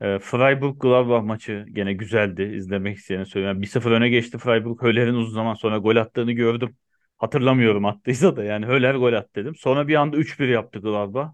E, 0.01 0.19
Freiburg-Gladbach 0.19 1.23
maçı 1.23 1.65
gene 1.71 1.93
güzeldi. 1.93 2.43
İzlemek 2.55 2.97
isteyene 2.97 3.25
söylüyorum. 3.25 3.61
1-0 3.61 3.91
öne 3.91 4.09
geçti 4.09 4.37
Freiburg. 4.37 4.81
Höller'in 4.81 5.13
uzun 5.13 5.33
zaman 5.33 5.53
sonra 5.53 5.77
gol 5.77 5.95
attığını 5.95 6.31
gördüm. 6.31 6.75
Hatırlamıyorum 7.17 7.85
attıysa 7.85 8.35
da 8.35 8.43
yani 8.43 8.65
Höller 8.65 8.95
gol 8.95 9.13
attı 9.13 9.29
dedim. 9.35 9.55
Sonra 9.55 9.87
bir 9.87 9.95
anda 9.95 10.17
3-1 10.17 10.47
yaptı 10.47 10.79
Gladbach. 10.79 11.29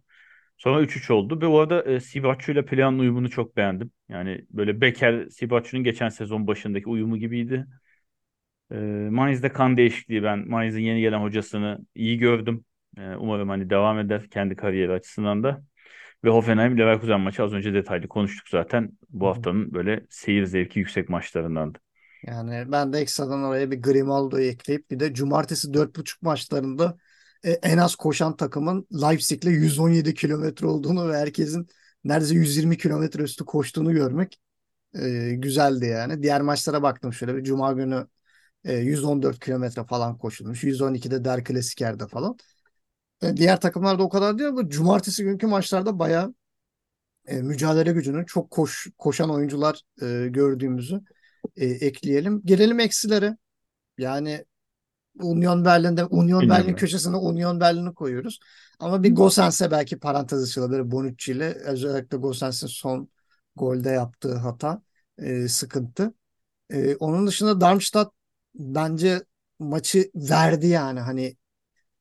Sonra 0.58 0.82
3-3 0.82 1.12
oldu. 1.12 1.42
Ve 1.42 1.50
bu 1.50 1.60
arada 1.60 1.84
e, 1.84 2.00
Sibaccu 2.00 2.52
ile 2.52 2.66
Plyan'ın 2.66 3.00
uyumunu 3.00 3.30
çok 3.30 3.58
beğendim. 3.58 3.92
Yani 4.10 4.46
böyle 4.52 4.82
Becker, 4.82 5.30
Sibaccu'nun 5.30 5.84
geçen 5.84 6.10
sezon 6.10 6.48
başındaki 6.48 6.90
uyumu 6.90 7.18
gibiydi. 7.18 7.68
E, 8.72 8.76
Mainz'de 9.12 9.50
kan 9.54 9.78
değişikliği 9.78 10.24
ben 10.24 10.48
Mainz'in 10.50 10.82
yeni 10.82 11.02
gelen 11.02 11.22
hocasını 11.22 11.80
iyi 11.96 12.18
gördüm. 12.18 12.66
E, 12.98 13.02
umarım 13.16 13.50
hani 13.50 13.70
devam 13.70 14.00
eder 14.00 14.30
kendi 14.30 14.56
kariyeri 14.56 14.92
açısından 14.92 15.44
da. 15.44 15.64
Ve 16.26 16.30
Hoffenheim 16.30 16.80
Leverkusen 16.80 17.20
maçı 17.20 17.44
az 17.44 17.54
önce 17.54 17.74
detaylı 17.74 18.08
konuştuk 18.08 18.48
zaten. 18.50 18.92
Bu 19.10 19.28
haftanın 19.28 19.74
böyle 19.74 20.06
seyir 20.10 20.46
zevki 20.46 20.80
yüksek 20.80 21.10
maçlarındandı. 21.10 21.80
Yani 22.28 22.72
ben 22.72 22.94
de 22.94 23.00
ekstradan 23.00 23.44
oraya 23.44 23.72
bir 23.72 23.82
Grimaldo'yu 23.82 24.46
ekleyip 24.46 24.92
bir 24.92 25.00
de 25.00 25.14
cumartesi 25.14 25.74
4.30 25.74 26.22
maçlarında 26.22 26.98
e, 27.44 27.52
en 27.52 27.78
az 27.78 27.96
koşan 27.96 28.36
takımın 28.36 28.88
Leipzig'le 29.02 29.50
117 29.50 30.14
kilometre 30.14 30.68
olduğunu 30.68 31.10
ve 31.10 31.18
herkesin 31.18 31.68
neredeyse 32.04 32.36
120 32.36 32.78
kilometre 32.78 33.24
üstü 33.24 33.46
koştuğunu 33.46 33.94
görmek 33.94 34.40
e, 34.96 35.32
güzeldi 35.36 35.86
yani. 35.86 36.24
Diğer 36.24 36.42
maçlara 36.42 36.82
baktım 36.84 37.14
şöyle 37.14 37.36
bir 37.36 37.44
cuma 37.44 37.74
günü 37.74 38.08
e, 38.64 38.74
114 38.74 39.40
kilometre 39.40 39.84
falan 39.84 40.18
koşulmuş. 40.18 40.64
112'de 40.64 41.26
Der 41.26 41.44
Klasiker'de 41.44 42.08
falan. 42.08 42.38
E, 43.22 43.38
diğer 43.38 43.62
takımlarda 43.62 44.04
o 44.04 44.10
kadar 44.10 44.38
değil 44.38 44.50
ama 44.50 44.70
cumartesi 44.70 45.24
günkü 45.24 45.48
maçlarda 45.48 46.00
bayağı 46.00 46.34
e, 47.28 47.42
mücadele 47.42 47.92
gücünün 47.92 48.26
çok 48.26 48.52
koş, 48.52 48.88
koşan 48.98 49.30
oyuncular 49.30 49.82
e, 50.02 50.28
gördüğümüzü 50.28 51.02
e, 51.56 51.66
ekleyelim. 51.66 52.42
Gelelim 52.46 52.80
eksilere. 52.80 53.38
Yani 53.98 54.46
Union 55.22 55.66
Berlin'de 55.66 56.06
Union 56.06 56.42
Bilmiyorum 56.42 56.50
Berlin 56.50 56.76
köşesine 56.76 57.16
Union 57.16 57.60
Berlin'i 57.60 57.94
koyuyoruz. 57.94 58.40
Ama 58.80 59.04
bir 59.04 59.16
Gosens'e 59.16 59.72
belki 59.72 60.00
parantez 60.00 60.44
açılabilir 60.44 60.92
Bonucci 60.92 61.32
ile. 61.32 61.54
Özellikle 61.54 62.18
Gosens'in 62.18 62.68
son 62.68 63.10
golde 63.56 63.90
yaptığı 63.90 64.36
hata 64.36 64.82
e, 65.18 65.48
sıkıntı. 65.48 66.14
E, 66.70 66.96
onun 66.96 67.28
dışında 67.28 67.62
Darmstadt 67.62 68.14
bence 68.56 69.22
maçı 69.60 70.12
verdi 70.16 70.68
yani 70.68 71.00
hani 71.00 71.36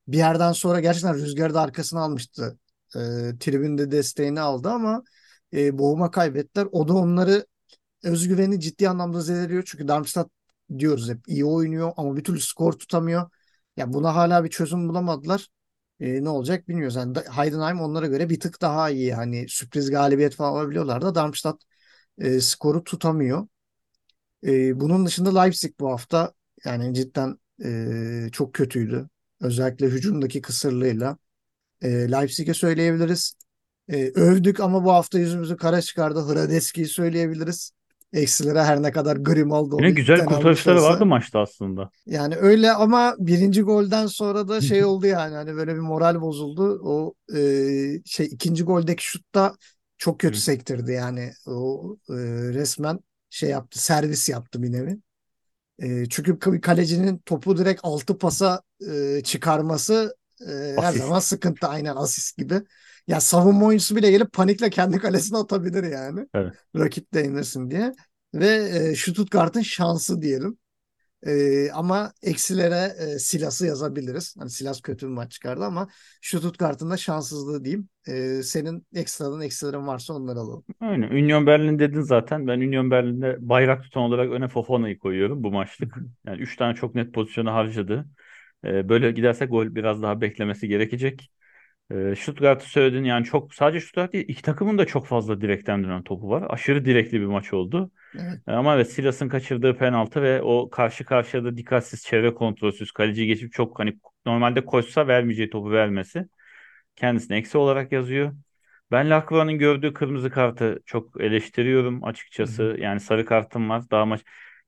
bir 0.08 0.16
yerden 0.18 0.52
sonra 0.52 0.80
gerçekten 0.80 1.14
rüzgarı 1.14 1.54
da 1.54 1.60
arkasına 1.60 2.00
almıştı. 2.00 2.58
E, 2.96 2.98
tribünde 3.40 3.90
desteğini 3.90 4.40
aldı 4.40 4.68
ama 4.70 5.02
e, 5.52 5.78
boğuma 5.78 6.10
kaybettiler. 6.10 6.68
O 6.72 6.88
da 6.88 6.94
onları 6.94 7.46
özgüveni 8.04 8.60
ciddi 8.60 8.88
anlamda 8.88 9.20
zedeliyor. 9.20 9.62
Çünkü 9.66 9.88
Darmstadt 9.88 10.30
diyoruz 10.78 11.10
hep 11.10 11.28
iyi 11.28 11.44
oynuyor 11.44 11.92
ama 11.96 12.16
bir 12.16 12.24
türlü 12.24 12.40
skor 12.40 12.72
tutamıyor. 12.72 13.30
Ya 13.76 13.92
buna 13.92 14.14
hala 14.16 14.44
bir 14.44 14.50
çözüm 14.50 14.88
bulamadılar. 14.88 15.48
E, 16.00 16.24
ne 16.24 16.28
olacak 16.28 16.68
bilmiyoruz. 16.68 16.96
Yani 16.96 17.16
Heidenheim 17.36 17.80
onlara 17.80 18.06
göre 18.06 18.30
bir 18.30 18.40
tık 18.40 18.60
daha 18.62 18.90
iyi. 18.90 19.14
Hani 19.14 19.48
sürpriz 19.48 19.90
galibiyet 19.90 20.34
falan 20.34 20.52
alabiliyorlar 20.52 21.02
da 21.02 21.14
Darmstadt 21.14 21.62
e, 22.18 22.40
skoru 22.40 22.84
tutamıyor. 22.84 23.48
E, 24.46 24.80
bunun 24.80 25.06
dışında 25.06 25.40
Leipzig 25.40 25.80
bu 25.80 25.90
hafta 25.90 26.34
yani 26.64 26.94
cidden 26.94 27.38
e, 27.64 28.28
çok 28.32 28.54
kötüydü. 28.54 29.08
Özellikle 29.40 29.86
hücumdaki 29.86 30.42
kısırlığıyla. 30.42 31.16
E, 31.82 31.88
Leipzig'e 31.88 32.54
söyleyebiliriz. 32.54 33.34
E, 33.88 34.10
övdük 34.14 34.60
ama 34.60 34.84
bu 34.84 34.92
hafta 34.92 35.18
yüzümüzü 35.18 35.56
kara 35.56 35.80
çıkardı. 35.80 36.24
Hradeski'yi 36.28 36.86
söyleyebiliriz. 36.86 37.72
Eksilere 38.12 38.62
her 38.62 38.82
ne 38.82 38.92
kadar 38.92 39.16
Grimaldo 39.16 39.76
Yine 39.76 39.86
onu 39.86 39.94
güzel 39.94 40.24
kurtarışları 40.24 40.82
vardı 40.82 41.06
maçta 41.06 41.40
aslında. 41.40 41.90
Yani 42.06 42.36
öyle 42.36 42.72
ama 42.72 43.14
birinci 43.18 43.62
golden 43.62 44.06
sonra 44.06 44.48
da 44.48 44.60
şey 44.60 44.84
oldu 44.84 45.06
yani 45.06 45.34
hani 45.34 45.54
böyle 45.54 45.74
bir 45.74 45.80
moral 45.80 46.20
bozuldu. 46.20 46.80
O 46.84 47.14
e, 47.34 47.40
şey 48.04 48.26
ikinci 48.26 48.64
goldeki 48.64 49.04
şutta 49.04 49.54
çok 49.98 50.20
kötü 50.20 50.38
sektirdi 50.38 50.92
yani. 50.92 51.32
O 51.46 51.96
e, 52.08 52.14
resmen 52.54 52.98
şey 53.30 53.50
yaptı, 53.50 53.84
servis 53.84 54.28
yaptı 54.28 54.62
bir 54.62 54.72
nevi. 54.72 54.98
E, 55.78 56.08
çünkü 56.08 56.60
kalecinin 56.60 57.18
topu 57.18 57.58
direkt 57.58 57.80
altı 57.84 58.18
pasa 58.18 58.62
e, 58.90 59.20
çıkarması 59.24 60.16
e, 60.40 60.52
her 60.52 60.76
Asist. 60.76 61.04
zaman 61.04 61.18
sıkıntı 61.18 61.66
aynen 61.66 61.96
asist 61.96 62.38
gibi. 62.38 62.62
Ya 63.06 63.20
savunma 63.20 63.66
oyuncusu 63.66 63.96
bile 63.96 64.10
gelip 64.10 64.32
panikle 64.32 64.70
kendi 64.70 64.98
kalesine 64.98 65.38
atabilir 65.38 65.84
yani. 65.84 66.26
Evet. 66.34 66.54
Rakip 66.76 67.14
değmesin 67.14 67.70
diye. 67.70 67.92
Ve 68.34 68.48
e, 68.48 68.96
Stuttgart'ın 68.96 69.62
şansı 69.62 70.22
diyelim. 70.22 70.58
E, 71.26 71.70
ama 71.72 72.12
eksilere 72.22 72.92
e, 73.14 73.18
Silas'ı 73.18 73.66
yazabiliriz. 73.66 74.34
Hani 74.38 74.50
Silas 74.50 74.80
kötü 74.80 75.06
bir 75.06 75.12
maç 75.12 75.32
çıkardı 75.32 75.64
ama 75.64 75.88
Stuttgart'ın 76.22 76.90
da 76.90 76.96
şanssızlığı 76.96 77.64
diyeyim. 77.64 77.88
E, 78.08 78.42
senin 78.42 78.86
ekstradan 78.94 79.40
eksilerin 79.40 79.86
varsa 79.86 80.14
onları 80.14 80.38
alalım. 80.38 80.64
Aynen. 80.80 81.10
Union 81.10 81.46
Berlin 81.46 81.78
dedin 81.78 82.00
zaten. 82.00 82.46
Ben 82.46 82.58
Union 82.60 82.90
Berlin'de 82.90 83.36
bayrak 83.40 83.82
tutan 83.82 84.02
olarak 84.02 84.30
öne 84.30 84.48
Fofana'yı 84.48 84.98
koyuyorum 84.98 85.42
bu 85.42 85.50
maçlık. 85.52 85.94
Yani 86.26 86.40
3 86.42 86.56
tane 86.56 86.74
çok 86.74 86.94
net 86.94 87.14
pozisyonu 87.14 87.52
harcadı. 87.52 88.06
Ee, 88.64 88.88
böyle 88.88 89.12
giderse 89.12 89.46
gol 89.46 89.74
biraz 89.74 90.02
daha 90.02 90.20
beklemesi 90.20 90.68
gerekecek. 90.68 91.30
Ee, 91.90 92.14
Stuttgart'ı 92.16 92.70
söyledin 92.70 93.04
yani 93.04 93.24
çok 93.24 93.54
sadece 93.54 93.80
Stuttgart 93.80 94.12
değil 94.12 94.24
iki 94.28 94.42
takımın 94.42 94.78
da 94.78 94.84
çok 94.86 95.06
fazla 95.06 95.40
direkten 95.40 95.84
dönen 95.84 96.02
topu 96.02 96.30
var. 96.30 96.46
Aşırı 96.48 96.84
direkli 96.84 97.20
bir 97.20 97.26
maç 97.26 97.52
oldu. 97.52 97.90
Evet. 98.14 98.40
Ama 98.46 98.74
evet 98.74 98.92
Silas'ın 98.92 99.28
kaçırdığı 99.28 99.76
penaltı 99.76 100.22
ve 100.22 100.42
o 100.42 100.70
karşı 100.70 101.04
karşıya 101.04 101.44
da 101.44 101.56
dikkatsiz 101.56 102.02
çevre 102.02 102.34
kontrolsüz 102.34 102.92
kaleci 102.92 103.26
geçip 103.26 103.52
çok 103.52 103.78
hani 103.78 103.98
normalde 104.26 104.64
koşsa 104.64 105.06
vermeyeceği 105.06 105.50
topu 105.50 105.70
vermesi 105.70 106.26
kendisine 106.96 107.36
eksi 107.36 107.58
olarak 107.58 107.92
yazıyor. 107.92 108.32
Ben 108.90 109.10
Lacroix'ın 109.10 109.58
gördüğü 109.58 109.92
kırmızı 109.92 110.30
kartı 110.30 110.80
çok 110.86 111.20
eleştiriyorum 111.20 112.04
açıkçası. 112.04 112.62
hı. 112.62 112.80
Yani 112.80 113.00
sarı 113.00 113.24
kartım 113.24 113.70
var. 113.70 113.82
Daha 113.90 114.06
maç 114.06 114.20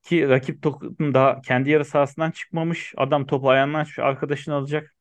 ki 0.03 0.29
rakip 0.29 0.63
takım 0.63 1.15
daha 1.15 1.41
kendi 1.41 1.71
yarı 1.71 1.85
sahasından 1.85 2.31
çıkmamış. 2.31 2.95
Adam 2.97 3.27
topu 3.27 3.51
ayağından 3.51 3.81
açmış, 3.81 3.99
arkadaşını 3.99 4.55
alacak. 4.55 4.96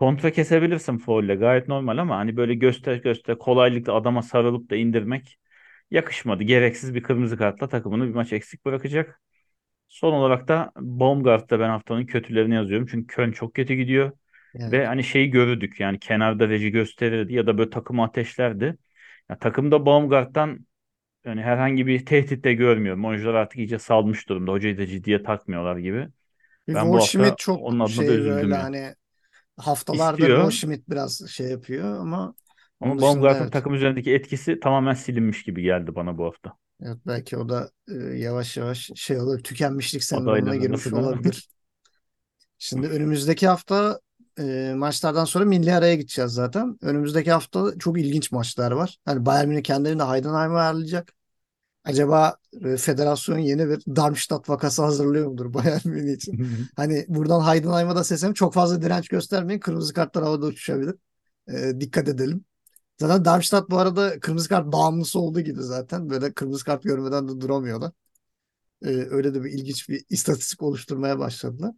Kontra 0.00 0.32
kesebilirsin 0.32 0.98
faulle 0.98 1.36
gayet 1.36 1.68
normal 1.68 1.98
ama 1.98 2.16
hani 2.18 2.36
böyle 2.38 2.54
göster 2.56 2.96
göster 2.96 3.38
kolaylıkla 3.38 3.94
adama 3.94 4.22
sarılıp 4.22 4.70
da 4.70 4.76
indirmek 4.76 5.38
yakışmadı. 5.92 6.44
Gereksiz 6.44 6.96
bir 6.96 7.04
kırmızı 7.04 7.38
kartla 7.38 7.68
takımını 7.70 8.08
bir 8.08 8.14
maç 8.14 8.34
eksik 8.34 8.66
bırakacak. 8.66 9.22
Son 9.88 10.12
olarak 10.12 10.48
da 10.48 10.72
Baumgart'ta 10.76 11.60
ben 11.60 11.68
haftanın 11.68 12.06
kötülerini 12.06 12.54
yazıyorum. 12.54 12.86
Çünkü 12.90 13.06
Köln 13.16 13.32
çok 13.32 13.54
kötü 13.54 13.74
gidiyor. 13.74 14.12
Ve 14.66 14.86
Evet. 14.86 14.86
hani 14.86 15.04
şeyi 15.04 15.30
görürdük 15.30 15.80
yani 15.80 15.98
kenarda 15.98 16.48
reji 16.48 16.70
gösterirdi 16.70 17.34
ya 17.34 17.46
da 17.46 17.58
böyle 17.58 17.70
takımı 17.70 18.04
ateşlerdi. 18.04 18.78
Ya, 19.30 19.38
takımda 19.38 19.86
Baumgart'tan 19.86 20.66
yani 21.24 21.42
herhangi 21.42 21.86
bir 21.88 22.06
tehdit 22.06 22.44
de 22.44 22.54
görmüyorum. 22.54 23.04
Oyuncular 23.04 23.34
artık 23.34 23.58
iyice 23.58 23.78
salmış 23.78 24.28
durumda. 24.28 24.52
Hocayı 24.52 24.78
da 24.78 24.86
ciddiye 24.86 25.22
takmıyorlar 25.22 25.76
gibi. 25.78 26.08
Ben 26.74 26.92
bu 26.92 26.98
Goldschmidt 26.98 26.98
hafta 27.00 27.38
çok 27.38 27.60
onun 27.60 27.80
adına 27.80 28.06
da 28.06 28.12
şey 28.12 28.28
böyle 28.28 28.54
üzüldüm 28.54 28.54
ya. 28.56 28.62
hani 28.62 28.94
haftalardır 29.60 30.18
İstiyor 30.18 30.42
Goldschmidt 30.42 30.90
biraz 30.90 31.28
şey 31.28 31.46
yapıyor 31.46 32.00
ama 32.00 32.34
ama 32.80 33.00
Baumgart'ın 33.00 33.42
evet. 33.42 33.52
takım 33.52 33.74
üzerindeki 33.74 34.14
etkisi 34.14 34.60
tamamen 34.60 34.94
silinmiş 34.94 35.42
gibi 35.42 35.62
geldi 35.62 35.94
bana 35.94 36.18
bu 36.18 36.24
hafta. 36.24 36.52
Evet 36.82 36.98
belki 37.06 37.36
o 37.36 37.48
da 37.48 37.70
e, 37.88 37.94
yavaş 37.94 38.56
yavaş 38.56 38.90
şey 38.94 39.20
olur 39.20 39.38
tükenmişlik 39.38 40.04
sendromuna 40.04 40.56
girmiş 40.56 40.86
olabilir. 40.86 41.48
Şimdi 42.58 42.86
önümüzdeki 42.86 43.48
hafta 43.48 44.00
e, 44.38 44.72
maçlardan 44.76 45.24
sonra 45.24 45.44
milli 45.44 45.74
araya 45.74 45.94
gideceğiz 45.94 46.32
zaten. 46.32 46.78
Önümüzdeki 46.82 47.32
hafta 47.32 47.78
çok 47.78 48.00
ilginç 48.00 48.32
maçlar 48.32 48.72
var. 48.72 48.98
Hani 49.04 49.26
Bayern 49.26 49.48
Münih 49.48 49.62
kendi 49.62 49.88
evinde 49.88 50.04
Heidenheim'i 50.04 50.58
ağırlayacak. 50.58 51.12
Acaba 51.84 52.36
e, 52.64 52.76
federasyon 52.76 53.38
yeni 53.38 53.68
bir 53.68 53.82
Darmstadt 53.96 54.48
vakası 54.48 54.82
hazırlıyor 54.82 55.26
mudur 55.26 55.54
Bayern 55.54 55.88
Münih 55.88 56.12
için? 56.12 56.46
Hani 56.76 57.04
buradan 57.08 57.52
Heidenheim'a 57.52 57.96
da 57.96 58.04
sesleniyorum. 58.04 58.34
Çok 58.34 58.54
fazla 58.54 58.82
direnç 58.82 59.08
göstermeyin. 59.08 59.60
Kırmızı 59.60 59.94
kartlar 59.94 60.24
havada 60.24 60.46
uçuşabilir. 60.46 60.94
E, 61.48 61.80
dikkat 61.80 62.08
edelim. 62.08 62.44
Zaten 63.00 63.24
Darmstadt 63.24 63.70
bu 63.70 63.78
arada 63.78 64.20
kırmızı 64.20 64.48
kart 64.48 64.66
bağımlısı 64.72 65.20
olduğu 65.20 65.40
gibi 65.40 65.62
zaten. 65.62 66.10
Böyle 66.10 66.32
kırmızı 66.32 66.64
kart 66.64 66.82
görmeden 66.82 67.28
de 67.28 67.40
duramıyorlar. 67.40 67.92
E, 68.84 68.88
öyle 68.88 69.34
de 69.34 69.44
bir 69.44 69.50
ilginç 69.52 69.88
bir 69.88 70.04
istatistik 70.10 70.62
oluşturmaya 70.62 71.18
başladılar. 71.18 71.72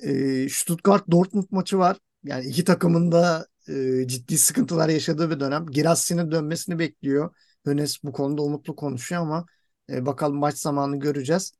E, 0.00 0.10
Stuttgart-Dortmund 0.48 1.46
maçı 1.50 1.78
var. 1.78 1.96
Yani 2.24 2.46
iki 2.46 2.64
takımın 2.64 3.12
da 3.12 3.46
e, 3.68 4.06
ciddi 4.08 4.38
sıkıntılar 4.38 4.88
yaşadığı 4.88 5.30
bir 5.30 5.40
dönem. 5.40 5.66
Girassi'nin 5.66 6.30
dönmesini 6.30 6.78
bekliyor. 6.78 7.34
Hönes 7.64 8.04
bu 8.04 8.12
konuda 8.12 8.42
umutlu 8.42 8.76
konuşuyor 8.76 9.22
ama 9.22 9.46
e, 9.90 10.06
bakalım 10.06 10.36
maç 10.36 10.58
zamanı 10.58 10.96
göreceğiz. 11.00 11.52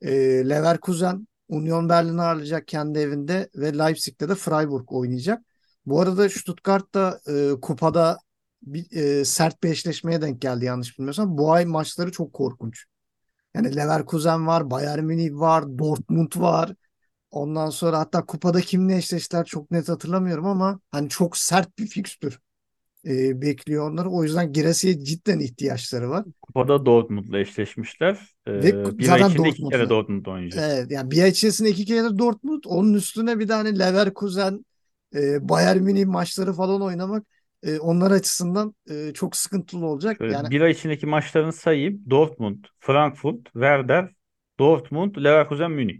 E, 0.00 0.10
Leverkusen 0.48 1.28
Union 1.48 1.88
Berlin'i 1.88 2.22
ağırlayacak 2.22 2.68
kendi 2.68 2.98
evinde 2.98 3.48
ve 3.54 3.78
Leipzig'te 3.78 4.28
de 4.28 4.34
Freiburg 4.34 4.92
oynayacak. 4.92 5.42
Bu 5.86 6.00
arada 6.00 6.28
Stuttgart'ta 6.28 7.20
e, 7.28 7.50
kupada 7.62 8.18
bir, 8.62 8.96
e, 9.20 9.24
sert 9.24 9.62
bir 9.62 9.70
eşleşmeye 9.70 10.22
denk 10.22 10.40
geldi 10.42 10.64
yanlış 10.64 10.98
bilmiyorsam. 10.98 11.38
Bu 11.38 11.52
ay 11.52 11.64
maçları 11.64 12.12
çok 12.12 12.32
korkunç. 12.32 12.84
Yani 13.54 13.76
Leverkusen 13.76 14.46
var, 14.46 14.70
Bayern 14.70 15.04
Münih 15.04 15.32
var, 15.34 15.78
Dortmund 15.78 16.32
var. 16.36 16.74
Ondan 17.30 17.70
sonra 17.70 17.98
hatta 17.98 18.26
kupada 18.26 18.60
kimle 18.60 18.96
eşleştiler 18.96 19.44
çok 19.46 19.70
net 19.70 19.88
hatırlamıyorum 19.88 20.46
ama 20.46 20.80
hani 20.90 21.08
çok 21.08 21.36
sert 21.36 21.78
bir 21.78 21.86
fikstür 21.86 22.40
e, 23.06 23.42
bekliyor 23.42 23.90
onları. 23.90 24.10
O 24.10 24.24
yüzden 24.24 24.52
Girasi'ye 24.52 25.04
cidden 25.04 25.40
ihtiyaçları 25.40 26.10
var. 26.10 26.24
Kupada 26.42 26.86
Dortmund'la 26.86 27.38
eşleşmişler. 27.38 28.18
Ve 28.62 28.72
Ee, 28.72 28.98
bir 28.98 29.08
ay 29.08 29.20
zaten 29.20 29.30
içinde 29.30 29.48
iki 29.48 29.68
kere 29.68 29.88
Dortmund'la. 29.88 29.90
Dortmund 29.90 30.26
oynayacak. 30.26 30.64
Evet, 30.64 30.90
yani 30.90 31.10
bir 31.10 31.22
ay 31.22 31.30
içerisinde 31.30 31.70
iki 31.70 31.84
kere 31.84 32.18
Dortmund. 32.18 32.62
Onun 32.66 32.94
üstüne 32.94 33.38
bir 33.38 33.48
de 33.48 33.52
hani 33.52 33.78
Leverkusen, 33.78 34.64
e, 35.14 35.48
Bayern 35.48 35.82
Münih 35.82 36.06
maçları 36.06 36.52
falan 36.52 36.82
oynamak 36.82 37.26
e, 37.62 37.78
onlar 37.78 38.10
açısından 38.10 38.74
e, 38.90 39.12
çok 39.14 39.36
sıkıntılı 39.36 39.86
olacak. 39.86 40.20
Yani 40.28 40.32
Şöyle 40.32 40.50
bir 40.50 40.60
ay 40.60 40.70
içindeki 40.70 41.06
maçlarını 41.06 41.52
sayayım. 41.52 42.10
Dortmund, 42.10 42.64
Frankfurt, 42.80 43.44
Werder, 43.44 44.10
Dortmund, 44.58 45.16
Leverkusen, 45.16 45.70
Münih. 45.70 45.98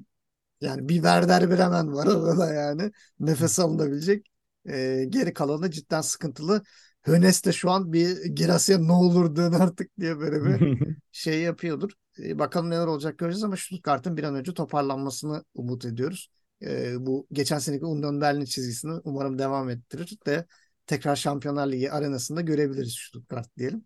Yani 0.60 0.88
bir 0.88 0.94
Werder 0.94 1.50
Bremen 1.50 1.92
var 1.94 2.06
arada 2.06 2.52
yani. 2.54 2.90
Nefes 3.20 3.58
alınabilecek. 3.58 4.26
Ee, 4.68 5.04
geri 5.08 5.32
kalanı 5.34 5.70
cidden 5.70 6.00
sıkıntılı. 6.00 6.62
Hönes 7.08 7.44
de 7.44 7.52
şu 7.52 7.70
an 7.70 7.92
bir 7.92 8.24
Girasya 8.24 8.78
ne 8.78 8.92
olur 8.92 9.36
dön 9.36 9.52
artık 9.52 9.98
diye 10.00 10.18
böyle 10.18 10.44
bir 10.44 10.78
şey 11.12 11.40
yapıyordur. 11.40 11.90
Ee, 12.18 12.38
bakalım 12.38 12.70
neler 12.70 12.86
olacak 12.86 13.18
göreceğiz 13.18 13.44
ama 13.44 13.56
Stuttgart'ın 13.56 14.16
bir 14.16 14.22
an 14.22 14.34
önce 14.34 14.54
toparlanmasını 14.54 15.44
umut 15.54 15.84
ediyoruz. 15.84 16.30
Ee, 16.62 17.06
bu 17.06 17.26
geçen 17.32 17.58
seneki 17.58 17.84
Union 17.84 18.20
Berlin 18.20 18.44
çizgisini 18.44 18.92
umarım 19.04 19.38
devam 19.38 19.70
ettirir 19.70 20.18
de 20.26 20.46
tekrar 20.86 21.16
Şampiyonlar 21.16 21.72
Ligi 21.72 21.92
arenasında 21.92 22.40
görebiliriz 22.40 22.96
Stuttgart 22.98 23.56
diyelim. 23.56 23.84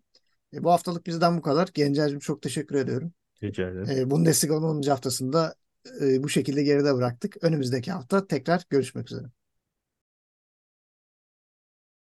E, 0.53 0.63
bu 0.63 0.71
haftalık 0.71 1.05
bizden 1.05 1.37
bu 1.37 1.41
kadar. 1.41 1.69
Gencer'cim 1.73 2.19
çok 2.19 2.41
teşekkür 2.41 2.75
ediyorum. 2.75 3.13
Rica 3.43 3.69
ederim. 3.69 3.89
E, 3.89 4.09
Bundesliga'nın 4.09 4.63
10. 4.63 4.89
haftasında 4.89 5.55
e, 6.01 6.23
bu 6.23 6.29
şekilde 6.29 6.63
geride 6.63 6.95
bıraktık. 6.95 7.37
Önümüzdeki 7.43 7.91
hafta 7.91 8.27
tekrar 8.27 8.63
görüşmek 8.69 9.11
üzere. 9.11 9.25